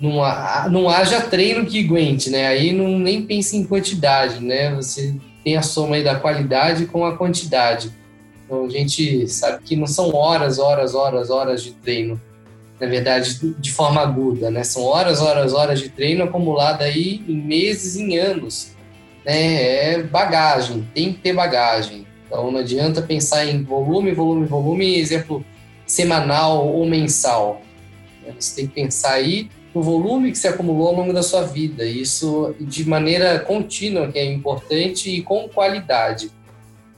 não, 0.00 0.22
há, 0.22 0.68
não 0.70 0.88
haja 0.88 1.20
treino 1.20 1.64
que 1.66 1.84
aguente, 1.84 2.30
né? 2.30 2.46
Aí 2.46 2.72
não 2.72 2.98
nem 2.98 3.22
pense 3.22 3.56
em 3.56 3.64
quantidade, 3.64 4.42
né? 4.42 4.74
Você 4.74 5.14
tem 5.42 5.56
a 5.56 5.62
soma 5.62 5.96
aí 5.96 6.04
da 6.04 6.16
qualidade 6.16 6.86
com 6.86 7.04
a 7.04 7.16
quantidade. 7.16 7.90
Então 8.44 8.64
a 8.64 8.68
gente 8.68 9.26
sabe 9.28 9.62
que 9.64 9.74
não 9.74 9.86
são 9.86 10.14
horas, 10.14 10.58
horas, 10.58 10.94
horas, 10.94 11.30
horas 11.30 11.62
de 11.62 11.72
treino, 11.72 12.20
na 12.78 12.86
verdade, 12.86 13.38
de 13.58 13.72
forma 13.72 14.00
aguda, 14.00 14.50
né? 14.50 14.62
São 14.62 14.82
horas, 14.82 15.20
horas, 15.20 15.54
horas 15.54 15.80
de 15.80 15.88
treino 15.88 16.24
acumulada 16.24 16.84
aí 16.84 17.24
em 17.26 17.36
meses, 17.36 17.96
em 17.96 18.18
anos. 18.18 18.72
Né? 19.24 19.94
É 19.94 20.02
bagagem, 20.02 20.86
tem 20.94 21.12
que 21.12 21.20
ter 21.20 21.32
bagagem. 21.32 22.06
Então 22.26 22.50
não 22.50 22.60
adianta 22.60 23.00
pensar 23.00 23.46
em 23.46 23.62
volume, 23.62 24.12
volume, 24.12 24.46
volume, 24.46 24.98
exemplo 24.98 25.44
semanal 25.86 26.68
ou 26.68 26.84
mensal. 26.86 27.62
Você 28.38 28.56
tem 28.56 28.66
que 28.66 28.74
pensar 28.74 29.12
aí 29.12 29.48
o 29.78 29.82
volume 29.82 30.32
que 30.32 30.38
se 30.38 30.48
acumulou 30.48 30.88
ao 30.88 30.94
longo 30.94 31.12
da 31.12 31.22
sua 31.22 31.42
vida. 31.42 31.84
Isso 31.84 32.54
de 32.58 32.88
maneira 32.88 33.38
contínua, 33.38 34.10
que 34.10 34.18
é 34.18 34.24
importante, 34.24 35.10
e 35.10 35.22
com 35.22 35.48
qualidade. 35.48 36.30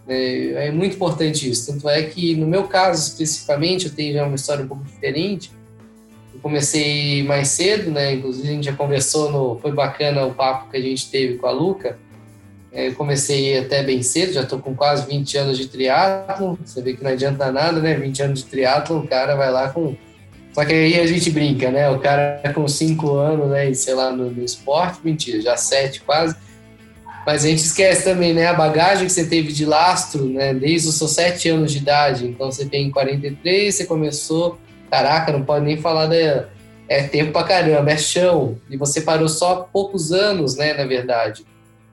É, 0.07 0.69
é, 0.69 0.71
muito 0.71 0.95
importante 0.95 1.51
isso. 1.51 1.73
Tanto 1.73 1.89
é 1.89 2.03
que, 2.03 2.37
no 2.37 2.47
meu 2.47 2.65
caso 2.65 3.09
especificamente, 3.09 3.87
eu 3.87 3.93
tenho 3.93 4.15
já 4.15 4.25
uma 4.25 4.37
história 4.37 4.65
um 4.65 4.69
pouco 4.69 4.85
diferente. 4.85 5.51
Eu 6.33 6.41
comecei 6.41 7.25
mais 7.25 7.49
cedo, 7.49 7.91
né? 7.91 8.15
Inclusive, 8.15 8.49
a 8.49 8.53
gente 8.53 8.65
já 8.65 8.73
conversou, 8.73 9.31
no, 9.31 9.59
foi 9.59 9.73
bacana 9.73 10.25
o 10.25 10.33
papo 10.33 10.71
que 10.71 10.77
a 10.77 10.81
gente 10.81 11.11
teve 11.11 11.37
com 11.37 11.47
a 11.47 11.51
Luca. 11.51 11.99
É, 12.71 12.89
eu 12.89 12.95
comecei 12.95 13.59
até 13.59 13.83
bem 13.83 14.03
cedo, 14.03 14.35
já 14.35 14.43
estou 14.43 14.61
com 14.61 14.75
quase 14.75 15.05
20 15.07 15.37
anos 15.37 15.59
de 15.59 15.67
triatlo. 15.67 16.59
Você 16.65 16.81
vê 16.81 16.95
que 16.95 17.03
não 17.03 17.11
adianta 17.11 17.51
nada, 17.51 17.81
né? 17.81 17.95
20 17.95 18.23
anos 18.23 18.39
de 18.41 18.47
triatlo, 18.47 18.99
o 18.99 19.09
cara 19.09 19.35
vai 19.35 19.51
lá 19.51 19.69
com 19.71 19.97
só 20.59 20.65
que 20.65 20.73
aí 20.73 20.99
a 20.99 21.07
gente 21.07 21.31
brinca, 21.31 21.71
né? 21.71 21.89
O 21.89 22.01
cara 22.01 22.43
com 22.53 22.67
cinco 22.67 23.15
anos, 23.15 23.49
né? 23.49 23.71
E 23.71 23.77
sei 23.77 23.95
lá, 23.95 24.11
no, 24.11 24.29
no 24.29 24.43
esporte, 24.43 24.99
mentira, 25.05 25.41
já 25.41 25.57
sete 25.57 26.01
quase. 26.01 26.35
Mas 27.25 27.45
a 27.45 27.49
gente 27.49 27.61
esquece 27.61 28.03
também, 28.03 28.35
né? 28.35 28.49
A 28.49 28.55
bagagem 28.55 29.07
que 29.07 29.13
você 29.13 29.25
teve 29.25 29.53
de 29.53 29.65
lastro, 29.65 30.25
né? 30.25 30.53
Desde 30.53 30.89
os 30.89 30.97
seus 30.97 31.13
sete 31.13 31.49
anos 31.49 31.71
de 31.71 31.79
idade. 31.79 32.27
Então 32.27 32.51
você 32.51 32.67
tem 32.67 32.91
43, 32.91 33.73
você 33.73 33.87
começou. 33.87 34.59
Caraca, 34.91 35.31
não 35.31 35.45
pode 35.45 35.65
nem 35.65 35.77
falar 35.77 36.07
da. 36.07 36.49
É 36.89 37.05
tempo 37.05 37.31
pra 37.31 37.45
caramba, 37.45 37.93
é 37.93 37.97
chão. 37.97 38.59
E 38.69 38.77
você 38.77 39.03
parou 39.03 39.29
só 39.29 39.69
poucos 39.73 40.11
anos, 40.11 40.57
né? 40.57 40.75
Na 40.75 40.87
verdade. 40.87 41.47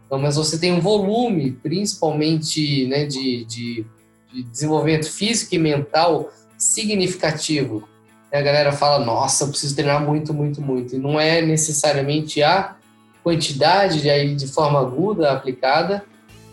Então, 0.07 0.18
mas 0.18 0.38
você 0.38 0.57
tem 0.57 0.74
um 0.74 0.82
volume, 0.82 1.51
principalmente, 1.51 2.88
né? 2.88 3.05
De, 3.05 3.45
de, 3.45 3.86
de 4.34 4.41
desenvolvimento 4.41 5.07
físico 5.07 5.53
e 5.53 5.59
mental 5.59 6.34
significativo 6.57 7.88
a 8.36 8.42
galera 8.42 8.72
fala, 8.72 9.04
nossa, 9.04 9.44
eu 9.44 9.50
preciso 9.50 9.76
treinar 9.76 10.04
muito, 10.04 10.34
muito, 10.34 10.62
muito. 10.62 10.96
E 10.96 11.00
não 11.00 11.20
é 11.20 11.42
necessariamente 11.42 12.42
a 12.44 12.76
quantidade 13.24 14.02
de, 14.02 14.36
de 14.36 14.48
forma 14.48 14.80
aguda 14.80 15.32
aplicada, 15.32 16.04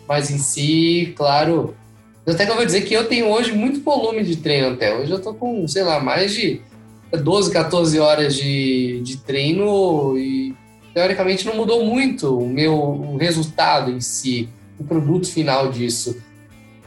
mas 0.07 0.31
em 0.31 0.37
si, 0.37 1.13
claro, 1.15 1.75
Até 2.27 2.45
que 2.45 2.51
eu 2.51 2.55
vou 2.55 2.65
dizer 2.65 2.81
que 2.81 2.93
eu 2.93 3.07
tenho 3.07 3.27
hoje 3.27 3.51
muito 3.51 3.81
volume 3.81 4.23
de 4.23 4.37
treino 4.37 4.73
até. 4.73 4.95
Hoje 4.95 5.11
eu 5.11 5.21
tô 5.21 5.33
com, 5.33 5.67
sei 5.67 5.83
lá, 5.83 5.99
mais 5.99 6.33
de 6.33 6.61
12, 7.11 7.51
14 7.51 7.99
horas 7.99 8.35
de, 8.35 9.01
de 9.03 9.17
treino 9.17 10.17
e 10.17 10.55
teoricamente 10.93 11.45
não 11.45 11.55
mudou 11.55 11.85
muito 11.85 12.39
o 12.39 12.47
meu 12.47 12.75
o 12.75 13.17
resultado 13.17 13.91
em 13.91 13.99
si, 13.99 14.49
o 14.79 14.83
produto 14.83 15.27
final 15.27 15.71
disso. 15.71 16.21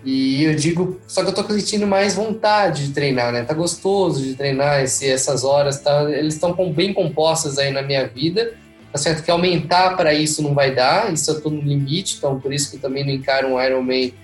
E 0.06 0.44
eu 0.44 0.54
digo, 0.54 1.00
só 1.08 1.24
que 1.24 1.30
eu 1.30 1.34
tô 1.34 1.42
sentindo 1.52 1.84
mais 1.84 2.14
vontade 2.14 2.86
de 2.86 2.94
treinar, 2.94 3.32
né? 3.32 3.42
Tá 3.42 3.52
gostoso 3.52 4.22
de 4.22 4.34
treinar 4.34 4.80
esse, 4.80 5.10
essas 5.10 5.42
horas, 5.42 5.80
tá? 5.80 6.08
Eles 6.08 6.34
estão 6.34 6.54
bem 6.72 6.94
compostas 6.94 7.58
aí 7.58 7.72
na 7.72 7.82
minha 7.82 8.06
vida. 8.06 8.54
Tá 8.92 8.98
certo 8.98 9.24
que 9.24 9.30
aumentar 9.32 9.96
para 9.96 10.14
isso 10.14 10.42
não 10.42 10.54
vai 10.54 10.72
dar, 10.72 11.12
isso 11.12 11.30
eu 11.30 11.40
tô 11.40 11.50
no 11.50 11.60
limite, 11.60 12.16
então 12.16 12.38
por 12.38 12.54
isso 12.54 12.70
que 12.70 12.76
eu 12.76 12.80
também 12.80 13.04
não 13.04 13.12
encaro 13.12 13.48
um 13.48 13.60
Ironman 13.60 14.14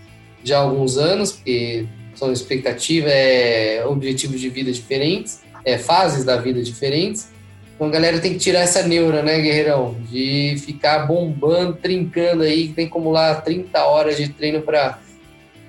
já 0.45 0.59
há 0.59 0.61
alguns 0.61 0.97
anos, 0.97 1.33
porque 1.33 1.85
são 2.14 2.33
expectativas, 2.33 3.12
é, 3.12 3.85
objetivos 3.85 4.41
de 4.41 4.49
vida 4.49 4.70
diferentes, 4.70 5.41
é, 5.64 5.78
fases 5.78 6.24
da 6.24 6.37
vida 6.37 6.62
diferentes. 6.62 7.28
Então 7.74 7.89
a 7.89 7.91
galera 7.91 8.20
tem 8.20 8.35
que 8.35 8.39
tirar 8.39 8.61
essa 8.61 8.83
neura, 8.85 9.22
né, 9.22 9.41
guerreirão? 9.41 9.97
De 10.09 10.55
ficar 10.64 11.01
bombando, 11.07 11.74
trincando 11.74 12.45
aí, 12.45 12.68
tem 12.68 12.87
que 12.87 12.93
acumular 12.93 13.43
30 13.43 13.85
horas 13.85 14.16
de 14.16 14.28
treino 14.28 14.62
para. 14.62 15.01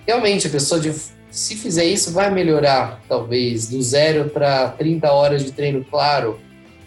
Realmente, 0.06 0.48
a 0.48 0.50
pessoa, 0.50 0.80
de, 0.80 0.94
se 1.32 1.56
fizer 1.56 1.86
isso, 1.86 2.14
vai 2.14 2.30
melhorar, 2.30 3.02
talvez, 3.08 3.70
do 3.70 3.82
zero 3.82 4.30
para 4.30 4.70
30 4.70 5.12
horas 5.12 5.44
de 5.44 5.52
treino, 5.52 5.84
claro. 5.86 6.40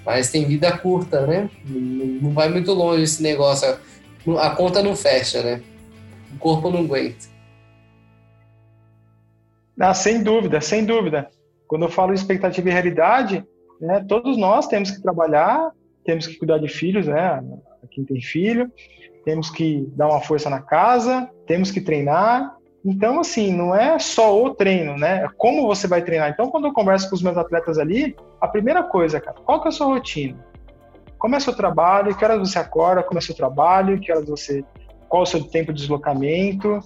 Mas 0.05 0.31
tem 0.31 0.45
vida 0.45 0.77
curta, 0.79 1.27
né? 1.27 1.51
Não 1.65 2.31
vai 2.31 2.49
muito 2.49 2.73
longe 2.73 3.03
esse 3.03 3.23
negócio. 3.23 3.77
A 4.39 4.51
conta 4.51 4.83
não 4.83 4.95
fecha, 4.95 5.43
né? 5.43 5.63
O 6.35 6.39
corpo 6.39 6.71
não 6.71 6.81
aguenta. 6.81 7.27
Ah, 9.79 9.93
sem 9.93 10.23
dúvida, 10.23 10.61
sem 10.61 10.85
dúvida. 10.85 11.29
Quando 11.67 11.83
eu 11.87 11.91
falo 11.91 12.15
expectativa 12.15 12.69
e 12.69 12.73
realidade, 12.73 13.45
né, 13.81 14.05
todos 14.09 14.37
nós 14.37 14.67
temos 14.67 14.91
que 14.91 15.03
trabalhar, 15.03 15.71
temos 16.05 16.27
que 16.27 16.37
cuidar 16.37 16.59
de 16.59 16.69
filhos, 16.69 17.07
né? 17.07 17.43
Quem 17.91 18.05
tem 18.05 18.21
filho, 18.21 18.71
temos 19.25 19.51
que 19.51 19.87
dar 19.97 20.09
uma 20.09 20.21
força 20.21 20.49
na 20.49 20.61
casa, 20.61 21.29
temos 21.47 21.71
que 21.71 21.81
treinar. 21.81 22.56
Então, 22.87 23.19
assim, 23.19 23.53
não 23.53 23.75
é 23.75 23.99
só 23.99 24.41
o 24.41 24.55
treino, 24.55 24.97
né? 24.97 25.25
É 25.25 25.29
como 25.37 25.67
você 25.67 25.89
vai 25.89 26.03
treinar. 26.03 26.31
Então, 26.31 26.51
quando 26.51 26.69
eu 26.69 26.73
converso 26.73 27.09
com 27.09 27.17
os 27.17 27.23
meus 27.23 27.37
atletas 27.37 27.79
ali, 27.79 28.15
a 28.41 28.47
primeira 28.47 28.83
coisa, 28.85 29.21
cara, 29.21 29.37
qual 29.45 29.61
que 29.61 29.67
é 29.67 29.71
a 29.71 29.73
sua 29.73 29.89
rotina? 29.89 30.39
Como 31.19 31.35
é 31.35 31.39
o 31.39 31.41
seu 31.41 31.55
trabalho? 31.55 32.15
Que 32.15 32.25
horas 32.25 32.39
você 32.39 32.59
acorda? 32.59 33.03
Como 33.03 33.19
é 33.19 33.23
o 33.23 33.25
seu 33.25 33.35
trabalho? 33.35 33.99
Que 33.99 34.13
horas 34.13 34.29
você... 34.29 34.65
Qual 35.09 35.23
o 35.23 35.27
seu 35.27 35.43
tempo 35.43 35.73
de 35.73 35.81
deslocamento? 35.81 36.81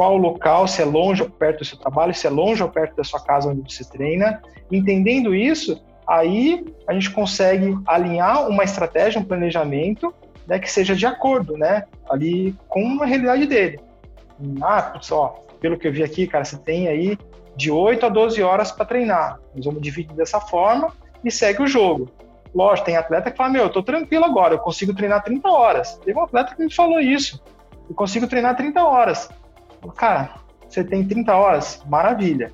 qual 0.00 0.14
o 0.14 0.16
local, 0.16 0.66
se 0.66 0.80
é 0.80 0.84
longe 0.86 1.22
ou 1.22 1.28
perto 1.28 1.58
do 1.58 1.64
seu 1.66 1.76
trabalho, 1.76 2.14
se 2.14 2.26
é 2.26 2.30
longe 2.30 2.62
ou 2.62 2.70
perto 2.70 2.96
da 2.96 3.04
sua 3.04 3.20
casa 3.20 3.50
onde 3.50 3.70
você 3.70 3.84
treina. 3.84 4.40
Entendendo 4.72 5.34
isso, 5.34 5.78
aí 6.06 6.64
a 6.86 6.94
gente 6.94 7.10
consegue 7.10 7.78
alinhar 7.86 8.48
uma 8.48 8.64
estratégia, 8.64 9.20
um 9.20 9.24
planejamento 9.24 10.14
né, 10.46 10.58
que 10.58 10.72
seja 10.72 10.96
de 10.96 11.04
acordo, 11.04 11.54
né, 11.58 11.84
ali 12.08 12.56
com 12.66 13.02
a 13.02 13.04
realidade 13.04 13.46
dele. 13.46 13.78
Ah, 14.62 14.92
pelo 15.60 15.78
que 15.78 15.88
eu 15.88 15.92
vi 15.92 16.02
aqui, 16.02 16.26
cara, 16.26 16.44
você 16.44 16.56
tem 16.56 16.88
aí 16.88 17.18
de 17.56 17.70
8 17.70 18.06
a 18.06 18.08
12 18.08 18.42
horas 18.42 18.72
para 18.72 18.86
treinar. 18.86 19.38
Nós 19.54 19.64
vamos 19.64 19.82
dividir 19.82 20.14
dessa 20.14 20.40
forma 20.40 20.92
e 21.24 21.30
segue 21.30 21.62
o 21.62 21.66
jogo. 21.66 22.08
Lógico, 22.54 22.86
tem 22.86 22.96
atleta 22.96 23.30
que 23.30 23.36
fala, 23.36 23.50
meu, 23.50 23.64
eu 23.64 23.70
tô 23.70 23.82
tranquilo 23.82 24.24
agora, 24.24 24.54
eu 24.54 24.58
consigo 24.58 24.94
treinar 24.94 25.22
30 25.22 25.48
horas. 25.48 25.96
Teve 26.04 26.18
um 26.18 26.22
atleta 26.22 26.54
que 26.54 26.64
me 26.64 26.72
falou 26.72 26.98
isso. 26.98 27.42
Eu 27.88 27.94
consigo 27.94 28.26
treinar 28.26 28.56
30 28.56 28.82
horas. 28.82 29.28
Cara, 29.96 30.34
você 30.68 30.82
tem 30.82 31.06
30 31.06 31.34
horas? 31.34 31.82
Maravilha. 31.86 32.52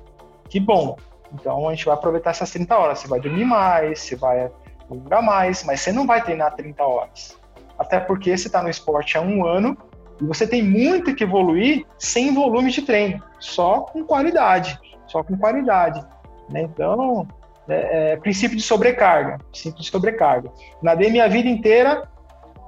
Que 0.49 0.59
bom. 0.59 0.97
Então 1.33 1.67
a 1.67 1.73
gente 1.73 1.85
vai 1.85 1.93
aproveitar 1.93 2.31
essas 2.31 2.51
30 2.51 2.77
horas. 2.77 2.99
Você 2.99 3.07
vai 3.07 3.19
dormir 3.19 3.45
mais, 3.45 3.99
você 3.99 4.15
vai 4.15 4.51
alongar 4.89 5.21
mais, 5.21 5.63
mas 5.63 5.81
você 5.81 5.91
não 5.91 6.05
vai 6.05 6.23
treinar 6.23 6.55
30 6.55 6.83
horas. 6.83 7.37
Até 7.77 7.99
porque 7.99 8.35
você 8.35 8.47
está 8.47 8.61
no 8.61 8.69
esporte 8.69 9.17
há 9.17 9.21
um 9.21 9.45
ano 9.45 9.77
e 10.21 10.25
você 10.25 10.47
tem 10.47 10.63
muito 10.63 11.13
que 11.15 11.23
evoluir 11.23 11.85
sem 11.97 12.33
volume 12.33 12.71
de 12.71 12.81
treino, 12.81 13.21
só 13.39 13.81
com 13.81 14.03
qualidade, 14.03 14.79
só 15.07 15.23
com 15.23 15.37
qualidade. 15.37 16.03
Né? 16.49 16.63
Então, 16.63 17.27
é, 17.67 18.13
é, 18.13 18.17
princípio 18.17 18.57
de 18.57 18.63
sobrecarga, 18.63 19.37
princípio 19.51 19.81
de 19.81 19.89
sobrecarga. 19.89 20.51
Nadei 20.81 21.11
minha 21.11 21.27
vida 21.27 21.49
inteira, 21.49 22.07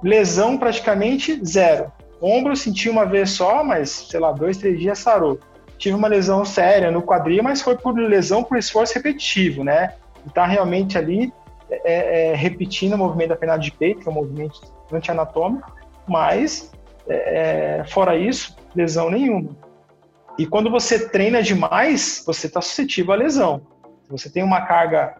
lesão 0.02 0.56
praticamente 0.56 1.40
zero. 1.44 1.90
Ombro 2.20 2.54
senti 2.54 2.88
uma 2.88 3.06
vez 3.06 3.30
só, 3.30 3.64
mas 3.64 3.90
sei 3.90 4.20
lá, 4.20 4.30
dois, 4.30 4.58
três 4.58 4.78
dias 4.78 4.98
sarou. 4.98 5.38
Tive 5.78 5.96
uma 5.96 6.08
lesão 6.08 6.44
séria 6.44 6.90
no 6.90 7.00
quadril, 7.00 7.42
mas 7.42 7.62
foi 7.62 7.76
por 7.76 7.98
lesão 7.98 8.44
por 8.44 8.58
esforço 8.58 8.94
repetitivo, 8.94 9.64
né? 9.64 9.94
E 10.26 10.30
tá 10.30 10.44
realmente 10.44 10.98
ali 10.98 11.32
é, 11.70 12.32
é, 12.32 12.34
repetindo 12.34 12.92
o 12.92 12.98
movimento 12.98 13.30
da 13.30 13.36
perna 13.36 13.56
de 13.56 13.72
peito, 13.72 14.00
que 14.00 14.08
é 14.08 14.10
um 14.10 14.14
movimento 14.14 14.60
anti-anatômico, 14.92 15.72
mas 16.06 16.70
é, 17.14 17.84
fora 17.88 18.16
isso, 18.16 18.56
lesão 18.74 19.10
nenhuma. 19.10 19.56
E 20.38 20.46
quando 20.46 20.70
você 20.70 21.08
treina 21.08 21.42
demais, 21.42 22.22
você 22.26 22.46
está 22.46 22.60
suscetível 22.60 23.12
à 23.12 23.16
lesão. 23.16 23.62
Se 24.04 24.10
você 24.10 24.30
tem 24.30 24.42
uma 24.42 24.62
carga 24.62 25.16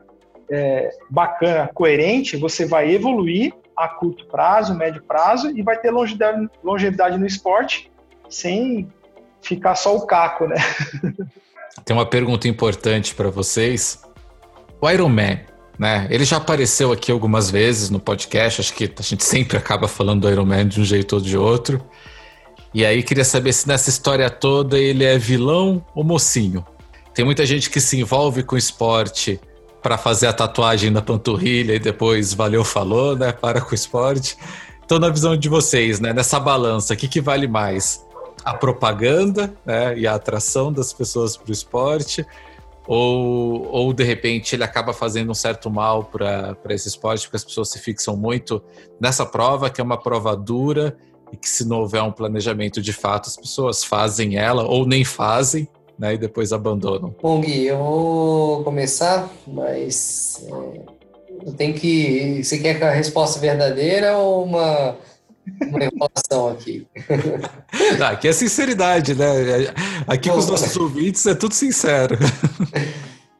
é, 0.50 0.90
bacana, 1.10 1.70
coerente, 1.74 2.36
você 2.36 2.64
vai 2.64 2.90
evoluir 2.90 3.52
a 3.76 3.88
curto 3.88 4.26
prazo, 4.26 4.74
médio 4.74 5.02
prazo 5.02 5.50
e 5.56 5.62
vai 5.62 5.78
ter 5.78 5.90
longevidade, 5.90 6.48
longevidade 6.62 7.18
no 7.18 7.26
esporte 7.26 7.90
sem 8.28 8.90
ficar 9.42 9.74
só 9.74 9.96
o 9.96 10.06
caco, 10.06 10.46
né? 10.46 10.56
Tem 11.84 11.96
uma 11.96 12.06
pergunta 12.06 12.48
importante 12.48 13.14
para 13.14 13.30
vocês. 13.30 14.02
O 14.80 14.90
Iron 14.90 15.08
Man, 15.08 15.40
né? 15.80 16.06
Ele 16.10 16.26
já 16.26 16.36
apareceu 16.36 16.92
aqui 16.92 17.10
algumas 17.10 17.50
vezes 17.50 17.88
no 17.88 17.98
podcast, 17.98 18.60
acho 18.60 18.74
que 18.74 18.84
a 18.84 19.02
gente 19.02 19.24
sempre 19.24 19.56
acaba 19.56 19.88
falando 19.88 20.20
do 20.20 20.30
Iron 20.30 20.44
Man 20.44 20.68
de 20.68 20.78
um 20.78 20.84
jeito 20.84 21.14
ou 21.14 21.22
de 21.22 21.38
outro. 21.38 21.82
E 22.74 22.84
aí 22.84 23.02
queria 23.02 23.24
saber 23.24 23.50
se 23.54 23.66
nessa 23.66 23.88
história 23.88 24.28
toda 24.28 24.78
ele 24.78 25.04
é 25.04 25.16
vilão 25.16 25.82
ou 25.94 26.04
mocinho. 26.04 26.66
Tem 27.14 27.24
muita 27.24 27.46
gente 27.46 27.70
que 27.70 27.80
se 27.80 27.98
envolve 27.98 28.42
com 28.42 28.58
esporte 28.58 29.40
para 29.82 29.96
fazer 29.96 30.26
a 30.26 30.34
tatuagem 30.34 30.90
na 30.90 31.00
panturrilha 31.00 31.74
e 31.74 31.78
depois 31.78 32.34
valeu, 32.34 32.62
falou, 32.62 33.16
né? 33.16 33.32
Para 33.32 33.62
com 33.62 33.72
o 33.72 33.74
esporte. 33.74 34.36
Então, 34.84 34.98
na 34.98 35.08
visão 35.08 35.34
de 35.34 35.48
vocês, 35.48 35.98
né? 35.98 36.12
Nessa 36.12 36.38
balança, 36.38 36.92
o 36.92 36.96
que, 36.96 37.08
que 37.08 37.22
vale 37.22 37.48
mais? 37.48 38.04
A 38.44 38.52
propaganda 38.52 39.54
né, 39.64 39.98
e 39.98 40.06
a 40.06 40.14
atração 40.14 40.70
das 40.70 40.92
pessoas 40.92 41.38
para 41.38 41.48
o 41.48 41.52
esporte? 41.52 42.26
Ou, 42.86 43.68
ou, 43.70 43.92
de 43.92 44.02
repente, 44.02 44.56
ele 44.56 44.64
acaba 44.64 44.92
fazendo 44.92 45.30
um 45.30 45.34
certo 45.34 45.70
mal 45.70 46.04
para 46.04 46.56
esse 46.70 46.88
esporte, 46.88 47.22
porque 47.22 47.36
as 47.36 47.44
pessoas 47.44 47.70
se 47.70 47.78
fixam 47.78 48.16
muito 48.16 48.62
nessa 49.00 49.24
prova, 49.24 49.70
que 49.70 49.80
é 49.80 49.84
uma 49.84 50.00
prova 50.00 50.36
dura, 50.36 50.96
e 51.32 51.36
que 51.36 51.48
se 51.48 51.66
não 51.66 51.80
houver 51.80 52.02
um 52.02 52.10
planejamento 52.10 52.82
de 52.82 52.92
fato, 52.92 53.28
as 53.28 53.36
pessoas 53.36 53.84
fazem 53.84 54.36
ela 54.36 54.64
ou 54.64 54.86
nem 54.86 55.04
fazem, 55.04 55.68
né, 55.98 56.14
e 56.14 56.18
depois 56.18 56.52
abandonam? 56.52 57.14
Bom, 57.22 57.40
Gui, 57.40 57.66
eu 57.66 57.78
vou 57.78 58.64
começar, 58.64 59.30
mas 59.46 60.44
é, 60.48 60.80
eu 61.46 61.52
tenho 61.52 61.74
que. 61.74 62.42
Você 62.42 62.58
quer 62.58 62.82
a 62.82 62.90
resposta 62.90 63.38
verdadeira 63.38 64.16
ou 64.16 64.44
uma, 64.44 64.96
uma 65.62 65.84
enrolação 65.84 66.48
aqui? 66.48 66.86
Ah, 68.00 68.10
aqui 68.10 68.28
é 68.28 68.32
sinceridade, 68.32 69.14
né? 69.14 69.26
Aqui 70.06 70.28
Bom, 70.28 70.34
com 70.34 70.40
os 70.40 70.46
nossos 70.48 70.76
ouvintes 70.76 71.26
é 71.26 71.34
tudo 71.34 71.54
sincero. 71.54 72.18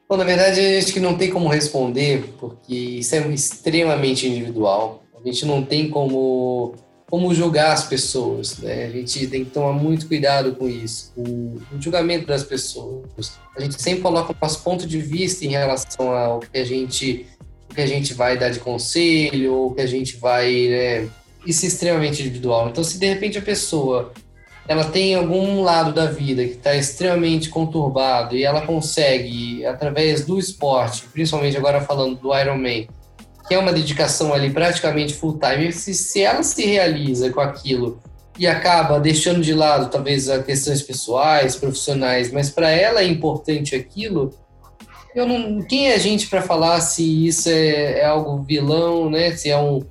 Bom, 0.09 0.17
na 0.17 0.23
verdade, 0.23 0.59
a 0.59 0.79
gente 0.79 0.99
não 0.99 1.17
tem 1.17 1.29
como 1.29 1.47
responder, 1.47 2.33
porque 2.39 2.73
isso 2.73 3.15
é 3.15 3.27
extremamente 3.29 4.27
individual. 4.27 5.03
A 5.17 5.27
gente 5.27 5.45
não 5.45 5.63
tem 5.63 5.89
como 5.89 6.75
como 7.11 7.33
julgar 7.33 7.73
as 7.73 7.83
pessoas, 7.83 8.57
né? 8.59 8.85
A 8.85 8.89
gente 8.89 9.27
tem 9.27 9.43
que 9.43 9.51
tomar 9.51 9.73
muito 9.73 10.07
cuidado 10.07 10.55
com 10.55 10.69
isso, 10.69 11.11
com 11.13 11.57
o 11.73 11.81
julgamento 11.81 12.25
das 12.25 12.41
pessoas. 12.41 13.33
A 13.53 13.59
gente 13.59 13.81
sempre 13.81 14.01
coloca 14.01 14.31
o 14.31 14.35
nosso 14.41 14.63
ponto 14.63 14.87
de 14.87 14.97
vista 14.97 15.43
em 15.43 15.49
relação 15.49 16.15
ao 16.15 16.39
que 16.39 16.57
a 16.57 16.63
gente, 16.63 17.25
o 17.69 17.75
que 17.75 17.81
a 17.81 17.85
gente 17.85 18.13
vai 18.13 18.37
dar 18.37 18.49
de 18.49 18.61
conselho, 18.61 19.53
ou 19.53 19.75
que 19.75 19.81
a 19.81 19.85
gente 19.85 20.15
vai, 20.15 20.67
né? 20.69 21.09
Isso 21.45 21.65
é 21.65 21.67
extremamente 21.67 22.21
individual. 22.21 22.69
Então, 22.69 22.83
se 22.83 22.99
de 22.99 23.07
repente 23.07 23.37
a 23.37 23.41
pessoa 23.41 24.13
ela 24.67 24.85
tem 24.85 25.15
algum 25.15 25.61
lado 25.63 25.91
da 25.91 26.05
vida 26.05 26.45
que 26.45 26.53
está 26.53 26.75
extremamente 26.75 27.49
conturbado 27.49 28.35
e 28.35 28.43
ela 28.43 28.61
consegue, 28.61 29.65
através 29.65 30.23
do 30.23 30.37
esporte, 30.37 31.03
principalmente 31.11 31.57
agora 31.57 31.81
falando 31.81 32.15
do 32.15 32.37
Ironman, 32.37 32.87
que 33.47 33.55
é 33.55 33.57
uma 33.57 33.73
dedicação 33.73 34.33
ali 34.33 34.49
praticamente 34.51 35.13
full 35.13 35.39
time, 35.39 35.73
se, 35.73 35.93
se 35.93 36.21
ela 36.21 36.43
se 36.43 36.65
realiza 36.65 37.31
com 37.31 37.41
aquilo 37.41 37.99
e 38.39 38.47
acaba 38.47 38.99
deixando 38.99 39.41
de 39.41 39.53
lado 39.53 39.89
talvez 39.89 40.29
as 40.29 40.45
questões 40.45 40.81
pessoais, 40.81 41.55
profissionais, 41.55 42.31
mas 42.31 42.49
para 42.49 42.69
ela 42.69 43.01
é 43.01 43.05
importante 43.05 43.75
aquilo, 43.75 44.33
eu 45.13 45.27
não, 45.27 45.61
quem 45.63 45.89
é 45.89 45.95
a 45.95 45.97
gente 45.97 46.27
para 46.27 46.41
falar 46.41 46.79
se 46.79 47.27
isso 47.27 47.49
é, 47.49 47.99
é, 47.99 48.05
algo 48.05 48.41
vilão, 48.43 49.09
né? 49.09 49.35
Se 49.35 49.49
é 49.49 49.57
um 49.57 49.81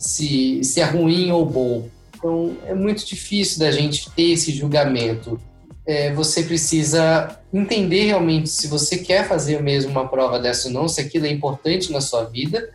se, 0.00 0.64
se 0.64 0.80
é 0.80 0.84
ruim 0.84 1.30
ou 1.30 1.44
bom. 1.44 1.88
Então 2.16 2.56
é 2.66 2.74
muito 2.74 3.06
difícil 3.06 3.58
da 3.58 3.70
gente 3.70 4.10
ter 4.10 4.32
esse 4.32 4.50
julgamento. 4.50 5.38
é, 5.86 6.12
você 6.12 6.44
precisa 6.44 7.36
entender 7.52 8.04
realmente 8.04 8.48
se 8.48 8.68
você 8.68 8.98
quer 8.98 9.26
fazer 9.26 9.60
mesmo 9.60 9.90
uma 9.90 10.06
prova 10.08 10.38
dessa 10.38 10.68
ou 10.68 10.74
não, 10.74 10.86
se 10.86 11.00
aquilo 11.00 11.26
é 11.26 11.30
importante 11.30 11.90
na 11.90 12.00
sua 12.00 12.24
vida, 12.24 12.70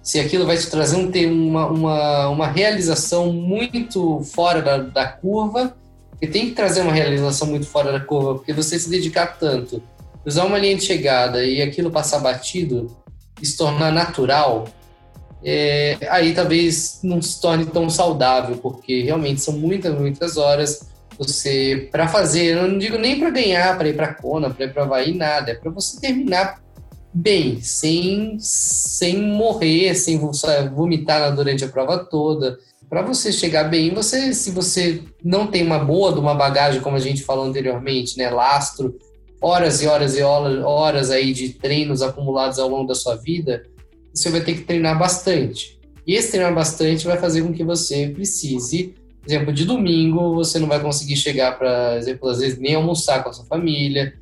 se 0.00 0.20
aquilo 0.20 0.46
vai 0.46 0.56
te 0.56 0.68
trazer 0.68 0.96
um, 0.96 1.10
ter 1.10 1.26
uma, 1.26 1.66
uma, 1.66 2.28
uma 2.28 2.46
realização 2.46 3.32
muito 3.32 4.20
fora 4.20 4.62
da, 4.62 4.78
da 4.78 5.06
curva, 5.06 5.76
e 6.20 6.26
tem 6.28 6.46
que 6.46 6.52
trazer 6.52 6.82
uma 6.82 6.92
realização 6.92 7.48
muito 7.48 7.66
fora 7.66 7.90
da 7.90 7.98
curva, 7.98 8.36
porque 8.36 8.52
você 8.52 8.78
se 8.78 8.88
dedicar 8.88 9.38
tanto, 9.38 9.82
usar 10.24 10.44
uma 10.44 10.58
linha 10.58 10.76
de 10.76 10.84
chegada 10.84 11.44
e 11.44 11.60
aquilo 11.60 11.90
passar 11.90 12.20
batido, 12.20 12.96
se 13.42 13.56
tornar 13.56 13.90
natural, 13.90 14.68
é, 15.44 15.98
aí 16.08 16.34
talvez 16.34 17.00
não 17.02 17.20
se 17.20 17.40
torne 17.40 17.66
tão 17.66 17.90
saudável, 17.90 18.56
porque 18.58 19.02
realmente 19.02 19.40
são 19.40 19.54
muitas, 19.54 19.94
muitas 19.98 20.36
horas 20.36 20.86
você 21.18 21.88
para 21.90 22.08
fazer. 22.08 22.56
Eu 22.56 22.68
não 22.68 22.78
digo 22.78 22.96
nem 22.98 23.18
para 23.18 23.30
ganhar, 23.30 23.76
para 23.76 23.88
ir 23.88 23.96
para 23.96 24.14
Kona, 24.14 24.50
para 24.50 24.66
ir 24.66 24.72
para 24.72 24.82
Havaí, 24.84 25.14
nada. 25.14 25.50
É 25.50 25.54
para 25.54 25.70
você 25.70 26.00
terminar 26.00 26.60
bem, 27.12 27.60
sem, 27.60 28.36
sem 28.38 29.20
morrer, 29.20 29.94
sem 29.94 30.18
vomitar 30.18 31.34
durante 31.34 31.64
a 31.64 31.68
prova 31.68 31.98
toda. 31.98 32.58
Para 32.88 33.02
você 33.02 33.32
chegar 33.32 33.64
bem, 33.64 33.92
você, 33.92 34.34
se 34.34 34.50
você 34.50 35.02
não 35.24 35.46
tem 35.46 35.64
uma 35.64 35.78
boa 35.78 36.12
de 36.12 36.18
uma 36.18 36.34
bagagem, 36.34 36.80
como 36.80 36.96
a 36.96 37.00
gente 37.00 37.22
falou 37.22 37.46
anteriormente, 37.46 38.18
né, 38.18 38.30
lastro, 38.30 38.96
horas 39.40 39.82
e 39.82 39.86
horas 39.86 40.16
e 40.16 40.22
horas, 40.22 40.62
horas 40.62 41.10
aí 41.10 41.32
de 41.32 41.50
treinos 41.50 42.02
acumulados 42.02 42.58
ao 42.58 42.68
longo 42.68 42.86
da 42.86 42.94
sua 42.94 43.16
vida, 43.16 43.62
você 44.12 44.30
vai 44.30 44.40
ter 44.40 44.54
que 44.54 44.62
treinar 44.62 44.98
bastante. 44.98 45.78
E 46.06 46.14
esse 46.14 46.32
treinar 46.32 46.54
bastante 46.54 47.06
vai 47.06 47.16
fazer 47.16 47.42
com 47.42 47.52
que 47.52 47.64
você 47.64 48.08
precise, 48.08 48.94
por 49.22 49.28
exemplo, 49.28 49.52
de 49.52 49.64
domingo 49.64 50.34
você 50.34 50.58
não 50.58 50.66
vai 50.66 50.80
conseguir 50.80 51.16
chegar 51.16 51.56
para, 51.56 51.96
exemplo, 51.96 52.28
às 52.28 52.40
vezes 52.40 52.58
nem 52.58 52.74
almoçar 52.74 53.22
com 53.22 53.30
a 53.30 53.32
sua 53.32 53.44
família. 53.44 54.14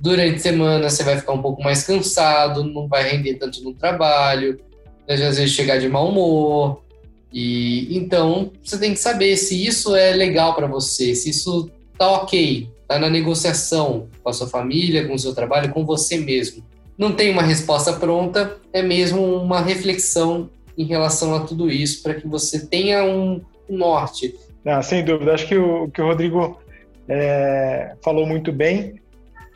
Durante 0.00 0.36
a 0.36 0.38
semana 0.38 0.88
você 0.88 1.02
vai 1.02 1.18
ficar 1.18 1.32
um 1.32 1.42
pouco 1.42 1.62
mais 1.62 1.82
cansado, 1.82 2.64
não 2.64 2.88
vai 2.88 3.10
render 3.10 3.34
tanto 3.34 3.62
no 3.62 3.74
trabalho, 3.74 4.58
às 5.06 5.20
vezes 5.20 5.50
chegar 5.50 5.78
de 5.78 5.88
mau 5.88 6.08
humor. 6.08 6.82
E 7.30 7.94
então 7.94 8.50
você 8.62 8.78
tem 8.78 8.94
que 8.94 9.00
saber 9.00 9.36
se 9.36 9.66
isso 9.66 9.94
é 9.94 10.12
legal 10.12 10.54
para 10.54 10.66
você, 10.66 11.14
se 11.14 11.28
isso 11.28 11.70
tá 11.98 12.10
ok, 12.10 12.70
tá 12.86 12.98
na 12.98 13.10
negociação 13.10 14.08
com 14.22 14.30
a 14.30 14.32
sua 14.32 14.46
família, 14.46 15.06
com 15.06 15.14
o 15.14 15.18
seu 15.18 15.34
trabalho, 15.34 15.74
com 15.74 15.84
você 15.84 16.16
mesmo 16.16 16.64
não 16.98 17.12
tem 17.12 17.30
uma 17.30 17.42
resposta 17.42 17.92
pronta, 17.92 18.58
é 18.72 18.82
mesmo 18.82 19.24
uma 19.24 19.60
reflexão 19.60 20.50
em 20.76 20.84
relação 20.84 21.34
a 21.34 21.40
tudo 21.40 21.70
isso, 21.70 22.02
para 22.02 22.14
que 22.14 22.26
você 22.26 22.66
tenha 22.66 23.04
um 23.04 23.40
norte. 23.68 24.34
Não, 24.64 24.82
sem 24.82 25.04
dúvida, 25.04 25.32
acho 25.32 25.46
que 25.46 25.56
o 25.56 25.88
que 25.88 26.02
o 26.02 26.06
Rodrigo 26.06 26.60
é, 27.08 27.94
falou 28.02 28.26
muito 28.26 28.52
bem. 28.52 29.00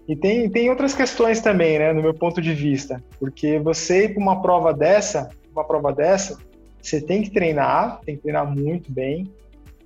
E 0.09 0.17
tem, 0.17 0.49
tem 0.51 0.71
outras 0.71 0.95
questões 0.95 1.41
também, 1.41 1.79
né, 1.79 1.93
no 1.93 2.03
meu 2.03 2.15
ponto 2.15 2.41
de 2.41 2.53
vista, 2.55 3.03
porque 3.21 3.59
você 3.59 4.05
ir 4.05 4.15
para 4.15 4.23
uma 4.23 4.43
prova 4.43 4.75
dessa, 4.75 5.31
uma 5.53 5.65
prova 5.65 5.93
dessa, 5.93 6.39
você 6.81 7.01
tem 7.01 7.23
que 7.23 7.31
treinar, 7.31 8.01
tem 8.05 8.17
que 8.17 8.23
treinar 8.23 8.45
muito 8.45 8.91
bem, 8.91 9.33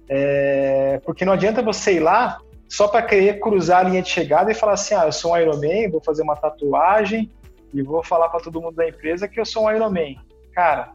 é, 0.08 1.00
porque 1.04 1.24
não 1.24 1.34
adianta 1.34 1.60
você 1.60 1.94
ir 1.94 2.00
lá 2.00 2.38
só 2.68 2.88
para 2.88 3.02
querer 3.02 3.38
cruzar 3.40 3.84
a 3.84 3.88
linha 3.88 4.02
de 4.02 4.08
chegada 4.08 4.50
e 4.50 4.54
falar 4.54 4.72
assim, 4.72 4.94
ah, 4.94 5.04
eu 5.06 5.12
sou 5.12 5.32
um 5.32 5.36
Ironman, 5.36 5.90
vou 5.90 6.00
fazer 6.00 6.22
uma 6.22 6.34
tatuagem, 6.34 7.30
e 7.72 7.82
vou 7.82 8.02
falar 8.02 8.28
para 8.28 8.40
todo 8.40 8.60
mundo 8.60 8.74
da 8.74 8.88
empresa 8.88 9.28
que 9.28 9.38
eu 9.40 9.44
sou 9.44 9.66
um 9.66 9.70
Ironman. 9.70 10.18
Cara, 10.52 10.92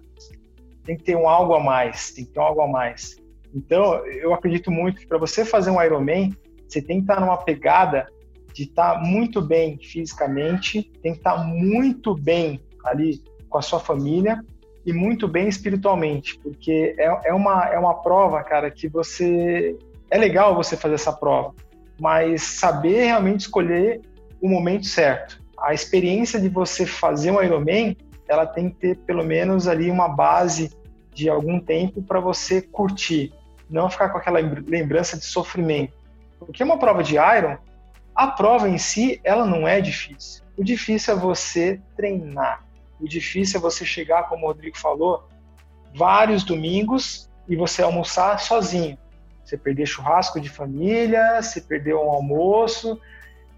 tem 0.84 0.97
que 0.97 1.03
ter 1.03 1.15
um 1.15 1.28
algo 1.28 1.53
a 1.53 1.59
mais, 1.59 2.11
tem 2.11 2.26
que 2.26 2.32
ter 2.32 2.39
um 2.39 2.43
algo 2.43 2.61
a 2.61 2.67
mais. 2.67 3.17
Então, 3.53 4.05
eu 4.07 4.34
acredito 4.34 4.72
muito 4.72 5.01
que 5.01 5.07
para 5.07 5.17
você 5.17 5.43
fazer 5.43 5.69
um 5.69 5.82
Ironman, 5.82 6.36
você 6.67 6.82
tem 6.82 6.97
que 6.97 7.03
estar 7.03 7.19
numa 7.19 7.38
pegada 7.38 8.07
de 8.53 8.63
estar 8.63 9.01
muito 9.01 9.41
bem 9.41 9.78
fisicamente, 9.78 10.84
tem 11.01 11.13
que 11.13 11.19
estar 11.19 11.38
muito 11.38 12.15
bem 12.15 12.61
ali 12.86 13.22
com 13.49 13.57
a 13.57 13.61
sua 13.61 13.80
família 13.80 14.43
e 14.86 14.91
muito 14.91 15.28
bem 15.28 15.47
espiritualmente, 15.47 16.39
porque 16.39 16.95
é, 16.97 17.30
é, 17.30 17.34
uma, 17.34 17.65
é 17.65 17.78
uma 17.78 18.01
prova, 18.01 18.43
cara, 18.43 18.72
que 18.72 18.88
você. 18.88 19.78
É 20.09 20.17
legal 20.17 20.55
você 20.55 20.76
fazer 20.76 20.95
essa 20.95 21.13
prova, 21.13 21.53
mas 21.99 22.41
saber 22.41 23.05
realmente 23.05 23.41
escolher 23.41 24.01
o 24.41 24.49
momento 24.49 24.86
certo 24.86 25.40
a 25.62 25.74
experiência 25.74 26.39
de 26.39 26.49
você 26.49 26.86
fazer 26.86 27.32
um 27.32 27.41
Ironman, 27.41 27.95
ela 28.28 28.45
tem 28.45 28.70
que 28.70 28.76
ter 28.76 28.97
pelo 28.99 29.24
menos 29.24 29.68
ali 29.68 29.91
uma 29.91 30.07
base 30.07 30.72
de 31.14 31.30
algum 31.30 31.59
tempo 31.59 32.01
para 32.01 32.20
você 32.20 32.62
curtir, 32.62 33.34
não 33.70 33.89
ficar 33.89 34.09
com 34.09 34.18
aquela 34.18 34.39
lembrança 34.39 35.18
de 35.18 35.26
sofrimento. 35.26 35.93
Porque 36.39 36.64
uma 36.64 36.78
prova 36.78 37.03
de 37.03 37.16
Iron, 37.16 37.57
a 38.16 38.28
prova 38.28 38.70
em 38.70 38.78
si, 38.78 39.20
ela 39.24 39.45
não 39.45 39.68
é 39.68 39.80
difícil. 39.82 40.43
O 40.57 40.64
difícil 40.64 41.14
é 41.14 41.18
você 41.18 41.82
treinar. 41.95 42.66
O 42.99 43.07
difícil 43.07 43.59
é 43.59 43.62
você 43.62 43.86
chegar, 43.86 44.30
como 44.30 44.45
o 44.45 44.47
Rodrigo 44.47 44.78
falou, 44.78 45.28
vários 45.93 46.43
domingos 46.43 47.30
e 47.47 47.55
você 47.55 47.82
almoçar 47.82 48.39
sozinho. 48.39 48.97
Você 49.43 49.57
perder 49.57 49.86
churrasco 49.86 50.39
de 50.39 50.49
família, 50.49 51.41
você 51.41 51.59
perder 51.59 51.95
um 51.95 52.09
almoço, 52.09 52.99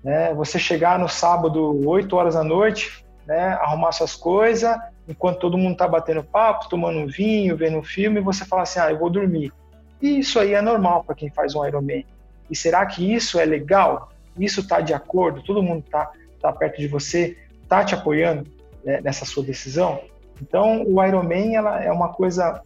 né? 0.04 0.34
Você 0.34 0.60
chegar 0.60 1.00
no 1.00 1.08
sábado, 1.08 1.88
8 1.88 2.16
horas 2.16 2.36
da 2.36 2.44
noite, 2.44 3.06
né? 3.26 3.54
arrumar 3.62 3.92
suas 3.92 4.16
coisas, 4.16 4.76
enquanto 5.08 5.40
todo 5.40 5.58
mundo 5.58 5.74
está 5.74 5.88
batendo 5.88 6.24
papo, 6.24 6.70
tomando 6.70 7.00
um 7.00 7.08
vinho, 7.08 7.56
vendo 7.56 7.78
um 7.78 7.84
filme, 7.84 8.20
você 8.20 8.46
fala 8.46 8.64
assim, 8.64 8.80
ah, 8.80 8.92
eu 8.92 9.00
vou 9.00 9.10
dormir. 9.10 9.52
E 10.02 10.20
isso 10.20 10.40
aí 10.40 10.54
é 10.54 10.62
normal 10.62 11.04
para 11.04 11.16
quem 11.16 11.30
faz 11.30 11.56
um 11.56 11.66
Ironman. 11.66 12.06
E 12.50 12.56
será 12.56 12.86
que 12.86 13.14
isso 13.14 13.40
é 13.40 13.46
legal? 13.46 14.10
Isso 14.38 14.60
está 14.60 14.82
de 14.82 14.94
acordo? 14.94 15.42
Todo 15.42 15.64
mundo 15.64 15.84
está 15.86 16.12
tá 16.42 16.52
perto 16.52 16.78
de 16.80 16.88
você, 16.88 17.38
está 17.62 17.84
te 17.86 17.96
apoiando 17.96 18.46
né, 18.84 19.00
nessa 19.02 19.24
sua 19.26 19.44
decisão? 19.44 20.02
Então, 20.42 20.84
o 20.84 21.02
Ironman 21.04 21.56
ela 21.56 21.82
é 21.82 21.92
uma 21.92 22.10
coisa 22.10 22.62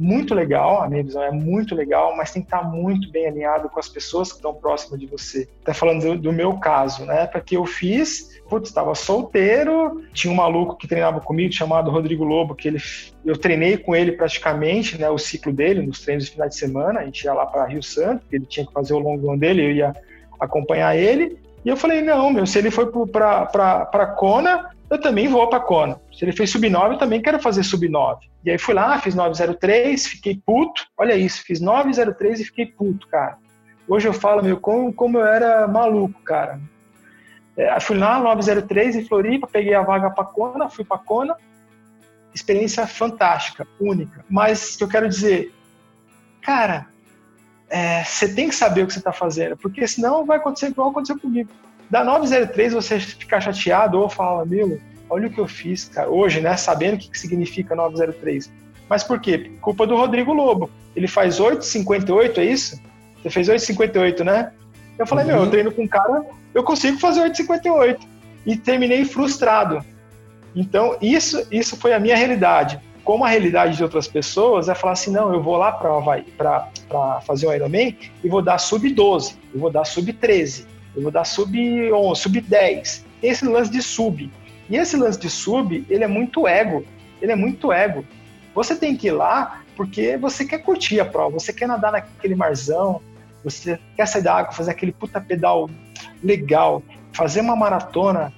muito 0.00 0.34
legal, 0.34 0.82
a 0.82 0.88
minha 0.88 1.02
visão 1.02 1.22
é 1.22 1.30
muito 1.30 1.74
legal, 1.74 2.16
mas 2.16 2.30
tem 2.30 2.40
que 2.40 2.46
estar 2.46 2.62
muito 2.62 3.10
bem 3.10 3.26
alinhado 3.26 3.68
com 3.68 3.78
as 3.78 3.86
pessoas 3.86 4.30
que 4.30 4.36
estão 4.36 4.54
próximas 4.54 4.98
de 4.98 5.04
você. 5.06 5.46
Tá 5.62 5.74
falando 5.74 6.00
do, 6.00 6.18
do 6.18 6.32
meu 6.32 6.54
caso, 6.54 7.04
né? 7.04 7.26
Porque 7.26 7.54
eu 7.54 7.66
fiz, 7.66 8.40
putz, 8.48 8.70
estava 8.70 8.94
solteiro, 8.94 10.02
tinha 10.14 10.32
um 10.32 10.36
maluco 10.36 10.76
que 10.76 10.88
treinava 10.88 11.20
comigo 11.20 11.52
chamado 11.52 11.90
Rodrigo 11.90 12.24
Lobo, 12.24 12.54
que 12.54 12.68
ele, 12.68 12.78
eu 13.26 13.36
treinei 13.36 13.76
com 13.76 13.94
ele 13.94 14.12
praticamente, 14.12 14.98
né, 14.98 15.10
o 15.10 15.18
ciclo 15.18 15.52
dele 15.52 15.82
nos 15.82 16.00
treinos 16.00 16.24
de 16.24 16.30
final 16.30 16.48
de 16.48 16.56
semana, 16.56 17.00
a 17.00 17.04
gente 17.04 17.22
ia 17.22 17.34
lá 17.34 17.44
para 17.44 17.66
Rio 17.66 17.82
Santo, 17.82 18.24
ele 18.32 18.46
tinha 18.46 18.64
que 18.64 18.72
fazer 18.72 18.94
o 18.94 18.98
longo 18.98 19.36
dele, 19.36 19.66
eu 19.66 19.72
ia 19.72 19.94
acompanhar 20.40 20.96
ele, 20.96 21.38
e 21.62 21.68
eu 21.68 21.76
falei, 21.76 22.00
não, 22.00 22.30
meu, 22.30 22.46
se 22.46 22.58
ele 22.58 22.70
foi 22.70 22.86
para 22.86 24.14
Kona, 24.18 24.70
eu 24.90 25.00
também 25.00 25.28
vou 25.28 25.48
para 25.48 25.60
Kona. 25.60 26.00
Se 26.12 26.24
ele 26.24 26.32
fez 26.32 26.50
sub-9, 26.50 26.92
eu 26.92 26.98
também 26.98 27.22
quero 27.22 27.38
fazer 27.38 27.62
sub-9. 27.62 28.18
E 28.44 28.50
aí 28.50 28.58
fui 28.58 28.74
lá, 28.74 28.98
fiz 28.98 29.14
903, 29.14 30.06
fiquei 30.06 30.42
puto. 30.44 30.84
Olha 30.98 31.14
isso, 31.14 31.42
fiz 31.44 31.60
903 31.60 32.40
e 32.40 32.44
fiquei 32.44 32.66
puto, 32.66 33.06
cara. 33.06 33.38
Hoje 33.86 34.08
eu 34.08 34.12
falo, 34.12 34.42
meu, 34.42 34.56
como, 34.56 34.92
como 34.92 35.18
eu 35.18 35.26
era 35.26 35.68
maluco, 35.68 36.20
cara. 36.22 36.60
É, 37.56 37.78
fui 37.78 37.96
lá, 37.96 38.18
903 38.18 38.96
em 38.96 39.04
Floripa, 39.04 39.46
peguei 39.46 39.74
a 39.74 39.82
vaga 39.82 40.10
para 40.10 40.24
Kona, 40.24 40.68
fui 40.68 40.84
para 40.84 40.98
Kona. 40.98 41.36
Experiência 42.34 42.86
fantástica, 42.86 43.66
única. 43.80 44.24
Mas 44.28 44.80
eu 44.80 44.88
quero 44.88 45.08
dizer, 45.08 45.52
cara, 46.42 46.86
é, 47.68 48.02
você 48.02 48.34
tem 48.34 48.48
que 48.48 48.54
saber 48.54 48.82
o 48.82 48.86
que 48.86 48.92
você 48.92 48.98
está 48.98 49.12
fazendo, 49.12 49.56
porque 49.56 49.86
senão 49.86 50.26
vai 50.26 50.38
acontecer 50.38 50.68
igual 50.68 50.90
aconteceu 50.90 51.18
comigo. 51.18 51.50
Da 51.90 52.04
903 52.04 52.72
você 52.72 53.00
ficar 53.00 53.40
chateado 53.40 53.98
ou 53.98 54.08
falar, 54.08 54.46
meu, 54.46 54.80
olha 55.08 55.26
o 55.26 55.30
que 55.30 55.40
eu 55.40 55.48
fiz, 55.48 55.88
cara, 55.88 56.08
hoje, 56.08 56.40
né, 56.40 56.56
sabendo 56.56 56.94
o 56.94 56.98
que 56.98 57.18
significa 57.18 57.74
903. 57.74 58.50
Mas 58.88 59.02
por 59.02 59.20
quê? 59.20 59.50
Culpa 59.60 59.86
do 59.86 59.96
Rodrigo 59.96 60.32
Lobo. 60.32 60.70
Ele 60.94 61.08
faz 61.08 61.40
8,58, 61.40 62.38
é 62.38 62.44
isso? 62.44 62.80
Você 63.20 63.30
fez 63.30 63.48
8,58, 63.48 64.24
né? 64.24 64.52
Eu 64.96 65.06
falei, 65.06 65.24
uhum. 65.24 65.30
meu, 65.30 65.38
eu 65.38 65.44
uhum. 65.44 65.50
treino 65.50 65.72
com 65.72 65.82
um 65.82 65.88
cara, 65.88 66.24
eu 66.54 66.62
consigo 66.62 66.98
fazer 66.98 67.22
8,58. 67.22 67.98
E 68.46 68.56
terminei 68.56 69.04
frustrado. 69.04 69.84
Então, 70.54 70.96
isso, 71.00 71.44
isso 71.50 71.76
foi 71.76 71.92
a 71.92 71.98
minha 71.98 72.16
realidade. 72.16 72.80
Como 73.04 73.24
a 73.24 73.28
realidade 73.28 73.76
de 73.76 73.82
outras 73.82 74.06
pessoas 74.06 74.68
é 74.68 74.74
falar 74.74 74.92
assim, 74.92 75.10
não, 75.10 75.32
eu 75.32 75.42
vou 75.42 75.56
lá 75.56 75.72
para 75.72 77.20
fazer 77.22 77.48
um 77.48 77.52
Ironman 77.52 77.96
e 78.22 78.28
vou 78.28 78.42
dar 78.42 78.58
sub 78.58 78.88
12, 78.88 79.36
eu 79.52 79.60
vou 79.60 79.70
dar 79.70 79.84
sub 79.84 80.12
13 80.12 80.66
eu 80.94 81.02
vou 81.02 81.10
dar 81.10 81.24
sub 81.24 81.92
11, 81.92 82.20
sub 82.20 82.40
10. 82.40 83.04
Esse 83.22 83.44
lance 83.44 83.70
de 83.70 83.82
sub. 83.82 84.30
E 84.68 84.76
esse 84.76 84.96
lance 84.96 85.18
de 85.18 85.28
sub, 85.28 85.84
ele 85.88 86.04
é 86.04 86.08
muito 86.08 86.46
ego. 86.46 86.84
Ele 87.20 87.32
é 87.32 87.36
muito 87.36 87.72
ego. 87.72 88.04
Você 88.54 88.74
tem 88.74 88.96
que 88.96 89.08
ir 89.08 89.12
lá 89.12 89.62
porque 89.76 90.16
você 90.16 90.44
quer 90.44 90.58
curtir 90.58 91.00
a 91.00 91.04
prova, 91.04 91.38
você 91.38 91.52
quer 91.52 91.66
nadar 91.66 91.92
naquele 91.92 92.34
marzão, 92.34 93.00
você 93.42 93.78
quer 93.96 94.06
sair 94.06 94.22
da 94.22 94.34
água, 94.34 94.52
fazer 94.52 94.72
aquele 94.72 94.92
puta 94.92 95.20
pedal 95.20 95.70
legal, 96.22 96.82
fazer 97.12 97.40
uma 97.40 97.56
maratona 97.56 98.32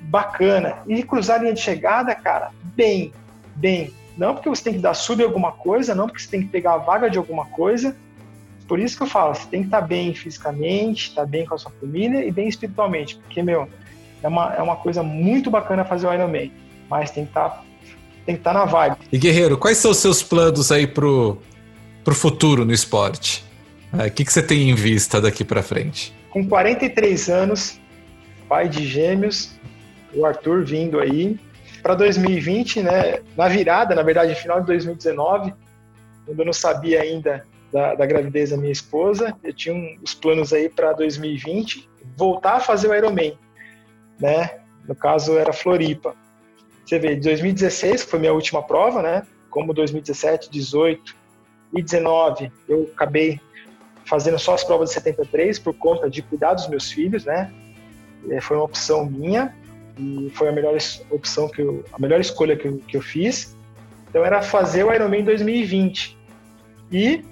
bacana 0.00 0.78
e 0.86 1.02
cruzar 1.02 1.38
a 1.38 1.42
linha 1.42 1.54
de 1.54 1.60
chegada, 1.60 2.14
cara, 2.14 2.50
bem, 2.76 3.12
bem. 3.56 3.92
Não 4.16 4.34
porque 4.34 4.48
você 4.48 4.64
tem 4.64 4.74
que 4.74 4.78
dar 4.80 4.94
sub 4.94 5.22
alguma 5.22 5.52
coisa, 5.52 5.94
não 5.94 6.06
porque 6.06 6.22
você 6.22 6.28
tem 6.28 6.42
que 6.42 6.48
pegar 6.48 6.74
a 6.74 6.78
vaga 6.78 7.08
de 7.08 7.16
alguma 7.16 7.46
coisa, 7.46 7.96
Por 8.66 8.78
isso 8.78 8.96
que 8.96 9.02
eu 9.02 9.06
falo, 9.06 9.34
você 9.34 9.46
tem 9.48 9.60
que 9.60 9.66
estar 9.66 9.80
tá 9.80 9.86
bem 9.86 10.14
fisicamente, 10.14 11.08
estar 11.08 11.22
tá 11.22 11.26
bem 11.26 11.44
com 11.44 11.54
a 11.54 11.58
sua 11.58 11.70
família 11.80 12.24
e 12.24 12.30
bem 12.30 12.48
espiritualmente, 12.48 13.16
porque, 13.16 13.42
meu, 13.42 13.68
é 14.22 14.28
uma, 14.28 14.54
é 14.54 14.62
uma 14.62 14.76
coisa 14.76 15.02
muito 15.02 15.50
bacana 15.50 15.84
fazer 15.84 16.06
o 16.06 16.12
Ironman, 16.12 16.52
mas 16.88 17.10
tem 17.10 17.24
que 17.24 17.30
estar 17.30 17.48
tá, 17.48 17.62
tem 18.24 18.34
que 18.34 18.40
estar 18.40 18.52
tá 18.52 18.58
na 18.60 18.64
vibe. 18.64 18.96
E 19.12 19.18
Guerreiro, 19.18 19.58
quais 19.58 19.78
são 19.78 19.90
os 19.90 19.98
seus 19.98 20.22
planos 20.22 20.70
aí 20.70 20.86
pro, 20.86 21.38
pro 22.04 22.14
futuro 22.14 22.64
no 22.64 22.72
esporte? 22.72 23.44
É, 23.98 24.06
o 24.06 24.10
que, 24.10 24.24
que 24.24 24.32
você 24.32 24.42
tem 24.42 24.70
em 24.70 24.74
vista 24.74 25.20
daqui 25.20 25.44
para 25.44 25.62
frente? 25.62 26.14
Com 26.30 26.46
43 26.48 27.28
anos, 27.28 27.78
pai 28.48 28.68
de 28.68 28.86
gêmeos, 28.86 29.50
o 30.14 30.24
Arthur 30.24 30.64
vindo 30.64 30.98
aí. 30.98 31.38
Para 31.82 31.94
2020, 31.94 32.82
né, 32.82 33.18
na 33.36 33.48
virada, 33.48 33.94
na 33.94 34.02
verdade, 34.02 34.34
final 34.36 34.60
de 34.60 34.66
2019, 34.68 35.52
quando 36.24 36.38
eu 36.38 36.46
não 36.46 36.52
sabia 36.52 37.02
ainda 37.02 37.44
da, 37.72 37.94
da 37.94 38.04
gravidez 38.04 38.50
da 38.50 38.56
minha 38.56 38.70
esposa, 38.70 39.34
eu 39.42 39.52
tinha 39.52 39.74
um, 39.74 39.96
os 40.02 40.12
planos 40.12 40.52
aí 40.52 40.68
para 40.68 40.92
2020, 40.92 41.88
voltar 42.16 42.56
a 42.56 42.60
fazer 42.60 42.88
o 42.88 42.94
Ironman, 42.94 43.38
né? 44.20 44.58
No 44.86 44.94
caso 44.94 45.38
era 45.38 45.52
Floripa. 45.52 46.14
Você 46.84 46.98
vê, 46.98 47.16
2016, 47.16 48.04
que 48.04 48.10
foi 48.10 48.18
minha 48.18 48.32
última 48.32 48.62
prova, 48.62 49.00
né? 49.00 49.26
Como 49.48 49.72
2017, 49.72 50.50
18 50.50 51.16
e 51.74 51.82
19, 51.82 52.52
eu 52.68 52.90
acabei 52.94 53.40
fazendo 54.04 54.38
só 54.38 54.54
as 54.54 54.64
provas 54.64 54.90
de 54.90 54.94
73 54.96 55.58
por 55.58 55.72
conta 55.74 56.10
de 56.10 56.20
cuidar 56.20 56.54
dos 56.54 56.68
meus 56.68 56.90
filhos, 56.90 57.24
né? 57.24 57.50
É, 58.28 58.40
foi 58.40 58.56
uma 58.56 58.66
opção 58.66 59.06
minha 59.06 59.54
e 59.98 60.30
foi 60.34 60.48
a 60.48 60.52
melhor 60.52 60.76
opção 61.10 61.48
que 61.48 61.62
eu, 61.62 61.84
a 61.92 61.98
melhor 61.98 62.20
escolha 62.20 62.56
que 62.56 62.68
eu, 62.68 62.78
que 62.86 62.96
eu 62.96 63.00
fiz. 63.00 63.56
Então 64.10 64.22
era 64.24 64.42
fazer 64.42 64.84
o 64.84 64.92
Ironman 64.92 65.24
2020 65.24 66.18
e 66.90 67.24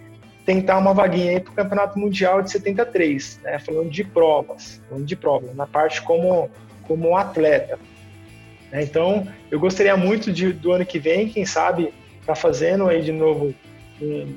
tentar 0.51 0.79
uma 0.79 0.93
vaguinha 0.93 1.31
aí 1.31 1.41
para 1.41 1.53
o 1.53 1.55
Campeonato 1.55 1.97
Mundial 1.97 2.43
de 2.43 2.51
73, 2.51 3.39
né? 3.45 3.61
Falando 3.61 3.89
de 3.89 4.03
provas, 4.03 4.83
falando 4.89 5.07
de 5.07 5.15
provas, 5.15 5.55
na 5.55 5.67
parte 5.67 6.03
como 6.03 6.51
como 6.89 7.17
atleta. 7.17 7.79
Né? 8.73 8.83
Então 8.83 9.29
eu 9.49 9.61
gostaria 9.61 9.97
muito 9.97 10.33
de, 10.33 10.53
do 10.53 10.73
ano 10.73 10.85
que 10.85 10.99
vem, 10.99 11.29
quem 11.29 11.47
sabe, 11.47 11.95
tá 12.27 12.35
fazendo 12.35 12.89
aí 12.89 13.01
de 13.01 13.13
novo 13.13 13.55
um, 14.03 14.37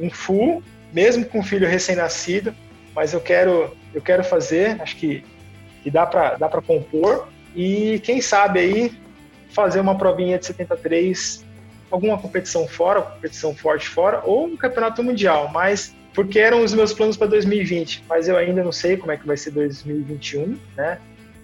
um 0.00 0.10
full, 0.10 0.64
mesmo 0.92 1.24
com 1.24 1.38
um 1.38 1.44
filho 1.44 1.68
recém-nascido, 1.68 2.52
mas 2.92 3.12
eu 3.12 3.20
quero 3.20 3.76
eu 3.94 4.02
quero 4.02 4.24
fazer, 4.24 4.82
acho 4.82 4.96
que 4.96 5.22
que 5.84 5.90
dá 5.92 6.04
para 6.06 6.34
dá 6.34 6.48
para 6.48 6.60
compor 6.60 7.28
e 7.54 8.00
quem 8.02 8.20
sabe 8.20 8.58
aí 8.58 8.92
fazer 9.50 9.78
uma 9.78 9.96
provinha 9.96 10.38
de 10.38 10.46
73, 10.46 11.44
alguma 11.90 12.18
competição 12.18 12.66
fora, 12.66 13.02
competição 13.02 13.54
forte 13.54 13.88
fora 13.88 14.22
ou 14.24 14.46
um 14.46 14.56
campeonato 14.56 15.02
mundial, 15.02 15.50
mas 15.52 15.94
porque 16.14 16.38
eram 16.38 16.62
os 16.62 16.74
meus 16.74 16.92
planos 16.92 17.16
para 17.16 17.28
2020, 17.28 18.04
mas 18.08 18.28
eu 18.28 18.36
ainda 18.36 18.62
não 18.64 18.72
sei 18.72 18.96
como 18.96 19.12
é 19.12 19.16
que 19.16 19.26
vai 19.26 19.36
ser 19.36 19.52
2021, 19.52 20.58
né? 20.76 20.98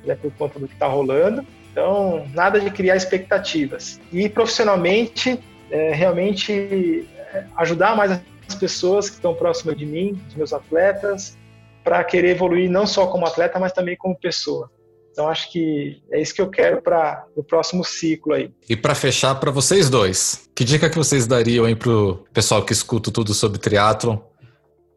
É 0.07 0.15
por 0.15 0.33
conta 0.33 0.59
do 0.59 0.69
que 0.69 0.75
está 0.75 0.87
rolando. 0.87 1.45
Então, 1.71 2.27
nada 2.33 2.61
de 2.61 2.71
criar 2.71 2.97
expectativas. 2.97 4.01
E 4.13 4.29
profissionalmente, 4.29 5.39
é, 5.71 5.93
realmente 5.93 7.07
é, 7.17 7.45
ajudar 7.57 7.97
mais 7.97 8.13
as 8.49 8.55
pessoas 8.55 9.11
que 9.11 9.17
estão 9.17 9.35
próximas 9.35 9.77
de 9.77 9.85
mim, 9.85 10.21
os 10.29 10.35
meus 10.35 10.53
atletas, 10.53 11.37
para 11.85 12.03
querer 12.03 12.31
evoluir 12.31 12.71
não 12.71 12.87
só 12.87 13.07
como 13.07 13.27
atleta, 13.27 13.59
mas 13.59 13.73
também 13.73 13.97
como 13.97 14.17
pessoa. 14.17 14.71
Então 15.17 15.31
acho 15.31 15.51
que 15.51 16.03
é 16.13 16.21
isso 16.21 16.35
que 16.35 16.43
eu 16.43 16.51
quero 16.51 16.83
para 16.83 17.25
o 17.35 17.43
próximo 17.43 17.83
ciclo 17.83 18.35
aí. 18.35 18.51
E 18.69 18.77
para 18.77 18.95
fechar 18.95 19.35
para 19.37 19.51
vocês 19.51 19.89
dois, 19.89 20.47
que 20.55 20.63
dica 20.63 20.91
que 20.91 20.99
vocês 20.99 21.27
dariam 21.27 21.65
aí 21.65 21.75
pro 21.75 22.27
pessoal 22.35 22.63
que 22.63 22.75
escuta 22.75 23.11
tudo 23.11 23.33
sobre 23.33 23.59
triatlon 23.59 24.19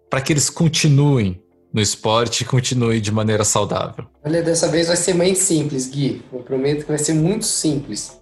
para 0.09 0.19
que 0.19 0.33
eles 0.33 0.49
continuem 0.49 1.41
no 1.71 1.79
esporte 1.79 2.41
e 2.41 2.45
continuem 2.45 2.99
de 2.99 3.13
maneira 3.13 3.45
saudável? 3.45 4.07
Olha, 4.21 4.43
dessa 4.43 4.67
vez 4.67 4.87
vai 4.87 4.97
ser 4.97 5.13
bem 5.13 5.33
simples, 5.33 5.87
Gui. 5.87 6.21
Eu 6.33 6.39
prometo 6.39 6.81
que 6.81 6.89
vai 6.89 6.97
ser 6.97 7.13
muito 7.13 7.45
simples. 7.45 8.19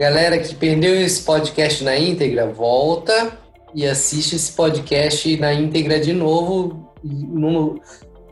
Galera 0.00 0.38
que 0.38 0.54
perdeu 0.54 0.94
esse 0.94 1.22
podcast 1.22 1.84
na 1.84 1.98
íntegra, 1.98 2.50
volta 2.50 3.38
e 3.74 3.86
assiste 3.86 4.36
esse 4.36 4.52
podcast 4.52 5.36
na 5.36 5.52
íntegra 5.52 6.00
de 6.00 6.14
novo 6.14 6.94
no, 7.04 7.78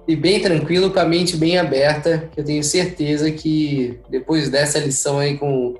e 0.07 0.17
bem 0.17 0.41
tranquilo, 0.41 0.91
com 0.91 0.99
a 0.99 1.05
mente 1.05 1.37
bem 1.37 1.59
aberta, 1.59 2.29
que 2.33 2.41
eu 2.41 2.45
tenho 2.45 2.63
certeza 2.63 3.31
que 3.31 4.01
depois 4.09 4.49
dessa 4.49 4.79
lição 4.79 5.19
aí 5.19 5.39
com 5.39 5.69
o 5.69 5.79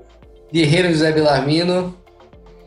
Guerreiro 0.51 0.91
José 0.91 1.11
Belarmino, 1.11 1.95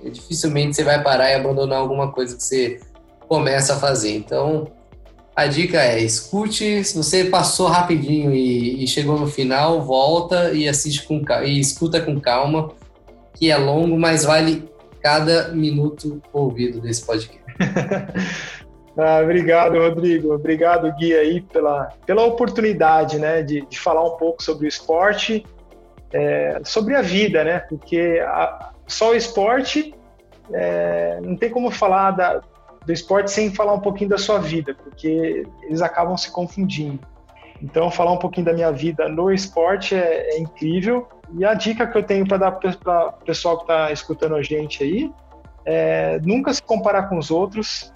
dificilmente 0.05 0.77
você 0.77 0.85
vai 0.85 1.03
parar 1.03 1.31
e 1.31 1.35
abandonar 1.35 1.79
alguma 1.79 2.13
coisa 2.13 2.37
que 2.37 2.43
você 2.43 2.81
começa 3.29 3.75
a 3.75 3.79
fazer. 3.79 4.15
Então, 4.15 4.71
a 5.35 5.47
dica 5.47 5.83
é 5.83 6.01
escute, 6.01 6.85
se 6.85 6.97
você 6.97 7.25
passou 7.25 7.69
rapidinho 7.69 8.35
e, 8.35 8.83
e 8.83 8.87
chegou 8.87 9.19
no 9.19 9.27
final, 9.27 9.83
volta 9.83 10.53
e 10.53 10.69
assiste 10.69 11.07
com 11.07 11.23
e 11.45 11.59
escuta 11.59 12.01
com 12.01 12.21
calma, 12.21 12.71
que 13.35 13.51
é 13.51 13.57
longo, 13.57 13.99
mas 13.99 14.25
vale 14.25 14.65
cada 15.03 15.49
minuto 15.49 16.23
ouvido 16.33 16.81
desse 16.81 17.05
podcast. 17.05 17.45
Ah, 18.99 19.21
obrigado, 19.23 19.79
Rodrigo. 19.79 20.33
Obrigado, 20.33 20.91
Gui, 20.93 21.15
aí, 21.15 21.41
pela, 21.43 21.93
pela 22.07 22.25
oportunidade 22.25 23.19
né, 23.19 23.43
de, 23.43 23.67
de 23.67 23.79
falar 23.79 24.03
um 24.03 24.17
pouco 24.17 24.43
sobre 24.43 24.67
o 24.67 24.69
esporte, 24.69 25.45
é, 26.13 26.61
sobre 26.65 26.95
a 26.95 27.03
vida, 27.03 27.45
né? 27.45 27.59
Porque 27.59 28.23
a, 28.27 28.71
só 28.87 29.11
o 29.11 29.15
esporte 29.15 29.95
é, 30.53 31.21
não 31.23 31.37
tem 31.37 31.51
como 31.51 31.71
falar 31.71 32.13
da, 32.13 32.41
do 32.87 32.93
esporte 32.93 33.31
sem 33.31 33.53
falar 33.53 33.75
um 33.75 33.81
pouquinho 33.81 34.09
da 34.09 34.19
sua 34.19 34.39
vida, 34.39 34.75
porque 34.75 35.47
eles 35.65 35.83
acabam 35.83 36.17
se 36.17 36.31
confundindo. 36.31 37.01
Então, 37.63 37.91
falar 37.91 38.13
um 38.13 38.19
pouquinho 38.19 38.47
da 38.47 38.53
minha 38.53 38.71
vida 38.71 39.09
no 39.09 39.31
esporte 39.31 39.95
é, 39.95 40.37
é 40.37 40.39
incrível. 40.39 41.07
E 41.39 41.45
a 41.45 41.53
dica 41.53 41.87
que 41.87 41.99
eu 41.99 42.03
tenho 42.03 42.27
para 42.27 42.39
dar 42.39 42.53
para 42.53 43.09
o 43.09 43.25
pessoal 43.25 43.57
que 43.59 43.65
está 43.65 43.93
escutando 43.93 44.37
a 44.37 44.43
gente 44.43 44.83
aí 44.83 45.13
é 45.65 46.21
nunca 46.23 46.55
se 46.55 46.63
comparar 46.63 47.09
com 47.09 47.19
os 47.19 47.31
outros, 47.31 47.93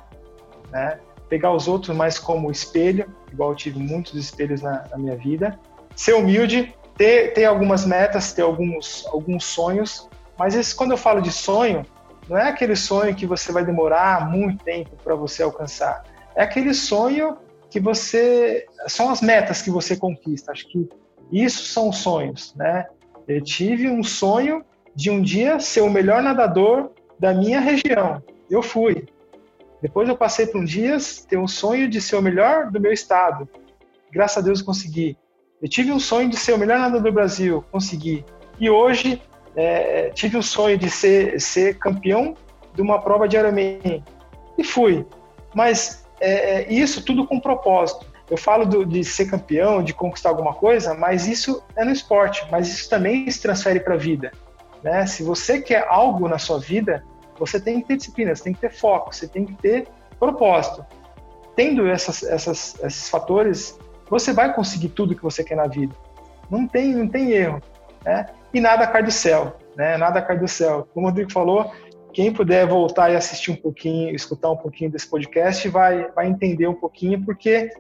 né? 0.71 0.99
Pegar 1.29 1.53
os 1.53 1.69
outros 1.69 1.97
mais 1.97 2.19
como 2.19 2.51
espelho, 2.51 3.07
igual 3.33 3.51
eu 3.51 3.57
tive 3.57 3.79
muitos 3.79 4.15
espelhos 4.15 4.63
na, 4.63 4.85
na 4.91 4.99
minha 4.99 5.17
vida. 5.17 5.59
Ser 5.95 6.15
humilde, 6.15 6.75
ter, 6.97 7.33
ter 7.33 7.45
algumas 7.45 7.85
metas, 7.85 8.33
ter 8.33 8.43
alguns, 8.43 9.07
alguns 9.07 9.45
sonhos, 9.45 10.09
mas 10.39 10.55
esse, 10.55 10.75
quando 10.75 10.93
eu 10.93 10.97
falo 10.97 11.21
de 11.21 11.31
sonho, 11.31 11.85
não 12.29 12.39
é 12.39 12.49
aquele 12.49 12.75
sonho 12.75 13.15
que 13.15 13.27
você 13.27 13.53
vai 13.53 13.65
demorar 13.65 14.31
muito 14.31 14.65
tempo 14.65 14.97
para 15.03 15.15
você 15.15 15.43
alcançar. 15.43 16.05
É 16.35 16.43
aquele 16.43 16.73
sonho 16.73 17.37
que 17.69 17.79
você. 17.79 18.67
São 18.87 19.11
as 19.11 19.21
metas 19.21 19.63
que 19.63 19.71
você 19.71 19.97
conquista. 19.97 20.53
Acho 20.53 20.67
que 20.69 20.89
isso 21.31 21.65
são 21.67 21.93
sonhos, 21.93 22.55
né? 22.55 22.87
Eu 23.29 23.43
tive 23.43 23.89
um 23.89 24.03
sonho 24.03 24.65
de 24.95 25.11
um 25.11 25.21
dia 25.21 25.61
ser 25.61 25.83
o 25.83 25.91
melhor 25.91 26.23
nadador 26.23 26.91
da 27.19 27.35
minha 27.35 27.61
região. 27.61 28.23
Eu 28.49 28.63
fui. 28.63 29.07
Depois 29.81 30.09
eu 30.09 30.17
passei 30.17 30.47
por 30.47 30.61
um 30.61 30.65
dias 30.65 31.25
ter 31.29 31.39
um 31.39 31.49
sonho 31.49 31.89
de 31.89 32.01
ser 32.01 32.17
o 32.17 32.23
melhor 32.23 32.71
do 32.71 32.81
meu 32.81 32.93
estado. 32.93 33.49
Graças 34.13 34.39
a 34.39 34.41
Deus 34.41 34.61
eu 34.61 34.67
consegui. 34.67 35.17
Eu 35.63 35.69
tive 35.69 35.93
um 35.93 35.99
sonho 35.99 36.29
de 36.29 36.37
ser 36.37 36.53
o 36.53 36.59
melhor 36.59 36.79
nadador 36.79 37.03
do 37.03 37.13
Brasil, 37.13 37.65
consegui. 37.71 38.25
E 38.59 38.69
hoje 38.69 39.21
é, 39.57 40.11
tive 40.11 40.37
um 40.37 40.43
sonho 40.43 40.77
de 40.77 40.91
ser, 40.91 41.41
ser 41.41 41.79
campeão 41.79 42.35
de 42.75 42.83
uma 42.83 43.01
prova 43.01 43.29
de 43.29 43.37
Ironman 43.37 44.05
e 44.57 44.65
fui. 44.65 45.07
Mas 45.55 46.05
é, 46.21 46.31
é, 46.63 46.73
isso 46.73 47.05
tudo 47.05 47.27
com 47.27 47.41
propósito. 47.41 48.07
Eu 48.31 48.37
falo 48.37 48.65
do, 48.65 48.87
de 48.87 49.03
ser 49.03 49.27
campeão, 49.27 49.83
de 49.83 49.93
conquistar 49.93 50.29
alguma 50.29 50.55
coisa, 50.55 50.95
mas 50.95 51.27
isso 51.27 51.63
é 51.75 51.85
no 51.85 51.91
esporte. 51.91 52.47
Mas 52.51 52.69
isso 52.69 52.89
também 52.89 53.29
se 53.31 53.41
transfere 53.41 53.81
para 53.81 53.95
a 53.95 53.99
vida. 53.99 54.31
Né? 54.83 55.05
Se 55.07 55.23
você 55.23 55.61
quer 55.61 55.87
algo 55.89 56.29
na 56.29 56.39
sua 56.39 56.59
vida, 56.59 57.05
você 57.41 57.59
tem 57.59 57.81
que 57.81 57.89
ter 57.89 57.97
disciplina, 57.97 58.35
você 58.35 58.45
tem 58.45 58.53
que 58.53 58.61
ter 58.61 58.71
foco, 58.71 59.15
você 59.15 59.27
tem 59.27 59.47
que 59.47 59.55
ter 59.55 59.89
propósito. 60.19 60.85
Tendo 61.57 61.89
essas, 61.89 62.23
essas, 62.23 62.79
esses 62.85 63.09
fatores, 63.09 63.79
você 64.09 64.33
vai 64.33 64.55
conseguir 64.55 64.91
tudo 64.91 65.15
que 65.15 65.23
você 65.23 65.43
quer 65.43 65.57
na 65.57 65.67
vida. 65.67 65.95
Não 66.51 66.69
tem, 66.69 66.95
não 66.95 67.09
tem 67.09 67.31
erro. 67.31 67.63
Né? 68.05 68.27
E 68.53 68.61
nada 68.61 68.87
cai 68.87 69.03
do 69.03 69.11
céu. 69.11 69.57
Né? 69.75 69.97
Nada 69.97 70.21
cai 70.21 70.39
do 70.39 70.47
céu. 70.47 70.87
Como 70.93 71.07
o 71.07 71.09
Rodrigo 71.09 71.33
falou, 71.33 71.73
quem 72.13 72.33
puder 72.33 72.67
voltar 72.67 73.11
e 73.11 73.17
assistir 73.17 73.51
um 73.51 73.57
pouquinho, 73.57 74.15
escutar 74.15 74.51
um 74.51 74.57
pouquinho 74.57 74.91
desse 74.91 75.09
podcast, 75.09 75.67
vai, 75.69 76.11
vai 76.11 76.29
entender 76.29 76.67
um 76.67 76.75
pouquinho, 76.75 77.25
porque 77.25 77.71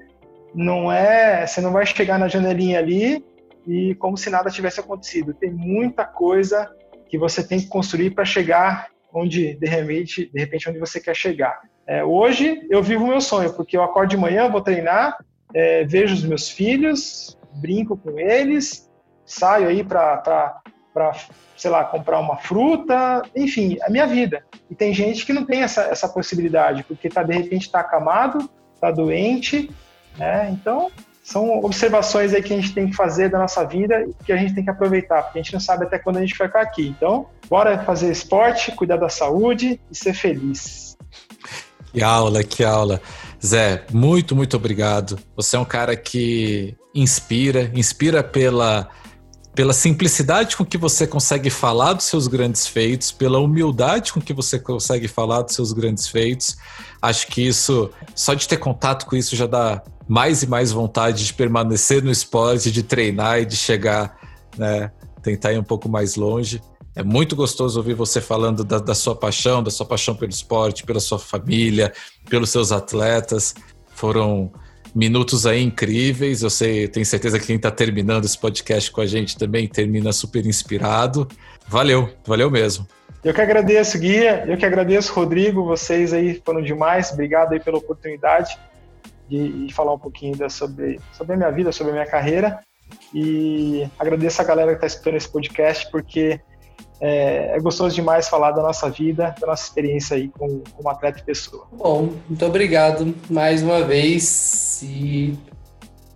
não 0.55 0.91
é, 0.91 1.47
você 1.47 1.61
não 1.61 1.73
vai 1.73 1.85
chegar 1.85 2.19
na 2.19 2.29
janelinha 2.29 2.79
ali 2.79 3.25
e 3.67 3.95
como 3.97 4.17
se 4.17 4.31
nada 4.31 4.51
tivesse 4.51 4.81
acontecido. 4.81 5.35
Tem 5.35 5.51
muita 5.51 6.05
coisa 6.05 6.71
que 7.09 7.19
você 7.19 7.47
tem 7.47 7.61
que 7.61 7.67
construir 7.67 8.11
para 8.11 8.25
chegar 8.25 8.89
onde 9.13 9.55
de 9.55 9.67
repente, 9.67 10.31
de 10.33 10.41
repente 10.41 10.69
onde 10.69 10.79
você 10.79 11.01
quer 11.01 11.15
chegar. 11.15 11.61
É, 11.87 12.05
hoje 12.05 12.67
eu 12.71 12.83
vivo 12.83 13.05
o 13.05 13.09
meu 13.09 13.21
sonho, 13.21 13.53
porque 13.53 13.77
eu 13.77 13.83
acordo 13.83 14.11
de 14.11 14.17
manhã, 14.17 14.49
vou 14.49 14.61
treinar, 14.61 15.19
é, 15.55 15.85
vejo 15.85 16.15
os 16.15 16.25
meus 16.25 16.49
filhos, 16.49 17.39
brinco 17.55 17.97
com 17.97 18.19
eles, 18.19 18.89
saio 19.25 19.69
aí 19.69 19.83
para 19.83 20.63
sei 21.57 21.71
lá, 21.71 21.85
comprar 21.85 22.19
uma 22.19 22.39
fruta, 22.39 23.23
enfim, 23.37 23.77
a 23.83 23.91
minha 23.91 24.07
vida. 24.07 24.43
E 24.71 24.75
tem 24.75 24.95
gente 24.95 25.27
que 25.27 25.33
não 25.33 25.45
tem 25.45 25.63
essa, 25.63 25.83
essa 25.83 26.09
possibilidade, 26.09 26.83
porque 26.85 27.09
tá, 27.09 27.23
de 27.23 27.35
repente 27.35 27.67
está 27.67 27.81
acamado, 27.81 28.49
está 28.75 28.91
doente, 28.91 29.71
né? 30.17 30.49
Então, 30.51 30.91
são 31.23 31.59
observações 31.61 32.35
aí 32.35 32.43
que 32.43 32.53
a 32.53 32.57
gente 32.57 32.73
tem 32.73 32.89
que 32.89 32.97
fazer 32.97 33.29
da 33.29 33.39
nossa 33.39 33.64
vida 33.64 34.03
e 34.03 34.25
que 34.25 34.33
a 34.33 34.37
gente 34.37 34.55
tem 34.55 34.64
que 34.64 34.71
aproveitar, 34.71 35.23
porque 35.23 35.39
a 35.39 35.43
gente 35.43 35.53
não 35.53 35.61
sabe 35.61 35.85
até 35.85 35.99
quando 35.99 36.16
a 36.16 36.21
gente 36.21 36.37
vai 36.37 36.49
ficar 36.49 36.62
aqui. 36.62 36.89
Então, 36.89 37.27
bora 37.49 37.79
fazer 37.85 38.11
esporte, 38.11 38.73
cuidar 38.73 38.97
da 38.97 39.09
saúde 39.09 39.81
e 39.91 39.97
ser 39.97 40.14
feliz. 40.14 40.97
Que 41.93 42.03
aula, 42.03 42.43
que 42.43 42.64
aula. 42.64 43.01
Zé, 43.45 43.85
muito, 43.93 44.37
muito 44.37 44.57
obrigado. 44.57 45.18
Você 45.37 45.57
é 45.57 45.59
um 45.59 45.64
cara 45.64 45.97
que 45.97 46.77
inspira, 46.95 47.71
inspira 47.75 48.23
pela 48.23 48.89
pela 49.61 49.75
simplicidade 49.75 50.57
com 50.57 50.65
que 50.65 50.79
você 50.79 51.07
consegue 51.07 51.51
falar 51.51 51.93
dos 51.93 52.07
seus 52.07 52.27
grandes 52.27 52.67
feitos, 52.67 53.13
pela 53.13 53.39
humildade 53.39 54.11
com 54.11 54.19
que 54.19 54.33
você 54.33 54.59
consegue 54.59 55.07
falar 55.07 55.43
dos 55.43 55.55
seus 55.55 55.75
grandes 55.75 56.09
feitos. 56.09 56.57
Acho 57.03 57.27
que 57.27 57.47
isso, 57.47 57.91
só 58.15 58.33
de 58.33 58.49
ter 58.49 58.57
contato 58.57 59.05
com 59.05 59.15
isso 59.15 59.37
já 59.37 59.47
dá 59.47 59.83
mais 60.09 60.43
e 60.43 60.47
mais 60.47 60.73
vontade 60.73 61.27
de 61.27 61.35
permanecer 61.35 62.03
no 62.03 62.11
esporte, 62.11 62.73
de 62.73 62.83
treinar 62.83 63.41
e 63.41 63.45
de 63.45 63.55
chegar, 63.55 64.19
né, 64.57 64.91
tentar 65.23 65.53
ir 65.53 65.59
um 65.59 65.63
pouco 65.63 65.91
mais 65.91 66.17
longe. 66.17 66.63
É 66.97 67.03
muito 67.03 67.37
gostoso 67.37 67.79
ouvir 67.81 67.93
você 67.93 68.19
falando 68.19 68.65
da, 68.65 68.79
da 68.79 68.95
sua 68.95 69.15
paixão, 69.15 69.63
da 69.63 69.71
sua 69.71 69.85
paixão 69.85 70.15
pelo 70.15 70.31
esporte, 70.31 70.85
pela 70.85 71.01
sua 71.01 71.19
família, 71.19 71.93
pelos 72.31 72.49
seus 72.49 72.73
atletas. 72.73 73.55
Foram 73.95 74.51
minutos 74.95 75.47
aí 75.47 75.62
incríveis. 75.62 76.43
Eu 76.43 76.51
sei, 76.51 76.88
tenho 76.88 77.07
certeza 77.07 77.38
que 77.38 77.47
quem 77.47 77.57
está 77.57 77.70
terminando 77.70 78.24
esse 78.24 78.38
podcast 78.38 78.91
com 78.91 79.01
a 79.01 79.07
gente 79.07 79.36
também 79.36 79.66
termina 79.68 80.12
super 80.12 80.45
inspirado. 80.47 81.28
Valeu, 81.66 82.11
valeu 82.26 82.51
mesmo. 82.51 82.86
Eu 83.22 83.34
que 83.34 83.41
agradeço, 83.41 83.99
Guia. 83.99 84.45
Eu 84.47 84.57
que 84.57 84.64
agradeço, 84.64 85.12
Rodrigo. 85.12 85.64
Vocês 85.64 86.12
aí 86.12 86.41
foram 86.45 86.62
demais. 86.62 87.12
Obrigado 87.12 87.53
aí 87.53 87.61
pela 87.61 87.78
oportunidade 87.78 88.59
de, 89.28 89.66
de 89.66 89.74
falar 89.74 89.93
um 89.93 89.99
pouquinho 89.99 90.36
da, 90.36 90.49
sobre, 90.49 90.99
sobre 91.12 91.34
a 91.34 91.36
minha 91.36 91.51
vida, 91.51 91.70
sobre 91.70 91.93
a 91.93 91.95
minha 91.95 92.07
carreira. 92.07 92.61
E 93.14 93.88
agradeço 93.99 94.41
a 94.41 94.45
galera 94.45 94.70
que 94.70 94.76
está 94.76 94.86
escutando 94.86 95.16
esse 95.16 95.28
podcast, 95.28 95.91
porque 95.91 96.41
é, 97.01 97.57
é, 97.57 97.61
gostoso 97.61 97.94
demais 97.94 98.28
falar 98.28 98.51
da 98.51 98.62
nossa 98.62 98.90
vida, 98.90 99.34
da 99.40 99.46
nossa 99.46 99.64
experiência 99.64 100.16
aí 100.16 100.28
como, 100.28 100.62
como 100.76 100.88
atleta 100.90 101.18
e 101.18 101.22
pessoa. 101.22 101.66
Bom, 101.72 102.12
muito 102.28 102.44
obrigado 102.44 103.14
mais 103.30 103.62
uma 103.62 103.82
vez. 103.82 104.82
E... 104.82 105.34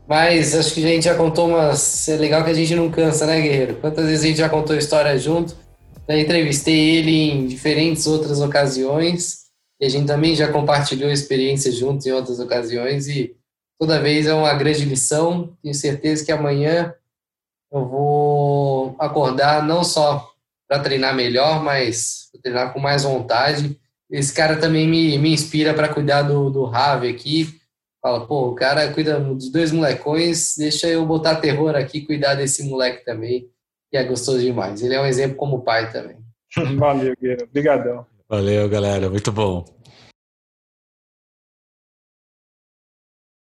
Mas 0.06 0.54
acho 0.54 0.74
que 0.74 0.84
a 0.84 0.88
gente 0.88 1.04
já 1.04 1.14
contou 1.14 1.48
umas. 1.48 2.06
É 2.06 2.16
legal 2.16 2.44
que 2.44 2.50
a 2.50 2.54
gente 2.54 2.74
não 2.74 2.90
cansa, 2.90 3.24
né, 3.24 3.40
Guerreiro? 3.40 3.76
Quantas 3.76 4.04
vezes 4.04 4.24
a 4.24 4.28
gente 4.28 4.36
já 4.36 4.48
contou 4.50 4.76
história 4.76 5.18
junto? 5.18 5.56
Já 6.06 6.18
entrevistei 6.18 6.96
ele 6.96 7.30
em 7.30 7.46
diferentes 7.46 8.06
outras 8.06 8.42
ocasiões. 8.42 9.44
E 9.80 9.86
a 9.86 9.88
gente 9.88 10.06
também 10.06 10.34
já 10.34 10.52
compartilhou 10.52 11.10
experiências 11.10 11.76
juntos 11.76 12.04
em 12.04 12.12
outras 12.12 12.38
ocasiões. 12.38 13.08
E 13.08 13.34
toda 13.80 14.02
vez 14.02 14.26
é 14.26 14.34
uma 14.34 14.52
grande 14.52 14.84
lição. 14.84 15.56
Tenho 15.62 15.74
certeza 15.74 16.22
que 16.22 16.30
amanhã 16.30 16.94
eu 17.72 17.88
vou 17.88 18.94
acordar 18.98 19.66
não 19.66 19.82
só 19.82 20.33
para 20.68 20.82
treinar 20.82 21.14
melhor, 21.14 21.62
mas 21.62 22.30
treinar 22.42 22.72
com 22.72 22.80
mais 22.80 23.04
vontade. 23.04 23.78
Esse 24.10 24.32
cara 24.32 24.56
também 24.56 24.86
me, 24.88 25.18
me 25.18 25.32
inspira 25.32 25.74
para 25.74 25.88
cuidar 25.88 26.22
do, 26.22 26.50
do 26.50 26.64
Rave 26.64 27.08
aqui. 27.08 27.48
Fala, 28.02 28.26
pô, 28.26 28.48
o 28.48 28.54
cara 28.54 28.92
cuida 28.92 29.18
dos 29.18 29.50
dois 29.50 29.72
molecões, 29.72 30.54
deixa 30.58 30.86
eu 30.88 31.06
botar 31.06 31.36
terror 31.36 31.74
aqui, 31.74 32.02
cuidar 32.02 32.34
desse 32.34 32.62
moleque 32.62 33.04
também, 33.04 33.48
que 33.90 33.96
é 33.96 34.04
gostoso 34.04 34.40
demais. 34.40 34.82
Ele 34.82 34.94
é 34.94 35.00
um 35.00 35.06
exemplo 35.06 35.36
como 35.36 35.62
pai 35.62 35.90
também. 35.90 36.18
Valeu, 36.78 37.14
Guilherme. 37.18 37.44
Obrigadão. 37.44 38.06
Valeu, 38.28 38.68
galera. 38.68 39.08
Muito 39.08 39.32
bom. 39.32 39.64